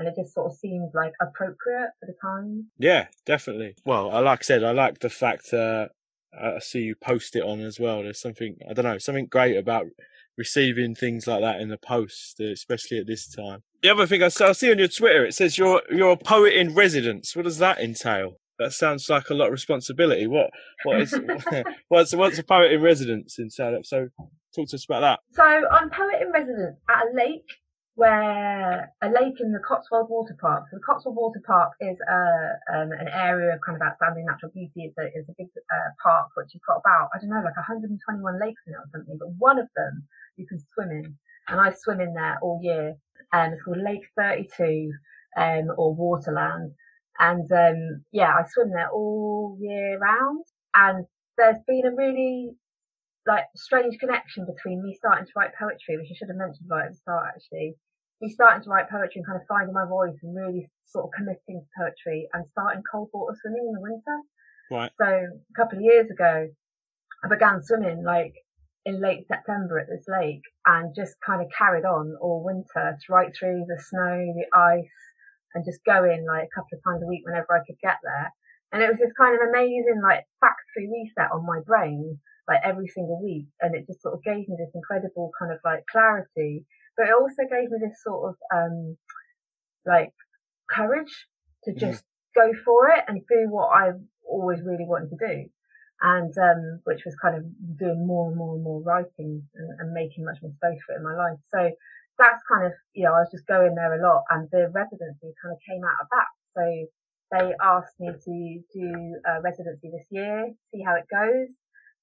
And 0.00 0.08
it 0.08 0.14
just 0.16 0.32
sort 0.32 0.50
of 0.50 0.56
seemed 0.58 0.92
like 0.94 1.12
appropriate 1.20 1.90
for 2.00 2.06
the 2.06 2.14
time. 2.22 2.68
Yeah, 2.78 3.08
definitely. 3.26 3.74
Well, 3.84 4.10
I 4.10 4.20
like 4.20 4.40
I 4.40 4.42
said, 4.42 4.64
I 4.64 4.72
like 4.72 5.00
the 5.00 5.10
fact 5.10 5.52
uh, 5.52 5.88
I 6.32 6.58
see 6.60 6.80
you 6.80 6.94
post 6.94 7.36
it 7.36 7.42
on 7.42 7.60
as 7.60 7.78
well. 7.78 8.02
There's 8.02 8.18
something 8.18 8.56
I 8.68 8.72
don't 8.72 8.86
know, 8.86 8.96
something 8.96 9.26
great 9.26 9.58
about 9.58 9.84
receiving 10.38 10.94
things 10.94 11.26
like 11.26 11.42
that 11.42 11.60
in 11.60 11.68
the 11.68 11.76
post, 11.76 12.40
especially 12.40 12.98
at 12.98 13.06
this 13.06 13.28
time. 13.28 13.62
The 13.82 13.90
other 13.90 14.06
thing 14.06 14.22
I 14.22 14.28
see, 14.28 14.44
I 14.44 14.52
see 14.52 14.70
on 14.70 14.78
your 14.78 14.88
Twitter, 14.88 15.26
it 15.26 15.34
says 15.34 15.58
you're 15.58 15.82
you're 15.90 16.12
a 16.12 16.16
poet 16.16 16.54
in 16.54 16.74
residence. 16.74 17.36
What 17.36 17.44
does 17.44 17.58
that 17.58 17.78
entail? 17.78 18.38
That 18.58 18.72
sounds 18.72 19.10
like 19.10 19.28
a 19.28 19.34
lot 19.34 19.48
of 19.48 19.52
responsibility. 19.52 20.26
What 20.26 20.48
what 20.84 21.02
is 21.02 21.14
what's 21.88 22.14
what's 22.14 22.38
a 22.38 22.42
poet 22.42 22.72
in 22.72 22.80
residence 22.80 23.38
in 23.38 23.50
entail? 23.54 23.80
So 23.84 24.08
talk 24.56 24.66
to 24.68 24.76
us 24.76 24.86
about 24.86 25.00
that. 25.00 25.20
So 25.32 25.42
I'm 25.42 25.90
poet 25.90 26.22
in 26.22 26.32
residence 26.32 26.78
at 26.88 27.04
a 27.04 27.14
lake 27.14 27.44
where 28.00 28.90
a 29.02 29.08
lake 29.10 29.36
in 29.40 29.52
the 29.52 29.60
Cotswold 29.60 30.08
Water 30.08 30.34
Park. 30.40 30.64
So 30.70 30.78
the 30.78 30.82
Cotswold 30.88 31.16
Water 31.16 31.42
Park 31.46 31.72
is 31.82 31.98
uh, 32.08 32.56
um, 32.72 32.92
an 32.96 33.12
area 33.12 33.52
of 33.52 33.60
kind 33.60 33.76
of 33.76 33.82
outstanding 33.84 34.24
natural 34.24 34.50
beauty. 34.54 34.88
It's 34.88 34.96
a, 34.96 35.04
it's 35.12 35.28
a 35.28 35.36
big 35.36 35.48
uh, 35.52 35.90
park 36.02 36.28
which 36.34 36.48
has 36.54 36.62
got 36.66 36.80
about, 36.80 37.10
I 37.12 37.20
don't 37.20 37.28
know, 37.28 37.44
like 37.44 37.60
121 37.60 38.40
lakes 38.40 38.62
in 38.66 38.72
it 38.72 38.80
or 38.80 38.88
something, 38.90 39.18
but 39.20 39.28
one 39.36 39.58
of 39.58 39.68
them 39.76 40.08
you 40.38 40.46
can 40.46 40.56
swim 40.72 40.88
in. 40.92 41.18
And 41.48 41.60
I 41.60 41.74
swim 41.76 42.00
in 42.00 42.14
there 42.14 42.38
all 42.40 42.58
year. 42.62 42.96
And 43.34 43.52
it's 43.52 43.62
called 43.64 43.84
Lake 43.84 44.08
32, 44.16 44.92
um, 45.36 45.68
or 45.76 45.92
Waterland. 45.92 46.72
And, 47.18 47.52
um, 47.52 48.04
yeah, 48.12 48.32
I 48.32 48.48
swim 48.48 48.70
there 48.70 48.88
all 48.88 49.58
year 49.60 49.98
round. 49.98 50.46
And 50.72 51.04
there's 51.36 51.60
been 51.68 51.84
a 51.84 51.94
really, 51.94 52.56
like, 53.26 53.44
strange 53.56 53.98
connection 53.98 54.46
between 54.46 54.82
me 54.82 54.96
starting 54.96 55.26
to 55.26 55.32
write 55.36 55.52
poetry, 55.52 55.98
which 55.98 56.08
I 56.10 56.16
should 56.16 56.32
have 56.32 56.40
mentioned 56.40 56.70
right 56.70 56.86
at 56.86 56.92
the 56.92 56.96
start, 56.96 57.36
actually. 57.36 57.76
Me 58.20 58.28
starting 58.28 58.62
to 58.62 58.68
write 58.68 58.90
poetry 58.90 59.16
and 59.16 59.26
kind 59.26 59.40
of 59.40 59.46
finding 59.48 59.72
my 59.72 59.86
voice 59.86 60.16
and 60.22 60.36
really 60.36 60.68
sort 60.86 61.06
of 61.06 61.10
committing 61.16 61.62
to 61.62 61.68
poetry 61.78 62.28
and 62.32 62.46
starting 62.48 62.82
cold 62.90 63.08
water 63.12 63.36
swimming 63.40 63.66
in 63.66 63.72
the 63.72 63.80
winter. 63.80 64.16
Right. 64.70 64.90
So 65.00 65.06
a 65.06 65.54
couple 65.56 65.78
of 65.78 65.84
years 65.84 66.10
ago, 66.10 66.48
I 67.24 67.28
began 67.28 67.62
swimming 67.62 68.04
like 68.04 68.34
in 68.84 69.00
late 69.00 69.26
September 69.28 69.78
at 69.78 69.88
this 69.88 70.06
lake 70.08 70.42
and 70.66 70.94
just 70.94 71.16
kind 71.24 71.42
of 71.42 71.48
carried 71.56 71.84
on 71.84 72.16
all 72.20 72.42
winter 72.44 72.96
right 73.08 73.30
through 73.36 73.64
the 73.68 73.82
snow, 73.82 74.32
the 74.34 74.46
ice, 74.56 74.98
and 75.54 75.64
just 75.64 75.84
going 75.84 76.24
like 76.26 76.48
a 76.48 76.54
couple 76.54 76.78
of 76.78 76.84
times 76.84 77.02
a 77.02 77.06
week 77.06 77.22
whenever 77.24 77.52
I 77.52 77.64
could 77.66 77.78
get 77.82 77.98
there. 78.02 78.32
And 78.72 78.82
it 78.82 78.88
was 78.88 78.98
this 78.98 79.12
kind 79.18 79.34
of 79.34 79.48
amazing 79.48 80.00
like 80.02 80.24
factory 80.40 80.88
reset 80.88 81.32
on 81.32 81.44
my 81.44 81.60
brain, 81.66 82.18
like 82.46 82.60
every 82.64 82.86
single 82.88 83.20
week. 83.22 83.46
And 83.60 83.74
it 83.74 83.86
just 83.86 84.02
sort 84.02 84.14
of 84.14 84.22
gave 84.22 84.48
me 84.48 84.56
this 84.56 84.70
incredible 84.74 85.30
kind 85.38 85.52
of 85.52 85.58
like 85.64 85.84
clarity, 85.90 86.64
but 87.00 87.08
it 87.08 87.16
also 87.16 87.48
gave 87.48 87.70
me 87.70 87.78
this 87.80 87.96
sort 88.04 88.28
of, 88.28 88.36
um, 88.52 88.96
like 89.86 90.12
courage 90.68 91.26
to 91.64 91.70
mm-hmm. 91.70 91.80
just 91.80 92.04
mm-hmm. 92.36 92.52
go 92.52 92.58
for 92.62 92.90
it 92.90 93.04
and 93.08 93.22
do 93.26 93.48
what 93.48 93.68
I've 93.68 94.00
always 94.28 94.60
really 94.60 94.84
wanted 94.84 95.08
to 95.08 95.16
do 95.16 95.48
and 96.02 96.32
um, 96.36 96.80
which 96.84 97.04
was 97.04 97.16
kind 97.20 97.36
of 97.36 97.44
doing 97.78 98.06
more 98.06 98.28
and 98.28 98.36
more 98.36 98.54
and 98.54 98.64
more 98.64 98.82
writing 98.82 99.42
and, 99.54 99.68
and, 99.80 99.92
making 99.92 100.24
much 100.24 100.38
more 100.42 100.52
space 100.52 100.80
for 100.84 100.94
it 100.94 100.98
in 100.98 101.04
my 101.04 101.16
life. 101.16 101.40
So 101.52 101.70
that's 102.18 102.42
kind 102.48 102.66
of, 102.66 102.72
you 102.94 103.04
know, 103.04 103.12
I 103.12 103.20
was 103.20 103.32
just 103.32 103.46
going 103.46 103.74
there 103.74 103.96
a 103.96 104.02
lot 104.02 104.24
and 104.30 104.48
the 104.52 104.68
residency 104.72 105.32
kind 105.40 105.52
of 105.52 105.58
came 105.68 105.82
out 105.84 106.04
of 106.04 106.08
that. 106.12 106.30
So 106.56 106.64
they 107.32 107.54
asked 107.62 107.96
me 108.00 108.12
to 108.12 108.60
do 108.72 109.20
a 109.28 109.40
residency 109.40 109.90
this 109.92 110.06
year, 110.10 110.52
see 110.72 110.82
how 110.84 110.96
it 110.96 111.08
goes. 111.12 111.48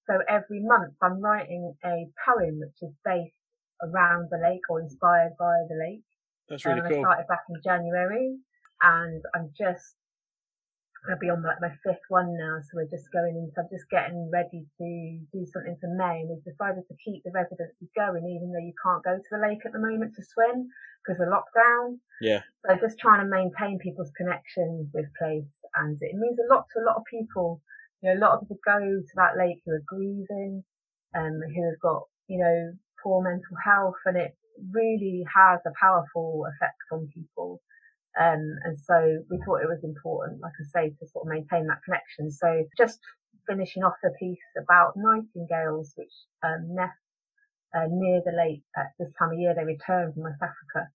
So 0.05 0.21
every 0.29 0.61
month 0.61 0.93
I'm 1.01 1.19
writing 1.19 1.73
a 1.83 2.07
poem 2.25 2.59
which 2.61 2.77
is 2.81 2.93
based 3.03 3.36
around 3.81 4.29
the 4.31 4.37
lake 4.37 4.65
or 4.69 4.81
inspired 4.81 5.33
by 5.39 5.65
the 5.69 5.75
lake. 5.75 6.03
That's 6.49 6.65
really 6.65 6.81
um, 6.81 6.87
cool. 6.89 6.99
I 6.99 7.01
started 7.01 7.27
back 7.27 7.43
in 7.49 7.61
January 7.63 8.37
and 8.81 9.23
I'm 9.35 9.51
just 9.57 9.95
I'll 11.09 11.19
be 11.19 11.29
on 11.29 11.43
like 11.43 11.61
my 11.61 11.71
fifth 11.85 12.03
one 12.09 12.35
now, 12.35 12.59
so 12.59 12.75
we're 12.75 12.91
just 12.91 13.11
going 13.13 13.37
in. 13.37 13.51
So 13.55 13.61
I'm 13.63 13.71
just 13.71 13.87
getting 13.89 14.29
ready 14.31 14.65
to 14.65 14.87
do 15.31 15.45
something 15.47 15.77
for 15.79 15.87
May, 15.95 16.25
and 16.25 16.29
we've 16.29 16.43
decided 16.43 16.83
to 16.87 16.95
keep 16.99 17.23
the 17.23 17.31
residency 17.31 17.87
going, 17.95 18.27
even 18.27 18.51
though 18.51 18.63
you 18.63 18.75
can't 18.81 19.03
go 19.03 19.15
to 19.15 19.31
the 19.31 19.39
lake 19.39 19.63
at 19.63 19.71
the 19.71 19.79
moment 19.79 20.15
to 20.15 20.23
swim 20.23 20.67
because 20.99 21.21
of 21.21 21.31
lockdown. 21.31 22.03
Yeah. 22.19 22.41
So 22.65 22.75
just 22.81 22.99
trying 22.99 23.23
to 23.23 23.29
maintain 23.29 23.79
people's 23.79 24.11
connection 24.17 24.89
with 24.91 25.07
place, 25.15 25.53
and 25.75 25.95
it 26.01 26.15
means 26.15 26.39
a 26.43 26.51
lot 26.51 26.67
to 26.73 26.83
a 26.83 26.87
lot 26.87 26.97
of 26.97 27.07
people. 27.07 27.61
You 28.01 28.11
know, 28.11 28.19
a 28.19 28.23
lot 28.23 28.33
of 28.35 28.41
people 28.43 28.59
go 28.65 28.79
to 28.81 29.15
that 29.15 29.37
lake 29.37 29.63
who 29.63 29.71
are 29.73 29.87
grieving, 29.87 30.63
um, 31.15 31.39
who 31.39 31.61
have 31.71 31.79
got 31.79 32.03
you 32.27 32.39
know 32.43 32.75
poor 33.03 33.23
mental 33.23 33.57
health, 33.63 33.99
and 34.05 34.17
it 34.17 34.35
really 34.71 35.23
has 35.33 35.59
a 35.65 35.73
powerful 35.79 36.45
effect 36.47 36.81
on 36.91 37.09
people. 37.13 37.61
Um, 38.19 38.57
and 38.63 38.79
so 38.79 39.23
we 39.29 39.37
thought 39.45 39.61
it 39.61 39.69
was 39.69 39.83
important, 39.83 40.41
like 40.41 40.53
I 40.59 40.65
say, 40.73 40.89
to 40.89 41.07
sort 41.07 41.27
of 41.27 41.31
maintain 41.31 41.67
that 41.67 41.83
connection. 41.85 42.31
So 42.31 42.65
just 42.77 42.99
finishing 43.47 43.83
off 43.83 43.93
a 44.03 44.09
piece 44.19 44.39
about 44.57 44.97
nightingales, 44.97 45.93
which 45.95 46.13
um, 46.43 46.73
nest 46.73 46.97
uh, 47.75 47.87
near 47.89 48.21
the 48.25 48.31
lake 48.31 48.63
at 48.75 48.93
this 48.99 49.11
time 49.19 49.31
of 49.31 49.39
year. 49.39 49.53
They 49.55 49.65
return 49.65 50.13
from 50.13 50.23
West 50.23 50.41
Africa. 50.41 50.89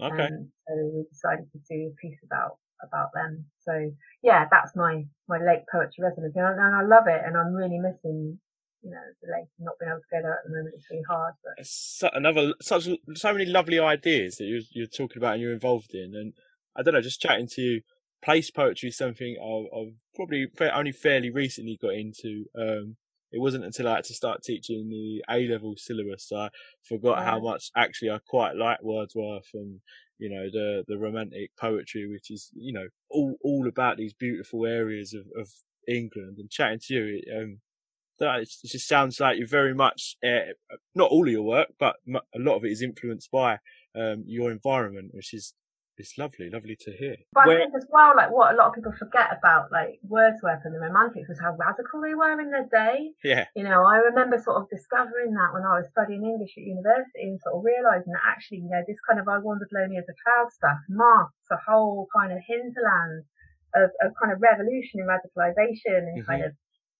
Okay. 0.00 0.34
Um, 0.34 0.52
so 0.68 0.74
we 0.92 1.04
decided 1.10 1.46
to 1.52 1.58
do 1.68 1.92
a 1.92 1.96
piece 2.00 2.18
about 2.24 2.58
about 2.82 3.08
them. 3.14 3.46
So 3.62 3.90
yeah, 4.22 4.46
that's 4.50 4.76
my 4.76 5.04
my 5.28 5.38
lake 5.38 5.64
poetry 5.70 6.04
residence, 6.04 6.34
and 6.36 6.44
I, 6.44 6.52
and 6.52 6.76
I 6.76 6.84
love 6.84 7.06
it, 7.08 7.22
and 7.24 7.36
I'm 7.36 7.54
really 7.54 7.78
missing 7.78 8.38
you 8.86 8.92
know, 8.92 9.02
the 9.20 9.64
not 9.64 9.74
being 9.80 9.90
able 9.90 10.00
to 10.00 10.06
go 10.12 10.22
there 10.22 10.38
at 10.38 10.44
the 10.44 10.50
moment. 10.50 10.74
It's 10.76 10.90
really 10.90 11.02
hard. 11.08 11.34
But 11.42 11.54
it's 11.58 12.02
another 12.14 12.54
such 12.62 12.88
so 13.14 13.32
many 13.32 13.44
lovely 13.46 13.80
ideas 13.80 14.36
that 14.36 14.44
you're, 14.44 14.62
you're 14.70 14.86
talking 14.86 15.18
about 15.18 15.34
and 15.34 15.42
you're 15.42 15.52
involved 15.52 15.92
in, 15.92 16.14
and 16.14 16.32
I 16.76 16.82
don't 16.82 16.94
know, 16.94 17.00
just 17.00 17.20
chatting 17.20 17.48
to 17.52 17.60
you. 17.60 17.80
Place 18.24 18.50
poetry 18.50 18.88
is 18.88 18.96
something 18.96 19.36
I've, 19.40 19.78
I've 19.78 19.94
probably 20.14 20.46
only 20.72 20.92
fairly 20.92 21.30
recently 21.30 21.78
got 21.80 21.94
into. 21.94 22.46
Um, 22.58 22.96
it 23.32 23.40
wasn't 23.40 23.64
until 23.64 23.88
I 23.88 23.96
had 23.96 24.04
to 24.04 24.14
start 24.14 24.42
teaching 24.42 24.88
the 24.88 25.22
A 25.28 25.46
level 25.48 25.74
syllabus 25.76 26.30
I 26.32 26.48
forgot 26.88 27.18
yeah. 27.18 27.24
how 27.24 27.40
much 27.40 27.70
actually 27.76 28.10
I 28.10 28.18
quite 28.26 28.56
like 28.56 28.82
Wordsworth 28.82 29.50
and 29.52 29.80
you 30.18 30.30
know 30.30 30.46
the 30.50 30.84
the 30.86 30.96
romantic 30.96 31.50
poetry, 31.58 32.08
which 32.08 32.30
is 32.30 32.50
you 32.54 32.72
know 32.72 32.86
all 33.10 33.36
all 33.42 33.66
about 33.68 33.96
these 33.96 34.14
beautiful 34.14 34.64
areas 34.64 35.12
of, 35.12 35.26
of 35.38 35.48
England. 35.88 36.38
And 36.38 36.50
chatting 36.50 36.80
to 36.86 36.94
you, 36.94 37.20
it, 37.22 37.42
um, 37.42 37.60
that 38.18 38.40
it 38.40 38.50
just 38.64 38.88
sounds 38.88 39.20
like 39.20 39.38
you're 39.38 39.46
very 39.46 39.74
much 39.74 40.16
uh, 40.24 40.52
not 40.94 41.10
all 41.10 41.26
of 41.26 41.32
your 41.32 41.42
work, 41.42 41.68
but 41.78 41.96
a 42.08 42.38
lot 42.38 42.56
of 42.56 42.64
it 42.64 42.72
is 42.72 42.82
influenced 42.82 43.30
by 43.30 43.58
um, 43.94 44.24
your 44.26 44.50
environment, 44.50 45.10
which 45.12 45.32
is 45.34 45.54
it's 45.98 46.18
lovely, 46.18 46.50
lovely 46.52 46.76
to 46.76 46.92
hear. 46.92 47.16
But 47.32 47.46
Where... 47.46 47.56
I 47.56 47.60
think 47.64 47.74
as 47.74 47.86
well, 47.88 48.12
like 48.16 48.30
what 48.30 48.52
a 48.52 48.56
lot 48.56 48.68
of 48.68 48.74
people 48.74 48.92
forget 48.98 49.32
about 49.32 49.72
like 49.72 49.96
Wordsworth 50.04 50.60
and 50.64 50.74
the 50.74 50.80
Romantics 50.80 51.28
was 51.28 51.40
how 51.40 51.56
radical 51.56 52.04
they 52.04 52.12
were 52.14 52.36
in 52.36 52.50
their 52.50 52.68
day. 52.68 53.16
Yeah. 53.24 53.46
You 53.56 53.64
know, 53.64 53.84
I 53.84 54.04
remember 54.04 54.36
sort 54.36 54.60
of 54.60 54.68
discovering 54.68 55.32
that 55.32 55.56
when 55.56 55.64
I 55.64 55.80
was 55.80 55.88
studying 55.88 56.24
English 56.24 56.52
at 56.56 56.68
university 56.68 57.32
and 57.32 57.40
sort 57.40 57.56
of 57.56 57.64
realizing 57.64 58.12
that 58.12 58.28
actually, 58.28 58.68
you 58.68 58.70
know, 58.70 58.84
this 58.84 59.00
kind 59.08 59.20
of 59.20 59.28
I 59.28 59.40
wandered 59.40 59.72
lonely 59.72 59.96
as 59.96 60.08
a 60.08 60.16
cloud 60.20 60.52
stuff 60.52 60.80
masks 60.88 61.48
a 61.50 61.60
whole 61.64 62.08
kind 62.12 62.32
of 62.32 62.44
hinterland 62.44 63.24
of, 63.72 63.88
of 64.04 64.12
kind 64.20 64.32
of 64.32 64.40
revolution 64.40 65.00
and 65.00 65.08
radicalization 65.08 66.12
and 66.12 66.20
mm-hmm. 66.20 66.28
kind 66.28 66.44
of, 66.44 66.52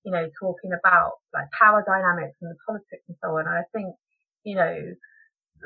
you 0.06 0.12
know, 0.12 0.30
talking 0.38 0.70
about 0.70 1.18
like 1.34 1.50
power 1.50 1.82
dynamics 1.82 2.38
and 2.40 2.54
the 2.54 2.56
politics 2.62 3.02
and 3.10 3.18
so 3.18 3.34
on. 3.34 3.50
And 3.50 3.58
I 3.58 3.66
think, 3.74 3.90
you 4.46 4.54
know, 4.54 4.94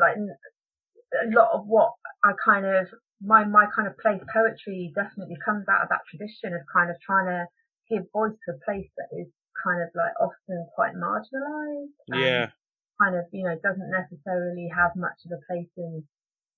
like 0.01 0.17
a 0.17 1.29
lot 1.29 1.53
of 1.53 1.69
what 1.69 1.93
I 2.25 2.33
kind 2.43 2.65
of 2.65 2.89
my 3.21 3.45
my 3.45 3.69
kind 3.77 3.87
of 3.87 4.01
place 4.01 4.25
poetry 4.33 4.97
definitely 4.97 5.37
comes 5.45 5.69
out 5.69 5.85
of 5.85 5.93
that 5.93 6.09
tradition 6.09 6.57
of 6.57 6.65
kind 6.73 6.89
of 6.89 6.97
trying 7.05 7.29
to 7.29 7.45
give 7.93 8.09
voice 8.17 8.33
to 8.49 8.57
a 8.57 8.63
place 8.65 8.89
that 8.97 9.13
is 9.13 9.29
kind 9.61 9.85
of 9.85 9.93
like 9.93 10.17
often 10.17 10.65
quite 10.73 10.97
marginalized. 10.97 11.93
Yeah. 12.09 12.49
Kind 12.97 13.17
of, 13.21 13.29
you 13.33 13.45
know, 13.45 13.61
doesn't 13.61 13.93
necessarily 13.93 14.73
have 14.73 14.97
much 14.97 15.21
of 15.29 15.37
a 15.37 15.41
place 15.45 15.69
in 15.77 16.05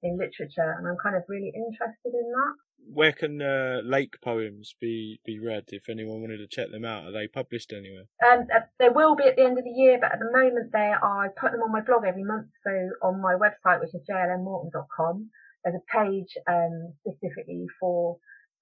in 0.02 0.18
literature, 0.18 0.74
and 0.78 0.86
I'm 0.86 0.98
kind 1.02 1.14
of 1.14 1.22
really 1.28 1.50
interested 1.50 2.14
in 2.14 2.30
that. 2.30 2.54
Where 2.86 3.12
can 3.12 3.40
uh, 3.40 3.80
Lake 3.84 4.14
poems 4.22 4.74
be 4.80 5.20
be 5.24 5.38
read 5.38 5.64
if 5.68 5.88
anyone 5.88 6.20
wanted 6.20 6.38
to 6.38 6.46
check 6.46 6.70
them 6.70 6.84
out? 6.84 7.04
Are 7.04 7.12
they 7.12 7.26
published 7.26 7.72
anywhere? 7.72 8.04
Um, 8.24 8.46
uh, 8.54 8.60
they 8.78 8.88
will 8.88 9.16
be 9.16 9.24
at 9.24 9.36
the 9.36 9.44
end 9.44 9.58
of 9.58 9.64
the 9.64 9.70
year, 9.70 9.98
but 10.00 10.12
at 10.12 10.18
the 10.18 10.30
moment 10.30 10.70
they 10.72 10.92
are. 11.02 11.24
I 11.24 11.28
put 11.28 11.52
them 11.52 11.62
on 11.62 11.72
my 11.72 11.80
blog 11.80 12.04
every 12.06 12.24
month, 12.24 12.48
so 12.64 12.70
on 13.02 13.20
my 13.20 13.34
website, 13.34 13.80
which 13.80 13.94
is 13.94 14.02
jlmmorton.com, 14.08 15.30
there's 15.64 15.76
a 15.76 15.92
page 15.92 16.36
um, 16.48 16.94
specifically 17.00 17.66
for 17.80 18.18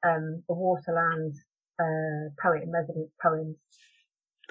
um, 0.07 0.43
the 0.49 0.55
Waterland 0.55 1.35
uh, 1.81 2.31
poet 2.43 2.63
in 2.63 2.71
residence 2.71 3.11
poems. 3.23 3.57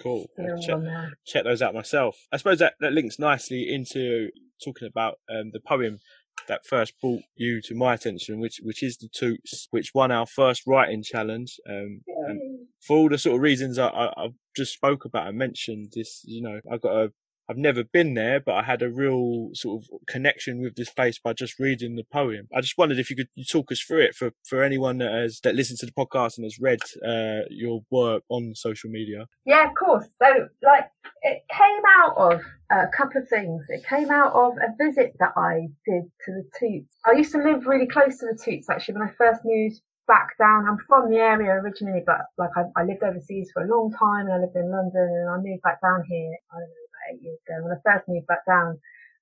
Cool. 0.01 0.27
Check, 0.61 0.79
check, 1.25 1.43
those 1.43 1.61
out 1.61 1.73
myself. 1.73 2.15
I 2.31 2.37
suppose 2.37 2.59
that, 2.59 2.75
that 2.79 2.93
links 2.93 3.19
nicely 3.19 3.67
into 3.69 4.29
talking 4.63 4.87
about 4.87 5.19
um, 5.29 5.51
the 5.51 5.59
poem 5.59 5.99
that 6.47 6.65
first 6.65 6.93
brought 7.01 7.23
you 7.35 7.61
to 7.61 7.75
my 7.75 7.93
attention, 7.93 8.39
which 8.39 8.59
which 8.63 8.83
is 8.83 8.97
the 8.97 9.07
Toots, 9.07 9.67
which 9.71 9.93
won 9.93 10.11
our 10.11 10.25
first 10.25 10.63
writing 10.65 11.03
challenge. 11.03 11.59
Um, 11.67 12.01
and 12.27 12.67
for 12.81 12.97
all 12.97 13.09
the 13.09 13.17
sort 13.17 13.35
of 13.35 13.41
reasons 13.41 13.77
I, 13.77 13.87
I, 13.87 14.05
I 14.25 14.27
just 14.55 14.73
spoke 14.73 15.05
about, 15.05 15.27
I 15.27 15.31
mentioned 15.31 15.93
this. 15.95 16.21
You 16.25 16.41
know, 16.41 16.61
I 16.71 16.77
got 16.77 16.95
a 16.95 17.11
I've 17.49 17.57
never 17.57 17.83
been 17.83 18.13
there, 18.13 18.39
but 18.39 18.53
I 18.53 18.63
had 18.63 18.83
a 18.83 18.91
real 18.91 19.49
sort 19.53 19.81
of 19.81 19.89
connection 20.07 20.61
with 20.61 20.75
this 20.75 20.91
place 20.91 21.17
by 21.17 21.33
just 21.33 21.59
reading 21.59 21.95
the 21.95 22.03
poem. 22.03 22.47
I 22.55 22.61
just 22.61 22.77
wondered 22.77 22.99
if 22.99 23.09
you 23.09 23.15
could 23.15 23.29
talk 23.51 23.71
us 23.71 23.81
through 23.81 24.03
it 24.05 24.15
for, 24.15 24.31
for 24.47 24.63
anyone 24.63 24.99
that 24.99 25.11
has 25.11 25.39
that 25.43 25.55
listens 25.55 25.79
to 25.79 25.87
the 25.87 25.91
podcast 25.91 26.37
and 26.37 26.45
has 26.45 26.59
read 26.59 26.79
uh, 27.03 27.47
your 27.49 27.81
work 27.89 28.21
on 28.29 28.53
social 28.53 28.91
media. 28.91 29.25
Yeah, 29.45 29.67
of 29.67 29.73
course. 29.73 30.05
So, 30.21 30.27
like, 30.61 30.91
it 31.23 31.41
came 31.51 31.81
out 31.97 32.15
of 32.17 32.41
a 32.71 32.85
couple 32.95 33.21
of 33.21 33.27
things. 33.27 33.65
It 33.69 33.83
came 33.83 34.11
out 34.11 34.33
of 34.33 34.53
a 34.57 34.75
visit 34.77 35.15
that 35.19 35.33
I 35.35 35.69
did 35.87 36.03
to 36.25 36.31
the 36.31 36.45
Toots. 36.59 36.97
I 37.03 37.13
used 37.13 37.31
to 37.31 37.39
live 37.39 37.65
really 37.65 37.87
close 37.87 38.19
to 38.19 38.27
the 38.27 38.37
Toots 38.37 38.69
actually 38.69 38.99
when 38.99 39.09
I 39.09 39.11
first 39.17 39.41
moved 39.43 39.81
back 40.07 40.37
down. 40.37 40.67
I'm 40.67 40.77
from 40.87 41.09
the 41.09 41.17
area 41.17 41.51
originally, 41.51 42.03
but 42.05 42.21
like 42.37 42.51
I, 42.55 42.65
I 42.79 42.83
lived 42.83 43.01
overseas 43.01 43.49
for 43.53 43.63
a 43.63 43.67
long 43.67 43.91
time 43.97 44.27
and 44.27 44.33
I 44.33 44.37
lived 44.37 44.55
in 44.55 44.69
London 44.71 45.09
and 45.09 45.29
I 45.29 45.37
moved 45.37 45.63
back 45.63 45.81
down 45.81 46.03
here. 46.07 46.37
I 46.53 46.59
don't 46.59 46.69
know 46.69 46.78
eight 47.11 47.21
years 47.21 47.39
ago. 47.47 47.63
When 47.63 47.73
I 47.73 47.81
first 47.83 48.07
moved 48.07 48.27
back 48.27 48.45
down, 48.45 48.79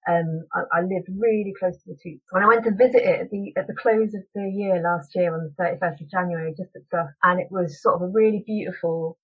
um, 0.08 0.46
I, 0.54 0.80
I, 0.80 0.82
lived 0.82 1.10
really 1.18 1.54
close 1.60 1.76
to 1.84 1.90
the 1.90 1.98
Toots. 2.02 2.26
When 2.32 2.44
I 2.44 2.48
went 2.48 2.64
to 2.64 2.72
visit 2.72 3.04
it 3.04 3.22
at 3.22 3.30
the 3.30 3.54
at 3.58 3.68
the 3.68 3.76
close 3.76 4.14
of 4.14 4.24
the 4.34 4.50
year 4.50 4.82
last 4.82 5.14
year 5.16 5.34
on 5.34 5.52
the 5.58 5.64
31st 5.64 6.02
of 6.02 6.10
January, 6.10 6.54
just 6.58 6.76
at 6.76 6.86
stuff, 6.86 7.10
and 7.24 7.40
it 7.42 7.48
was 7.52 7.82
sort 7.82 7.96
of 7.96 8.02
a 8.04 8.12
really 8.12 8.44
beautiful 8.46 9.18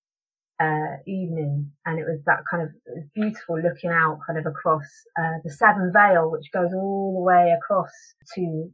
uh, 0.60 0.96
evening, 1.06 1.72
and 1.86 1.98
it 1.98 2.04
was 2.04 2.20
that 2.26 2.44
kind 2.50 2.62
of 2.64 2.70
beautiful 3.14 3.60
looking 3.60 3.90
out 3.90 4.20
kind 4.26 4.38
of 4.38 4.46
across 4.46 4.84
uh, 5.18 5.38
the 5.42 5.50
Severn 5.50 5.92
Vale, 5.92 6.30
which 6.30 6.52
goes 6.52 6.72
all 6.74 7.14
the 7.14 7.22
way 7.22 7.56
across 7.56 7.92
to 8.34 8.70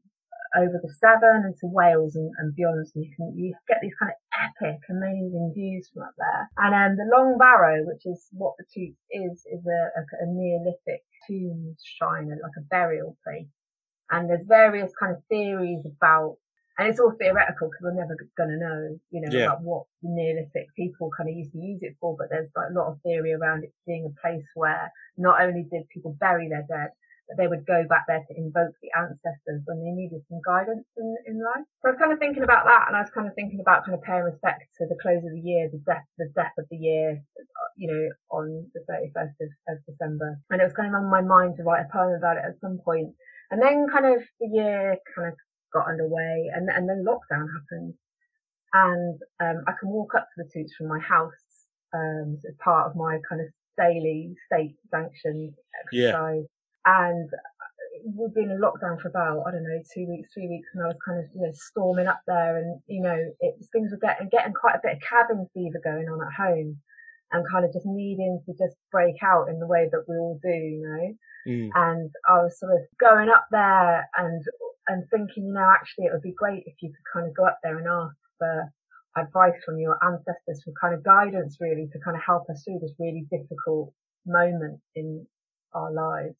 over 0.57 0.81
the 0.83 0.93
Severn 0.99 1.45
and 1.45 1.57
to 1.59 1.67
Wales 1.67 2.17
and, 2.17 2.31
and 2.39 2.55
beyond. 2.55 2.87
So 2.89 3.01
you 3.01 3.11
can 3.15 3.33
you 3.37 3.55
get 3.69 3.79
these 3.83 3.95
kind 3.99 4.13
of 4.13 4.19
epic, 4.35 4.81
amazing 4.91 5.53
views 5.55 5.91
from 5.93 6.03
up 6.05 6.15
there. 6.19 6.51
And 6.59 6.75
um, 6.75 6.97
the 6.97 7.11
Long 7.17 7.39
Barrow, 7.39 7.85
which 7.85 8.07
is 8.07 8.27
what 8.33 8.55
the 8.59 8.65
Toots 8.73 9.01
is, 9.11 9.47
is 9.47 9.65
a, 9.67 9.81
a, 9.99 10.03
a 10.23 10.27
Neolithic 10.27 11.03
tomb 11.27 11.77
shrine, 11.83 12.29
like 12.29 12.59
a 12.59 12.67
burial 12.71 13.17
place. 13.25 13.51
And 14.11 14.29
there's 14.29 14.47
various 14.47 14.93
kind 14.99 15.15
of 15.15 15.23
theories 15.29 15.87
about 15.87 16.37
and 16.81 16.89
it's 16.89 16.99
all 16.99 17.13
theoretical 17.13 17.69
because 17.69 17.83
we're 17.83 18.01
never 18.01 18.17
going 18.39 18.49
to 18.49 18.57
know, 18.57 18.99
you 19.11 19.21
know, 19.21 19.29
yeah. 19.31 19.53
about 19.53 19.61
what 19.61 19.85
the 20.03 20.09
Neolithic 20.09 20.73
people 20.75 21.11
kind 21.13 21.29
of 21.29 21.37
used 21.37 21.53
to 21.53 21.59
use 21.59 21.81
it 21.83 21.97
for. 22.01 22.17
But 22.17 22.29
there's 22.31 22.49
like 22.57 22.71
a 22.71 22.73
lot 22.73 22.89
of 22.89 23.03
theory 23.03 23.35
around 23.35 23.65
it 23.65 23.75
being 23.87 24.09
a 24.09 24.17
place 24.17 24.47
where 24.55 24.91
not 25.19 25.43
only 25.43 25.69
did 25.71 25.91
people 25.93 26.17
bury 26.19 26.49
their 26.49 26.65
dead, 26.65 26.97
they 27.37 27.47
would 27.47 27.67
go 27.67 27.85
back 27.89 28.07
there 28.07 28.25
to 28.27 28.35
invoke 28.37 28.75
the 28.83 28.91
ancestors 28.97 29.63
when 29.67 29.83
they 29.83 29.95
needed 29.95 30.23
some 30.29 30.41
guidance 30.45 30.87
in, 30.97 31.17
in 31.27 31.37
life. 31.39 31.67
So 31.83 31.89
I 31.89 31.91
was 31.93 32.01
kind 32.01 32.13
of 32.13 32.19
thinking 32.19 32.43
about 32.43 32.65
that 32.67 32.89
and 32.89 32.97
I 32.97 33.01
was 33.01 33.11
kind 33.11 33.27
of 33.29 33.35
thinking 33.35 33.61
about 33.61 33.85
kind 33.85 33.95
of 33.95 34.03
paying 34.03 34.27
respect 34.27 34.67
to 34.79 34.87
the 34.87 34.99
close 35.01 35.23
of 35.23 35.31
the 35.31 35.45
year, 35.45 35.71
the 35.71 35.83
death, 35.87 36.07
the 36.19 36.31
death 36.35 36.55
of 36.59 36.67
the 36.71 36.77
year, 36.77 37.23
you 37.77 37.87
know, 37.87 38.05
on 38.31 38.67
the 38.75 38.83
31st 38.89 39.37
of, 39.41 39.51
of 39.69 39.77
December. 39.87 40.39
And 40.51 40.61
it 40.61 40.65
was 40.65 40.75
kind 40.75 40.89
of 40.89 40.99
on 40.99 41.11
my 41.11 41.23
mind 41.23 41.57
to 41.57 41.63
write 41.63 41.87
a 41.87 41.93
poem 41.93 42.15
about 42.15 42.39
it 42.39 42.45
at 42.47 42.61
some 42.61 42.79
point. 42.85 43.15
And 43.51 43.63
then 43.63 43.87
kind 43.91 44.07
of 44.07 44.23
the 44.41 44.49
year 44.51 44.97
kind 45.15 45.29
of 45.29 45.35
got 45.73 45.89
underway 45.89 46.51
and, 46.55 46.69
and 46.69 46.89
then 46.89 47.07
lockdown 47.07 47.47
happened. 47.47 47.95
And, 48.73 49.19
um, 49.43 49.65
I 49.67 49.73
can 49.79 49.91
walk 49.91 50.15
up 50.15 50.27
to 50.31 50.43
the 50.43 50.51
Toots 50.53 50.75
from 50.79 50.89
my 50.89 51.01
house, 51.01 51.67
um, 51.93 52.39
as 52.47 52.55
part 52.63 52.87
of 52.87 52.97
my 52.97 53.19
kind 53.29 53.41
of 53.41 53.49
daily 53.77 54.35
state 54.47 54.77
sanctioned 54.91 55.55
exercise. 55.83 56.43
Yeah 56.43 56.60
and 56.85 57.31
we've 58.05 58.35
been 58.35 58.51
in 58.51 58.61
lockdown 58.61 59.01
for 59.01 59.09
about 59.09 59.45
I 59.47 59.51
don't 59.53 59.65
know 59.65 59.83
two 59.93 60.07
weeks, 60.09 60.31
three 60.33 60.49
weeks, 60.49 60.69
and 60.75 60.83
I 60.83 60.89
was 60.89 60.97
kind 61.05 61.19
of 61.21 61.27
you 61.35 61.43
know 61.43 61.53
storming 61.53 62.07
up 62.07 62.21
there, 62.27 62.59
and 62.59 62.81
you 62.87 63.03
know 63.03 63.19
it 63.41 63.55
things 63.73 63.91
were 63.91 63.99
getting 63.99 64.29
getting 64.31 64.53
quite 64.53 64.77
a 64.77 64.81
bit 64.83 64.97
of 64.97 65.03
cabin 65.03 65.47
fever 65.55 65.81
going 65.83 66.09
on 66.09 66.21
at 66.21 66.33
home, 66.33 66.79
and 67.33 67.51
kind 67.51 67.65
of 67.65 67.73
just 67.73 67.87
needing 67.87 68.41
to 68.47 68.53
just 68.53 68.77
break 68.91 69.23
out 69.23 69.49
in 69.49 69.61
the 69.61 69.67
way 69.67 69.89
that 69.91 70.05
we 70.09 70.17
all 70.17 70.39
do, 70.43 70.49
you 70.49 70.83
know. 70.83 71.15
Mm. 71.49 71.71
And 71.75 72.11
I 72.29 72.43
was 72.45 72.59
sort 72.59 72.73
of 72.73 72.81
going 72.99 73.29
up 73.29 73.47
there 73.51 74.09
and 74.17 74.43
and 74.89 75.05
thinking, 75.11 75.47
you 75.47 75.53
know, 75.53 75.69
actually 75.71 76.07
it 76.07 76.13
would 76.13 76.23
be 76.23 76.35
great 76.37 76.65
if 76.67 76.75
you 76.81 76.91
could 76.91 77.13
kind 77.13 77.29
of 77.29 77.37
go 77.37 77.47
up 77.47 77.59
there 77.63 77.79
and 77.79 77.87
ask 77.87 78.17
for 78.39 78.73
advice 79.17 79.61
from 79.65 79.79
your 79.79 79.99
ancestors, 80.05 80.63
for 80.65 80.73
kind 80.81 80.95
of 80.95 81.03
guidance, 81.03 81.59
really, 81.61 81.89
to 81.93 81.99
kind 82.01 82.17
of 82.17 82.23
help 82.25 82.49
us 82.49 82.63
through 82.65 82.79
this 82.81 82.95
really 82.99 83.27
difficult 83.31 83.93
moment 84.27 84.81
in 84.95 85.27
our 85.73 85.93
lives 85.93 86.37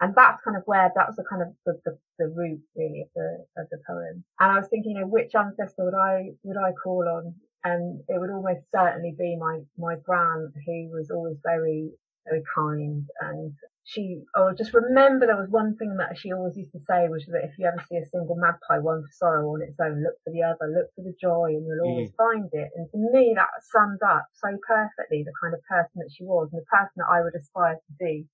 and 0.00 0.14
that's 0.14 0.42
kind 0.42 0.56
of 0.56 0.62
where 0.66 0.90
that 0.94 1.06
was 1.06 1.16
the 1.16 1.24
kind 1.28 1.42
of 1.42 1.48
the, 1.64 1.80
the, 1.84 1.98
the 2.18 2.28
root 2.28 2.60
really 2.76 3.02
of 3.02 3.08
the 3.14 3.62
of 3.62 3.66
the 3.70 3.78
poem. 3.86 4.24
And 4.40 4.52
I 4.52 4.58
was 4.58 4.68
thinking, 4.68 4.92
you 4.92 5.00
know, 5.00 5.06
which 5.06 5.34
ancestor 5.34 5.84
would 5.84 5.94
I 5.94 6.30
would 6.42 6.56
I 6.56 6.72
call 6.72 7.08
on? 7.08 7.34
And 7.64 8.00
it 8.08 8.20
would 8.20 8.30
almost 8.30 8.66
certainly 8.74 9.14
be 9.18 9.36
my 9.38 9.60
my 9.78 9.96
gran, 9.96 10.52
who 10.66 10.90
was 10.92 11.10
always 11.10 11.38
very 11.44 11.90
very 12.26 12.42
kind 12.54 13.06
and 13.20 13.52
she 13.84 14.18
oh 14.34 14.50
just 14.50 14.74
remember 14.74 15.26
there 15.26 15.38
was 15.38 15.48
one 15.48 15.76
thing 15.76 15.96
that 15.96 16.18
she 16.18 16.32
always 16.32 16.56
used 16.56 16.72
to 16.72 16.82
say 16.82 17.06
which 17.06 17.22
was 17.26 17.32
that 17.32 17.46
if 17.46 17.54
you 17.56 17.66
ever 17.66 17.82
see 17.88 17.96
a 17.96 18.04
single 18.10 18.34
magpie 18.34 18.82
one 18.82 19.02
for 19.02 19.14
sorrow 19.14 19.54
on 19.54 19.62
its 19.62 19.78
own 19.78 20.02
look 20.02 20.18
for 20.24 20.32
the 20.34 20.42
other 20.42 20.66
look 20.66 20.90
for 20.94 21.02
the 21.06 21.14
joy 21.20 21.54
and 21.54 21.64
you'll 21.64 21.86
always 21.86 22.10
mm. 22.10 22.18
find 22.18 22.50
it 22.52 22.70
and 22.74 22.90
to 22.90 22.98
me 22.98 23.32
that 23.36 23.46
summed 23.62 24.02
up 24.02 24.26
so 24.34 24.50
perfectly 24.66 25.22
the 25.22 25.32
kind 25.40 25.54
of 25.54 25.62
person 25.70 26.02
that 26.02 26.10
she 26.10 26.24
was 26.24 26.50
and 26.50 26.60
the 26.60 26.66
person 26.66 26.98
that 26.98 27.10
I 27.10 27.22
would 27.22 27.38
aspire 27.38 27.78
to 27.78 27.92
be 27.94 28.26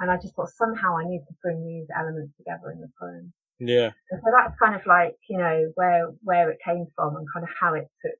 and 0.00 0.10
I 0.10 0.16
just 0.16 0.34
thought 0.34 0.50
somehow 0.50 0.96
I 0.96 1.04
need 1.04 1.22
to 1.28 1.34
bring 1.42 1.66
these 1.66 1.88
elements 1.96 2.36
together 2.36 2.70
in 2.70 2.80
the 2.80 2.90
poem. 3.00 3.32
Yeah. 3.58 3.90
And 4.10 4.20
so 4.24 4.30
that's 4.32 4.58
kind 4.58 4.74
of 4.74 4.86
like, 4.86 5.16
you 5.28 5.38
know, 5.38 5.72
where, 5.74 6.10
where 6.22 6.50
it 6.50 6.58
came 6.64 6.86
from 6.94 7.16
and 7.16 7.26
kind 7.32 7.44
of 7.44 7.50
how 7.60 7.74
it 7.74 7.88
took, 8.04 8.18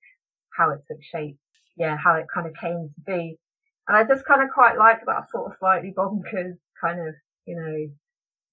how 0.57 0.71
it 0.71 0.81
took 0.89 1.03
shape. 1.03 1.39
Yeah, 1.77 1.97
how 1.97 2.17
it 2.17 2.27
kind 2.35 2.49
of 2.49 2.55
came 2.55 2.91
to 2.93 3.01
be. 3.07 3.39
And 3.87 3.97
I 3.97 4.03
just 4.03 4.27
kind 4.27 4.43
of 4.43 4.49
quite 4.53 4.77
like 4.77 4.99
that 5.07 5.31
sort 5.31 5.47
of 5.47 5.57
slightly 5.61 5.95
bonkers 5.97 6.59
kind 6.81 6.99
of, 6.99 7.15
you 7.47 7.55
know, 7.55 7.89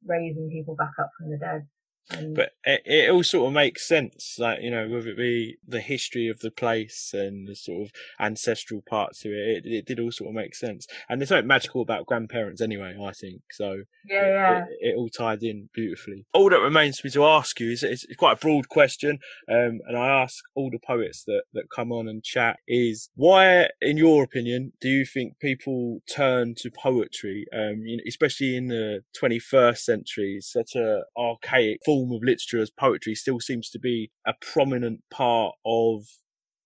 raising 0.05 0.51
people 0.51 0.76
back 0.76 0.91
up 0.99 1.09
from 1.17 1.32
the 1.32 1.38
dead 1.38 1.65
but 2.09 2.51
it, 2.63 2.81
it 2.85 3.09
all 3.09 3.23
sort 3.23 3.47
of 3.47 3.53
makes 3.53 3.87
sense, 3.87 4.35
like 4.37 4.61
you 4.61 4.69
know, 4.69 4.87
whether 4.87 5.09
it 5.09 5.17
be 5.17 5.57
the 5.67 5.81
history 5.81 6.27
of 6.27 6.39
the 6.39 6.51
place 6.51 7.11
and 7.13 7.47
the 7.47 7.55
sort 7.55 7.87
of 7.87 7.91
ancestral 8.19 8.81
parts 8.87 9.21
to 9.21 9.29
it, 9.29 9.65
it, 9.65 9.71
it 9.71 9.85
did 9.85 9.99
all 9.99 10.11
sort 10.11 10.29
of 10.29 10.35
make 10.35 10.55
sense. 10.55 10.87
And 11.09 11.19
there's 11.19 11.29
something 11.29 11.47
magical 11.47 11.81
about 11.81 12.05
grandparents 12.05 12.61
anyway, 12.61 12.95
I 13.01 13.11
think. 13.11 13.41
So 13.51 13.83
yeah, 14.05 14.27
yeah. 14.27 14.57
It, 14.79 14.91
it, 14.91 14.97
all 14.97 15.09
tied 15.09 15.41
in 15.41 15.69
beautifully. 15.73 16.25
All 16.33 16.49
that 16.49 16.59
remains 16.59 16.99
for 16.99 17.07
me 17.07 17.11
to 17.11 17.25
ask 17.25 17.59
you 17.59 17.71
is 17.71 17.83
it's 17.83 18.05
quite 18.17 18.37
a 18.37 18.39
broad 18.39 18.69
question, 18.69 19.19
um, 19.49 19.79
and 19.87 19.97
I 19.97 20.07
ask 20.21 20.43
all 20.53 20.69
the 20.69 20.79
poets 20.79 21.23
that 21.25 21.43
that 21.53 21.71
come 21.75 21.91
on 21.91 22.07
and 22.07 22.23
chat 22.23 22.57
is 22.67 23.09
why, 23.15 23.69
in 23.81 23.97
your 23.97 24.23
opinion, 24.23 24.73
do 24.79 24.89
you 24.89 25.05
think 25.05 25.39
people 25.39 26.01
turn 26.09 26.53
to 26.57 26.69
poetry, 26.69 27.45
um, 27.51 27.81
you 27.83 27.97
know, 27.97 28.03
especially 28.07 28.55
in 28.55 28.67
the 28.67 29.01
21st 29.19 29.77
century, 29.79 30.39
such 30.41 30.75
a 30.75 31.03
archaic 31.17 31.79
form 31.83 31.94
of 32.03 32.23
literature 32.23 32.61
as 32.61 32.69
poetry 32.69 33.15
still 33.15 33.39
seems 33.39 33.69
to 33.69 33.79
be 33.79 34.11
a 34.25 34.33
prominent 34.41 35.01
part 35.09 35.55
of 35.65 36.03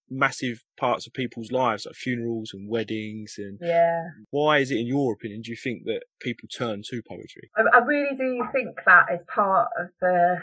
massive 0.09 0.63
parts 0.77 1.05
of 1.05 1.13
people's 1.13 1.51
lives, 1.51 1.86
like 1.86 1.95
funerals 1.95 2.51
and 2.53 2.69
weddings. 2.69 3.36
And 3.38 3.59
yeah, 3.61 4.07
why 4.32 4.59
is 4.59 4.71
it, 4.71 4.77
in 4.77 4.88
your 4.88 5.13
opinion, 5.13 5.41
do 5.41 5.51
you 5.51 5.57
think 5.57 5.84
that 5.86 6.03
people 6.19 6.49
turn 6.49 6.82
to 6.89 7.01
poetry? 7.07 7.49
I, 7.55 7.77
I 7.77 7.80
really 7.80 8.15
do 8.17 8.43
think 8.51 8.75
that 8.86 9.05
is 9.13 9.19
part 9.34 9.69
of 9.80 9.88
the 10.01 10.41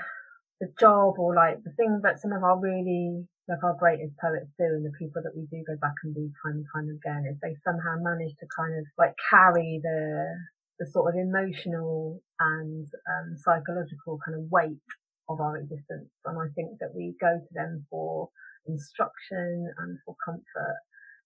the 0.60 0.72
job 0.80 1.18
or 1.18 1.34
like 1.34 1.62
the 1.64 1.72
thing 1.76 2.00
that 2.02 2.18
some 2.18 2.32
of 2.32 2.42
our 2.42 2.58
really 2.58 3.26
like 3.48 3.62
our 3.62 3.76
greatest 3.78 4.16
poets 4.16 4.48
do 4.58 4.64
and 4.64 4.84
the 4.84 4.92
people 4.98 5.22
that 5.22 5.36
we 5.36 5.46
do 5.50 5.62
go 5.66 5.76
back 5.80 5.94
and 6.02 6.16
read 6.16 6.32
time 6.42 6.56
and 6.56 6.66
time 6.72 6.88
again 6.88 7.28
is 7.30 7.38
they 7.42 7.54
somehow 7.62 7.94
manage 8.00 8.34
to 8.40 8.46
kind 8.56 8.74
of 8.78 8.84
like 8.98 9.14
carry 9.30 9.80
the 9.82 10.34
the 10.78 10.86
sort 10.86 11.14
of 11.14 11.20
emotional 11.20 12.20
and 12.38 12.86
um, 13.08 13.36
psychological 13.36 14.18
kind 14.24 14.38
of 14.38 14.50
weight 14.50 14.88
of 15.28 15.40
our 15.40 15.56
existence. 15.56 16.10
And 16.24 16.38
I 16.38 16.52
think 16.54 16.78
that 16.80 16.94
we 16.94 17.14
go 17.20 17.38
to 17.38 17.54
them 17.54 17.86
for 17.90 18.30
instruction 18.66 19.72
and 19.78 19.98
for 20.04 20.14
comfort. 20.24 20.78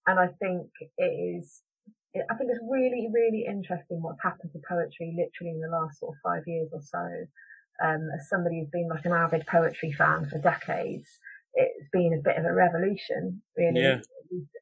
And 0.07 0.19
I 0.19 0.29
think 0.41 0.69
it 0.99 1.13
is, 1.37 1.63
I 2.15 2.35
think 2.35 2.51
it's 2.51 2.65
really, 2.69 3.09
really 3.13 3.45
interesting 3.49 4.01
what's 4.01 4.23
happened 4.23 4.53
to 4.53 4.61
poetry 4.69 5.15
literally 5.17 5.55
in 5.55 5.61
the 5.61 5.69
last 5.69 6.01
sort 6.01 6.15
of 6.15 6.23
five 6.23 6.45
years 6.47 6.71
or 6.73 6.81
so. 6.83 7.27
um, 7.83 8.09
as 8.15 8.29
somebody 8.29 8.61
who's 8.61 8.71
been 8.71 8.89
like 8.89 9.05
an 9.05 9.13
avid 9.13 9.47
poetry 9.47 9.93
fan 9.93 10.29
for 10.29 10.39
decades, 10.39 11.09
it's 11.55 11.89
been 11.93 12.13
a 12.15 12.23
bit 12.23 12.37
of 12.37 12.45
a 12.45 12.53
revolution, 12.53 13.43
really, 13.57 13.81
yeah. 13.81 14.01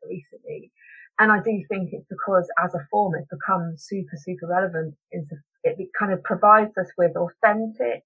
recently. 0.08 0.72
And 1.18 1.32
I 1.32 1.40
do 1.42 1.64
think 1.68 1.90
it's 1.92 2.06
because 2.08 2.48
as 2.62 2.74
a 2.74 2.86
form, 2.90 3.14
it's 3.16 3.28
become 3.28 3.74
super, 3.76 4.16
super 4.16 4.46
relevant. 4.46 4.94
It 5.10 5.88
kind 5.98 6.12
of 6.12 6.22
provides 6.22 6.76
us 6.78 6.88
with 6.96 7.16
authentic 7.16 8.04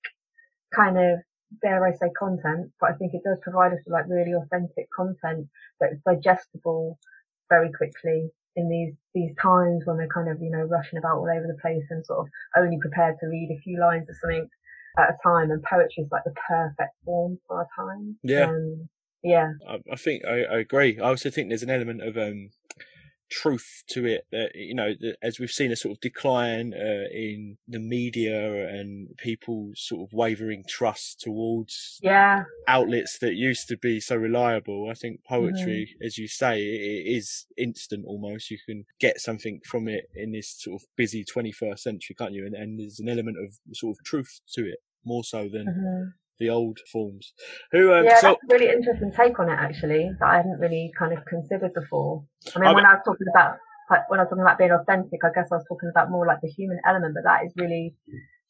kind 0.75 0.97
of, 0.97 1.21
dare 1.61 1.85
I 1.87 1.93
say 1.93 2.11
content, 2.19 2.73
but 2.81 2.91
I 2.91 2.95
think 2.95 3.13
it 3.13 3.23
does 3.23 3.39
provide 3.43 3.73
us 3.73 3.81
with 3.85 3.93
like 3.93 4.09
really 4.09 4.33
authentic 4.33 4.89
content 4.97 5.49
that's 5.79 6.01
digestible 6.07 6.99
very 7.51 7.71
quickly 7.71 8.31
in 8.57 8.71
these, 8.71 8.95
these 9.15 9.37
times 9.41 9.83
when 9.85 9.99
we're 9.99 10.09
kind 10.09 10.31
of, 10.31 10.41
you 10.41 10.51
know, 10.51 10.65
rushing 10.65 10.99
about 10.99 11.19
all 11.19 11.29
over 11.29 11.47
the 11.47 11.61
place 11.61 11.85
and 11.91 12.07
sort 12.07 12.21
of 12.21 12.29
only 12.57 12.79
prepared 12.81 13.17
to 13.21 13.27
read 13.27 13.51
a 13.53 13.61
few 13.61 13.79
lines 13.79 14.09
of 14.09 14.17
something 14.17 14.49
at 14.99 15.11
a 15.11 15.17
time. 15.23 15.51
And 15.51 15.63
poetry 15.63 16.05
is 16.05 16.09
like 16.11 16.25
the 16.25 16.35
perfect 16.49 16.95
form 17.05 17.39
for 17.47 17.59
our 17.59 17.69
time. 17.77 18.17
Yeah. 18.23 18.47
Um, 18.47 18.89
yeah. 19.23 19.53
I, 19.69 19.79
I 19.93 19.97
think 19.97 20.25
I, 20.25 20.45
I, 20.45 20.59
agree. 20.61 20.99
I 20.99 21.09
also 21.09 21.31
think 21.31 21.49
there's 21.49 21.63
an 21.63 21.71
element 21.71 22.03
of, 22.03 22.17
um, 22.17 22.51
truth 23.33 23.83
to 23.89 24.05
it 24.05 24.26
that 24.30 24.51
you 24.55 24.74
know 24.74 24.93
as 25.22 25.39
we've 25.39 25.51
seen 25.51 25.72
a 25.72 25.76
sort 25.76 25.93
of 25.93 26.01
decline 26.01 26.74
uh, 26.74 27.09
in 27.12 27.57
the 27.66 27.78
media 27.80 28.68
and 28.68 29.09
people's 29.16 29.80
sort 29.80 30.03
of 30.03 30.12
wavering 30.12 30.62
trust 30.68 31.20
towards 31.20 31.99
yeah. 32.03 32.45
outlets 32.68 33.18
that 33.20 33.35
used 33.35 33.66
to 33.68 33.76
be 33.76 33.99
so 34.01 34.14
reliable 34.14 34.89
i 34.91 34.95
think 34.95 35.20
poetry 35.24 35.89
mm-hmm. 35.89 36.07
as 36.07 36.18
you 36.18 36.28
say 36.28 36.61
it 36.61 37.16
is 37.16 37.47
instant 37.57 38.05
almost. 38.07 38.51
You 38.51 38.59
can 38.64 38.85
get 39.01 39.20
something 39.20 39.61
from 39.64 39.89
it 39.89 40.11
in 40.14 40.33
this 40.33 40.55
sort 40.59 40.83
of 40.83 40.87
busy 40.97 41.24
21st 41.24 41.78
century 41.78 42.16
can't 42.18 42.33
you? 42.33 42.47
And, 42.47 42.55
and 42.55 42.78
there's 42.78 43.01
an 43.01 43.09
element 43.09 43.37
of 43.39 43.57
sort 43.74 43.97
of 43.97 44.05
truth 44.05 44.41
to 44.55 44.66
it 44.66 44.78
more 45.05 45.24
so 45.24 45.49
than 45.49 45.66
mm-hmm 45.66 46.09
the 46.39 46.51
old 46.51 46.78
forms. 46.91 47.33
Who? 47.72 47.93
Um, 47.93 48.05
yeah, 48.05 48.20
so, 48.20 48.28
that's 48.28 48.41
a 48.51 48.55
really 48.55 48.72
interesting 48.72 49.12
take 49.12 49.39
on 49.39 49.49
it 49.49 49.59
actually 49.59 50.11
that 50.18 50.28
I 50.28 50.37
hadn't 50.37 50.59
really 50.59 50.93
kind 50.99 51.12
of 51.12 51.24
considered 51.24 51.72
before. 51.74 52.24
I 52.55 52.59
mean, 52.59 52.68
I 52.68 52.74
when 52.74 52.87
I 52.87 52.95
was 52.95 53.03
talking 53.05 53.26
about 53.33 53.57
like, 53.91 54.11
when 54.11 54.20
I 54.20 54.24
was 54.24 54.30
talking 54.30 54.43
about 54.43 54.59
being 54.59 54.70
authentic, 54.70 55.20
I 55.24 55.30
guess 55.35 55.49
I 55.53 55.57
was 55.57 55.64
talking 55.68 55.91
about 55.91 56.11
more 56.11 56.26
like 56.26 56.41
the 56.41 56.49
human 56.49 56.80
element, 56.87 57.14
but 57.14 57.24
that 57.24 57.45
is 57.45 57.53
really 57.57 57.95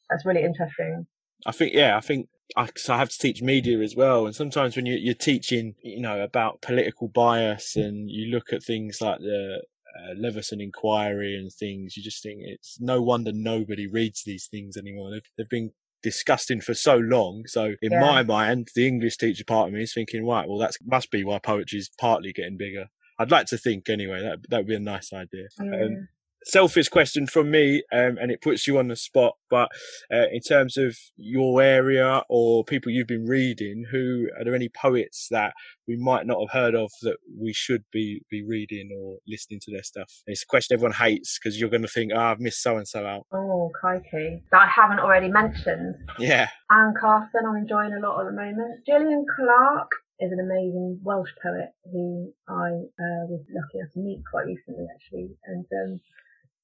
that's 0.09 0.25
really 0.25 0.43
interesting. 0.43 1.05
I 1.45 1.51
think 1.51 1.73
yeah, 1.73 1.97
I 1.97 2.01
think 2.01 2.29
I, 2.55 2.69
I 2.89 2.97
have 2.97 3.09
to 3.09 3.17
teach 3.17 3.41
media 3.41 3.79
as 3.79 3.95
well, 3.95 4.25
and 4.25 4.35
sometimes 4.35 4.75
when 4.75 4.85
you, 4.85 4.95
you're 4.95 5.13
teaching, 5.13 5.75
you 5.83 6.01
know, 6.01 6.21
about 6.21 6.61
political 6.61 7.07
bias, 7.07 7.75
and 7.75 8.09
you 8.09 8.31
look 8.31 8.53
at 8.53 8.63
things 8.63 8.99
like 9.01 9.19
the 9.19 9.61
uh, 9.99 10.13
Leveson 10.17 10.61
inquiry 10.61 11.35
and 11.35 11.51
things, 11.51 11.97
you 11.97 12.03
just 12.03 12.23
think 12.23 12.41
it's 12.43 12.79
no 12.79 13.01
wonder 13.01 13.31
nobody 13.33 13.87
reads 13.87 14.23
these 14.23 14.47
things 14.47 14.77
anymore. 14.77 15.11
They've, 15.11 15.29
they've 15.37 15.49
been 15.49 15.71
disgusting 16.03 16.61
for 16.61 16.73
so 16.73 16.97
long. 16.97 17.45
So 17.47 17.73
in 17.81 17.91
yeah. 17.91 18.01
my 18.01 18.23
mind, 18.23 18.69
the 18.75 18.87
English 18.87 19.17
teacher 19.17 19.43
part 19.45 19.69
of 19.69 19.73
me 19.73 19.83
is 19.83 19.93
thinking, 19.93 20.25
right, 20.25 20.47
well, 20.47 20.59
that 20.59 20.73
must 20.85 21.09
be 21.09 21.23
why 21.23 21.39
poetry 21.39 21.79
is 21.79 21.89
partly 21.99 22.31
getting 22.33 22.57
bigger. 22.57 22.87
I'd 23.17 23.31
like 23.31 23.47
to 23.47 23.57
think 23.57 23.89
anyway. 23.89 24.21
That 24.21 24.39
that 24.49 24.57
would 24.57 24.67
be 24.67 24.75
a 24.75 24.79
nice 24.79 25.13
idea. 25.13 25.47
Mm. 25.59 25.85
Um, 25.85 26.07
selfish 26.45 26.89
question 26.89 27.27
from 27.27 27.51
me, 27.51 27.83
um, 27.91 28.17
and 28.19 28.31
it 28.31 28.41
puts 28.41 28.67
you 28.67 28.77
on 28.77 28.87
the 28.87 28.95
spot. 28.95 29.33
But 29.49 29.69
uh, 30.11 30.25
in 30.31 30.41
terms 30.41 30.77
of 30.77 30.97
your 31.15 31.61
area 31.61 32.23
or 32.29 32.63
people 32.63 32.91
you've 32.91 33.07
been 33.07 33.25
reading, 33.25 33.85
who 33.91 34.27
are 34.37 34.43
there 34.43 34.55
any 34.55 34.69
poets 34.69 35.27
that 35.31 35.53
we 35.87 35.95
might 35.95 36.25
not 36.25 36.39
have 36.39 36.51
heard 36.51 36.75
of 36.75 36.91
that 37.01 37.17
we 37.39 37.53
should 37.53 37.83
be 37.91 38.21
be 38.29 38.43
reading 38.43 38.89
or 38.97 39.17
listening 39.27 39.59
to 39.63 39.71
their 39.71 39.83
stuff? 39.83 40.09
And 40.25 40.33
it's 40.33 40.43
a 40.43 40.47
question 40.47 40.75
everyone 40.75 40.93
hates 40.93 41.37
because 41.37 41.59
you're 41.59 41.69
going 41.69 41.81
to 41.81 41.87
think, 41.87 42.11
oh, 42.15 42.19
I've 42.19 42.39
missed 42.39 42.61
so 42.61 42.77
and 42.77 42.87
so 42.87 43.05
out. 43.05 43.25
Oh, 43.31 43.71
crikey. 43.79 44.43
That 44.51 44.61
I 44.61 44.67
haven't 44.67 44.99
already 44.99 45.29
mentioned. 45.29 45.95
Yeah. 46.19 46.49
Anne 46.69 46.93
Carson, 46.99 47.41
I'm 47.47 47.55
enjoying 47.55 47.93
a 47.93 47.99
lot 47.99 48.19
at 48.21 48.25
the 48.25 48.31
moment. 48.31 48.85
Gillian 48.85 49.25
Clarke, 49.35 49.91
is 50.19 50.31
an 50.31 50.39
amazing 50.39 50.99
Welsh 51.03 51.31
poet 51.41 51.73
who 51.91 52.31
I 52.47 52.87
uh, 52.95 53.23
was 53.27 53.43
lucky 53.51 53.79
enough 53.79 53.91
to 53.93 53.99
meet 53.99 54.23
quite 54.29 54.45
recently, 54.45 54.87
actually. 54.93 55.35
And 55.45 55.65
um, 55.73 55.99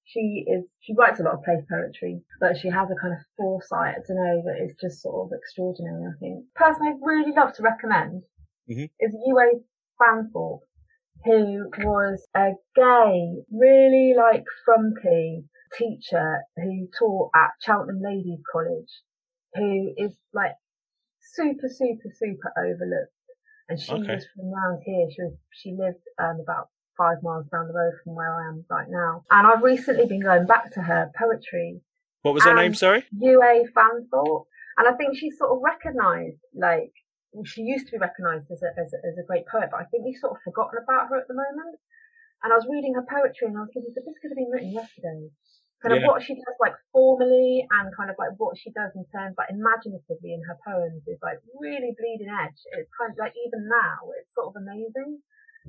she 0.10 0.44
is 0.48 0.66
she 0.82 0.94
writes 0.96 1.20
a 1.20 1.24
lot 1.24 1.36
of 1.36 1.44
place 1.44 1.64
poetry, 1.70 2.22
but 2.40 2.58
she 2.58 2.68
has 2.70 2.90
a 2.90 3.00
kind 3.00 3.14
of 3.14 3.20
foresight, 3.38 3.96
to 4.08 4.14
know, 4.14 4.42
that 4.46 4.64
is 4.64 4.76
just 4.82 5.02
sort 5.02 5.28
of 5.28 5.38
extraordinary, 5.38 6.04
I 6.06 6.18
think. 6.20 6.46
Person 6.56 6.88
I'd 6.88 7.00
really 7.02 7.32
love 7.32 7.54
to 7.54 7.64
recommend 7.64 8.24
mm-hmm. 8.70 8.86
is 9.00 9.14
U.A. 9.28 9.62
Fanthorpe, 10.02 10.62
who 11.26 11.70
was 11.86 12.28
a 12.36 12.52
gay, 12.76 13.36
really 13.52 14.16
like 14.18 14.46
frumpy 14.66 15.44
teacher 15.78 16.40
who 16.56 16.88
taught 16.98 17.30
at 17.36 17.52
Cheltenham 17.62 18.02
Ladies 18.02 18.40
College, 18.52 18.90
who 19.54 19.94
is 19.96 20.14
like 20.34 20.56
super, 21.36 21.70
super, 21.70 22.10
super 22.18 22.52
overlooked. 22.58 23.14
And 23.68 23.80
she 23.80 23.92
okay. 23.92 24.16
was 24.16 24.26
from 24.36 24.52
around 24.52 24.82
here. 24.84 25.08
She 25.12 25.22
was, 25.22 25.34
she 25.52 25.76
lived 25.78 26.02
um, 26.18 26.40
about 26.42 26.70
five 27.00 27.24
miles 27.24 27.48
down 27.48 27.68
the 27.68 27.74
road 27.74 27.96
from 28.04 28.14
where 28.14 28.36
I 28.36 28.50
am 28.50 28.66
right 28.70 28.92
now. 28.92 29.24
And 29.32 29.48
I've 29.48 29.64
recently 29.64 30.06
been 30.06 30.22
going 30.22 30.46
back 30.46 30.74
to 30.74 30.82
her 30.84 31.10
poetry. 31.18 31.80
What 32.22 32.36
was 32.36 32.44
her 32.44 32.54
name, 32.54 32.76
sorry? 32.76 33.06
U.A. 33.16 33.64
Fanthorpe. 33.72 34.46
And 34.78 34.88
I 34.88 34.94
think 35.00 35.16
she's 35.16 35.40
sort 35.40 35.56
of 35.56 35.64
recognised, 35.64 36.44
like, 36.54 36.92
she 37.48 37.64
used 37.64 37.88
to 37.88 37.96
be 37.96 38.04
recognised 38.04 38.52
as 38.52 38.60
a, 38.60 38.76
as, 38.76 38.92
a, 38.92 39.00
as 39.08 39.16
a 39.16 39.24
great 39.24 39.48
poet, 39.48 39.72
but 39.72 39.80
I 39.80 39.88
think 39.88 40.04
we've 40.04 40.20
sort 40.20 40.36
of 40.36 40.44
forgotten 40.44 40.84
about 40.84 41.08
her 41.08 41.18
at 41.18 41.28
the 41.32 41.40
moment. 41.40 41.80
And 42.44 42.52
I 42.52 42.56
was 42.56 42.68
reading 42.68 42.96
her 42.96 43.08
poetry 43.08 43.48
and 43.48 43.56
I 43.56 43.64
was 43.64 43.72
thinking, 43.72 43.96
this 43.96 44.20
could 44.20 44.32
have 44.32 44.40
been 44.40 44.52
written 44.52 44.76
yesterday. 44.76 45.32
Kind 45.80 45.96
of 45.96 46.04
yeah. 46.04 46.12
what 46.12 46.20
she 46.20 46.36
does, 46.36 46.60
like 46.60 46.76
formally, 46.92 47.64
and 47.72 47.88
kind 47.96 48.12
of 48.12 48.20
like 48.20 48.36
what 48.36 48.60
she 48.60 48.68
does 48.76 48.92
in 49.00 49.08
terms, 49.16 49.40
like 49.40 49.48
imaginatively 49.48 50.36
in 50.36 50.44
her 50.44 50.60
poems, 50.60 51.08
is 51.08 51.20
like 51.24 51.40
really 51.56 51.96
bleeding 51.96 52.28
edge. 52.28 52.60
It's 52.76 52.92
kind 53.00 53.16
of 53.16 53.20
like 53.20 53.32
even 53.48 53.64
now, 53.64 54.12
it's 54.20 54.28
sort 54.36 54.52
of 54.52 54.60
amazing. 54.60 55.24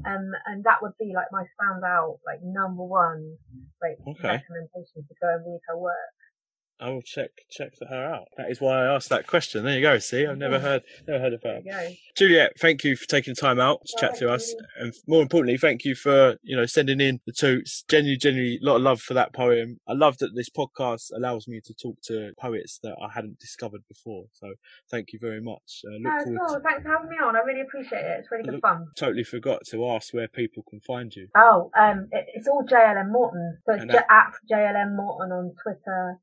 Um, 0.04 0.32
and 0.46 0.64
that 0.64 0.82
would 0.82 0.96
be 0.98 1.12
like 1.14 1.28
my 1.32 1.44
standout, 1.56 2.18
like 2.26 2.40
number 2.42 2.84
one, 2.84 3.36
like 3.82 3.98
okay. 4.06 4.40
recommendation 4.40 5.04
to 5.06 5.14
go 5.20 5.28
and 5.28 5.44
read 5.46 5.60
her 5.68 5.78
work. 5.78 6.14
I 6.80 6.90
will 6.90 7.02
check 7.02 7.30
check 7.50 7.72
her 7.88 8.04
out. 8.04 8.28
That 8.36 8.50
is 8.50 8.60
why 8.60 8.84
I 8.84 8.94
asked 8.94 9.08
that 9.10 9.26
question. 9.26 9.64
There 9.64 9.74
you 9.74 9.82
go. 9.82 9.98
See, 9.98 10.26
I've 10.26 10.38
never 10.38 10.58
heard 10.58 10.82
never 11.06 11.20
heard 11.20 11.32
of 11.34 11.42
her. 11.42 11.60
Juliet, 12.16 12.52
thank 12.58 12.84
you 12.84 12.96
for 12.96 13.06
taking 13.06 13.34
the 13.34 13.40
time 13.40 13.60
out 13.60 13.80
to 13.86 13.96
chat 13.98 14.14
to 14.16 14.32
us, 14.32 14.54
and 14.78 14.94
more 15.06 15.22
importantly, 15.22 15.58
thank 15.58 15.84
you 15.84 15.94
for 15.94 16.36
you 16.42 16.56
know 16.56 16.66
sending 16.66 17.00
in 17.00 17.20
the 17.26 17.32
toots. 17.32 17.84
Genuinely, 17.88 18.16
genuinely, 18.16 18.58
a 18.62 18.66
lot 18.66 18.76
of 18.76 18.82
love 18.82 19.00
for 19.00 19.14
that 19.14 19.34
poem. 19.34 19.80
I 19.88 19.92
love 19.92 20.18
that 20.18 20.34
this 20.34 20.48
podcast 20.48 21.10
allows 21.14 21.46
me 21.46 21.60
to 21.64 21.74
talk 21.74 22.00
to 22.04 22.32
poets 22.40 22.78
that 22.82 22.96
I 23.02 23.12
hadn't 23.12 23.38
discovered 23.38 23.82
before. 23.88 24.24
So 24.32 24.54
thank 24.90 25.12
you 25.12 25.18
very 25.20 25.40
much. 25.40 25.82
Uh, 25.86 25.92
look 25.92 26.02
no, 26.02 26.24
cool. 26.46 26.56
To... 26.56 26.60
Thanks 26.60 26.82
for 26.82 26.90
having 26.90 27.10
me 27.10 27.16
on. 27.22 27.36
I 27.36 27.40
really 27.40 27.60
appreciate 27.60 28.04
it. 28.04 28.20
It's 28.20 28.30
really 28.30 28.44
good 28.44 28.54
look, 28.54 28.62
fun. 28.62 28.86
Totally 28.96 29.24
forgot 29.24 29.60
to 29.70 29.86
ask 29.90 30.14
where 30.14 30.28
people 30.28 30.64
can 30.68 30.80
find 30.80 31.14
you. 31.14 31.28
Oh, 31.36 31.70
um, 31.78 32.08
it, 32.12 32.26
it's 32.34 32.48
all 32.48 32.64
JLM 32.64 33.10
Morton. 33.12 33.58
So 33.66 33.74
it's 33.74 33.84
j- 33.84 33.98
at 34.08 34.32
JLM 34.50 34.96
Morton 34.96 35.32
on 35.32 35.54
Twitter, 35.62 36.18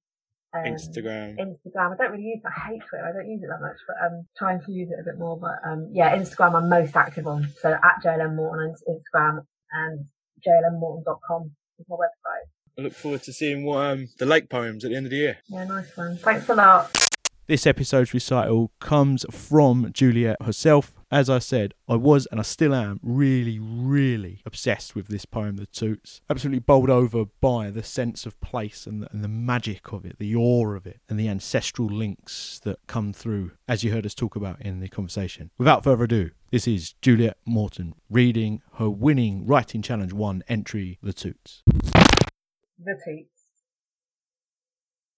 um, 0.65 0.73
Instagram. 0.73 1.37
Instagram. 1.37 1.93
I 1.93 1.95
don't 1.97 2.11
really 2.11 2.23
use. 2.23 2.41
I 2.45 2.69
hate 2.69 2.81
Twitter. 2.89 3.05
I 3.05 3.11
don't 3.11 3.29
use 3.29 3.41
it 3.43 3.47
that 3.47 3.61
much, 3.61 3.77
but 3.87 3.95
um, 4.05 4.25
trying 4.37 4.61
to 4.65 4.71
use 4.71 4.89
it 4.91 4.99
a 4.99 5.03
bit 5.03 5.19
more. 5.19 5.37
But 5.37 5.59
um, 5.67 5.89
yeah, 5.93 6.15
Instagram 6.17 6.55
I'm 6.55 6.69
most 6.69 6.95
active 6.95 7.27
on. 7.27 7.49
So 7.61 7.73
at 7.73 8.03
JLM 8.03 8.35
Morton 8.35 8.75
on 8.87 8.95
Instagram 8.95 9.45
and 9.71 10.05
jlmmorton.com 10.45 11.51
is 11.79 11.85
my 11.89 11.95
website. 11.95 12.47
I 12.77 12.83
look 12.83 12.93
forward 12.93 13.23
to 13.23 13.33
seeing 13.33 13.65
what 13.65 13.85
um, 13.85 14.07
the 14.19 14.25
lake 14.25 14.49
poems 14.49 14.85
at 14.85 14.91
the 14.91 14.97
end 14.97 15.07
of 15.07 15.09
the 15.09 15.17
year. 15.17 15.37
Yeah, 15.47 15.63
nice 15.63 15.95
one. 15.97 16.17
Thanks 16.17 16.47
a 16.49 16.55
lot. 16.55 16.95
This 17.47 17.65
episode's 17.65 18.13
recital 18.13 18.71
comes 18.79 19.25
from 19.31 19.91
Juliet 19.93 20.41
herself. 20.41 20.96
As 21.09 21.29
I 21.29 21.39
said, 21.39 21.73
I 21.87 21.95
was 21.95 22.25
and 22.25 22.39
I 22.39 22.43
still 22.43 22.75
am 22.75 22.99
really, 23.01 23.59
really 23.59 24.41
obsessed 24.45 24.93
with 24.93 25.07
this 25.07 25.23
poem, 25.23 25.55
The 25.55 25.65
Toots. 25.65 26.19
Absolutely 26.29 26.59
bowled 26.59 26.89
over 26.89 27.23
by 27.39 27.69
the 27.69 27.81
sense 27.81 28.25
of 28.25 28.37
place 28.41 28.85
and 28.85 29.01
the, 29.01 29.11
and 29.13 29.23
the 29.23 29.29
magic 29.29 29.93
of 29.93 30.03
it, 30.03 30.19
the 30.19 30.35
awe 30.35 30.75
of 30.75 30.85
it, 30.85 30.99
and 31.07 31.17
the 31.17 31.29
ancestral 31.29 31.87
links 31.87 32.59
that 32.65 32.79
come 32.87 33.13
through, 33.13 33.51
as 33.69 33.85
you 33.85 33.93
heard 33.93 34.05
us 34.05 34.13
talk 34.13 34.35
about 34.35 34.61
in 34.61 34.81
the 34.81 34.89
conversation. 34.89 35.49
Without 35.57 35.81
further 35.81 36.03
ado, 36.03 36.31
this 36.51 36.67
is 36.67 36.91
Juliet 37.01 37.37
Morton 37.45 37.93
reading 38.09 38.61
her 38.73 38.89
winning 38.89 39.45
Writing 39.45 39.81
Challenge 39.81 40.11
1 40.11 40.43
entry, 40.49 40.99
The 41.01 41.13
Toots. 41.13 41.63
The 41.65 42.99
Toots. 43.05 43.45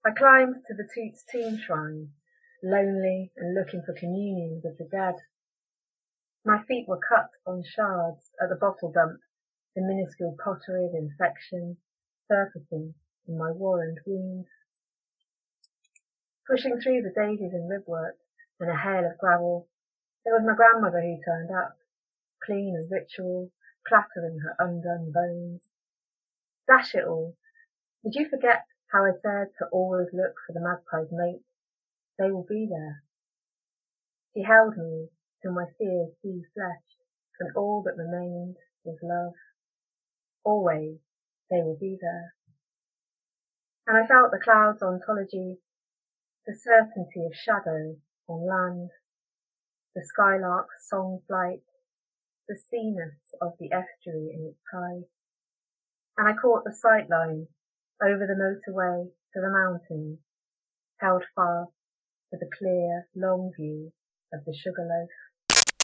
I 0.06 0.12
climbed 0.12 0.54
to 0.68 0.76
the 0.76 0.88
Toots 0.94 1.24
tomb 1.32 1.60
shrine, 1.66 2.10
lonely 2.64 3.32
and 3.38 3.56
looking 3.56 3.82
for 3.88 3.94
communion 4.00 4.62
with 4.64 4.78
the 4.78 4.88
dead. 4.96 5.16
My 6.46 6.64
feet 6.64 6.88
were 6.88 7.00
cut 7.00 7.32
on 7.46 7.64
shards 7.64 8.32
at 8.42 8.48
the 8.48 8.56
bottle 8.56 8.92
dump, 8.94 9.20
the 9.76 9.82
minuscule 9.82 10.38
pottery 10.42 10.86
of 10.86 10.94
infection 10.94 11.78
surfacing 12.30 12.96
in 13.28 13.38
my 13.38 13.52
warrened 13.52 14.00
wounds. 14.06 14.48
Pushing 16.48 16.80
through 16.80 17.02
the 17.02 17.12
daisies 17.12 17.54
and 17.54 17.70
ribwort 17.70 18.18
and 18.58 18.70
a 18.70 18.78
hail 18.78 19.06
of 19.06 19.18
gravel, 19.18 19.68
it 20.26 20.30
was 20.30 20.44
my 20.46 20.56
grandmother 20.56 21.02
who 21.02 21.22
turned 21.22 21.52
up, 21.52 21.78
clean 22.42 22.78
as 22.78 22.90
ritual, 22.90 23.52
clattering 23.86 24.40
her 24.40 24.56
undone 24.60 25.12
bones. 25.12 25.70
Dash 26.68 26.96
it 26.96 27.04
all! 27.04 27.36
Did 28.04 28.16
you 28.16 28.30
forget 28.30 28.66
how 28.88 29.04
I 29.04 29.12
said 29.22 29.50
to 29.58 29.66
always 29.74 30.14
look 30.14 30.36
for 30.48 30.54
the 30.54 30.62
magpie's 30.62 31.12
mate? 31.12 31.44
they 32.18 32.32
will 32.32 32.44
be 32.44 32.66
there. 32.66 33.04
She 34.34 34.44
held 34.44 34.78
me 34.78 35.10
till 35.42 35.54
my 35.54 35.66
fears 35.78 36.12
de-fleshed, 36.24 37.00
and 37.40 37.56
all 37.56 37.84
that 37.84 37.98
remained 37.98 38.58
was 38.84 38.98
love. 39.02 39.34
Always 40.44 40.98
they 41.50 41.62
will 41.62 41.78
be 41.80 41.98
there. 42.00 42.34
And 43.88 43.98
I 43.98 44.08
felt 44.08 44.32
the 44.32 44.44
clouds' 44.44 44.84
ontology, 44.84 45.58
the 46.46 46.56
certainty 46.56 47.26
of 47.26 47.34
shadow 47.34 47.98
on 48.28 48.48
land, 48.48 48.90
the 49.96 50.04
skylark's 50.06 50.88
song 50.88 51.22
flight, 51.28 51.64
the 52.48 52.56
seaness 52.56 53.18
of 53.42 53.54
the 53.60 53.72
estuary 53.72 54.30
in 54.34 54.46
its 54.50 54.60
tide. 54.72 55.10
And 56.18 56.28
I 56.28 56.34
caught 56.34 56.64
the 56.66 56.74
sight 56.74 57.10
line 57.10 57.48
over 58.02 58.28
the 58.28 58.38
motorway 58.38 59.12
to 59.34 59.42
the 59.42 59.50
mountains, 59.50 60.20
held 61.00 61.24
fast 61.36 61.72
for 62.30 62.38
the 62.40 62.50
clear, 62.58 63.08
long 63.16 63.52
view 63.56 63.92
of 64.32 64.46
the 64.46 64.54
Sugarloaf. 64.54 65.10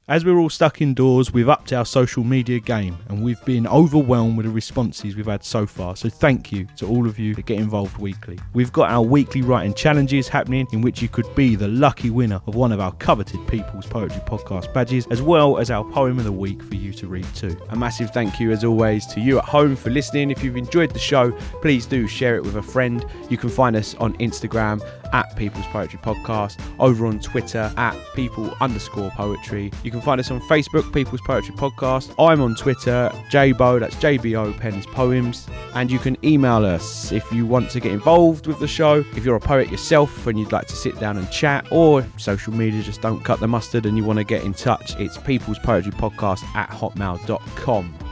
As 0.08 0.24
we're 0.24 0.38
all 0.38 0.51
stuck 0.51 0.84
indoors, 0.84 1.34
we've 1.34 1.49
upped 1.49 1.74
our 1.74 1.84
social 1.84 2.24
media 2.24 2.60
game 2.60 2.95
and 3.10 3.24
we've 3.24 3.43
been 3.43 3.66
overwhelmed 3.66 4.38
with 4.38 4.45
the 4.45 4.51
responses 4.51 5.16
we've 5.16 5.26
had 5.26 5.43
so 5.43 5.66
far. 5.66 5.95
So, 5.95 6.10
thank 6.10 6.51
you 6.51 6.68
to 6.78 6.86
all 6.86 7.08
of 7.08 7.18
you 7.18 7.34
that 7.34 7.47
get 7.47 7.58
involved 7.58 7.97
weekly. 7.97 8.38
We've 8.53 8.72
got 8.72 8.91
our 8.91 9.01
weekly 9.01 9.41
writing 9.41 9.74
challenges 9.74 10.28
happening 10.28 10.68
in 10.72 10.82
which 10.82 11.01
you 11.01 11.08
could 11.08 11.34
be 11.34 11.56
the 11.56 11.70
lucky 11.70 12.12
winner 12.12 12.39
of 12.45 12.53
one 12.53 12.72
of 12.72 12.80
our 12.80 12.91
coveted 12.91 13.47
People's 13.47 13.88
Poetry 13.88 14.22
Podcast 14.28 14.72
badges, 14.76 15.08
as 15.10 15.24
well 15.24 15.58
as 15.58 15.72
our 15.72 15.84
poem 15.84 16.20
of 16.20 16.26
the 16.26 16.32
week 16.32 16.62
for 16.62 16.76
you 16.76 16.93
to 16.93 17.08
read 17.08 17.26
too. 17.34 17.58
A 17.70 17.76
massive 17.76 18.12
thank 18.12 18.39
you, 18.39 18.51
as 18.51 18.64
always, 18.64 19.08
to 19.08 19.20
you 19.20 19.39
at 19.39 19.45
home 19.45 19.76
for 19.76 19.89
listening. 19.89 20.30
If 20.30 20.43
you've 20.43 20.56
enjoyed 20.56 20.91
the 20.91 20.99
show, 20.99 21.32
please 21.64 21.88
do 21.88 22.08
share 22.08 22.36
it 22.36 22.43
with 22.43 22.58
a 22.58 22.62
friend. 22.62 23.03
You 23.32 23.39
can 23.39 23.49
find 23.49 23.76
us 23.76 23.95
on 23.95 24.16
Instagram 24.20 24.88
at 25.14 25.36
People's 25.36 25.66
Poetry 25.68 25.97
Podcast, 25.99 26.60
over 26.78 27.08
on 27.08 27.20
Twitter 27.20 27.74
at 27.78 27.97
people 28.14 28.53
underscore 28.62 29.10
poetry. 29.12 29.72
You 29.84 29.94
can 29.95 30.01
find 30.01 30.19
us 30.19 30.29
on 30.29 30.41
Facebook, 30.41 30.93
People's 30.93 31.21
Poetry 31.21 31.55
Podcast. 31.55 32.13
I'm 32.19 32.41
on 32.41 32.55
Twitter, 32.55 33.09
JBO, 33.29 33.79
that's 33.79 33.95
JBO 33.95 34.57
Pens 34.59 34.85
Poems. 34.87 35.47
And 35.73 35.89
you 35.89 35.99
can 35.99 36.17
email 36.25 36.65
us 36.65 37.13
if 37.13 37.31
you 37.31 37.45
want 37.45 37.69
to 37.71 37.79
get 37.79 37.93
involved 37.93 38.45
with 38.45 38.59
the 38.59 38.67
show, 38.67 39.05
if 39.15 39.23
you're 39.23 39.37
a 39.37 39.39
poet 39.39 39.69
yourself 39.69 40.27
and 40.27 40.37
you'd 40.37 40.51
like 40.51 40.67
to 40.67 40.75
sit 40.75 40.99
down 40.99 41.17
and 41.17 41.29
chat, 41.31 41.65
or 41.71 42.01
if 42.01 42.21
social 42.21 42.53
media 42.53 42.81
just 42.81 43.01
don't 43.01 43.23
cut 43.23 43.39
the 43.39 43.47
mustard 43.47 43.85
and 43.85 43.97
you 43.97 44.03
want 44.03 44.17
to 44.17 44.25
get 44.25 44.43
in 44.43 44.53
touch, 44.53 44.95
it's 44.99 45.17
People's 45.17 45.59
Poetry 45.59 45.93
Podcast 45.93 46.43
at 46.55 46.69
hotmail.com. 46.69 48.05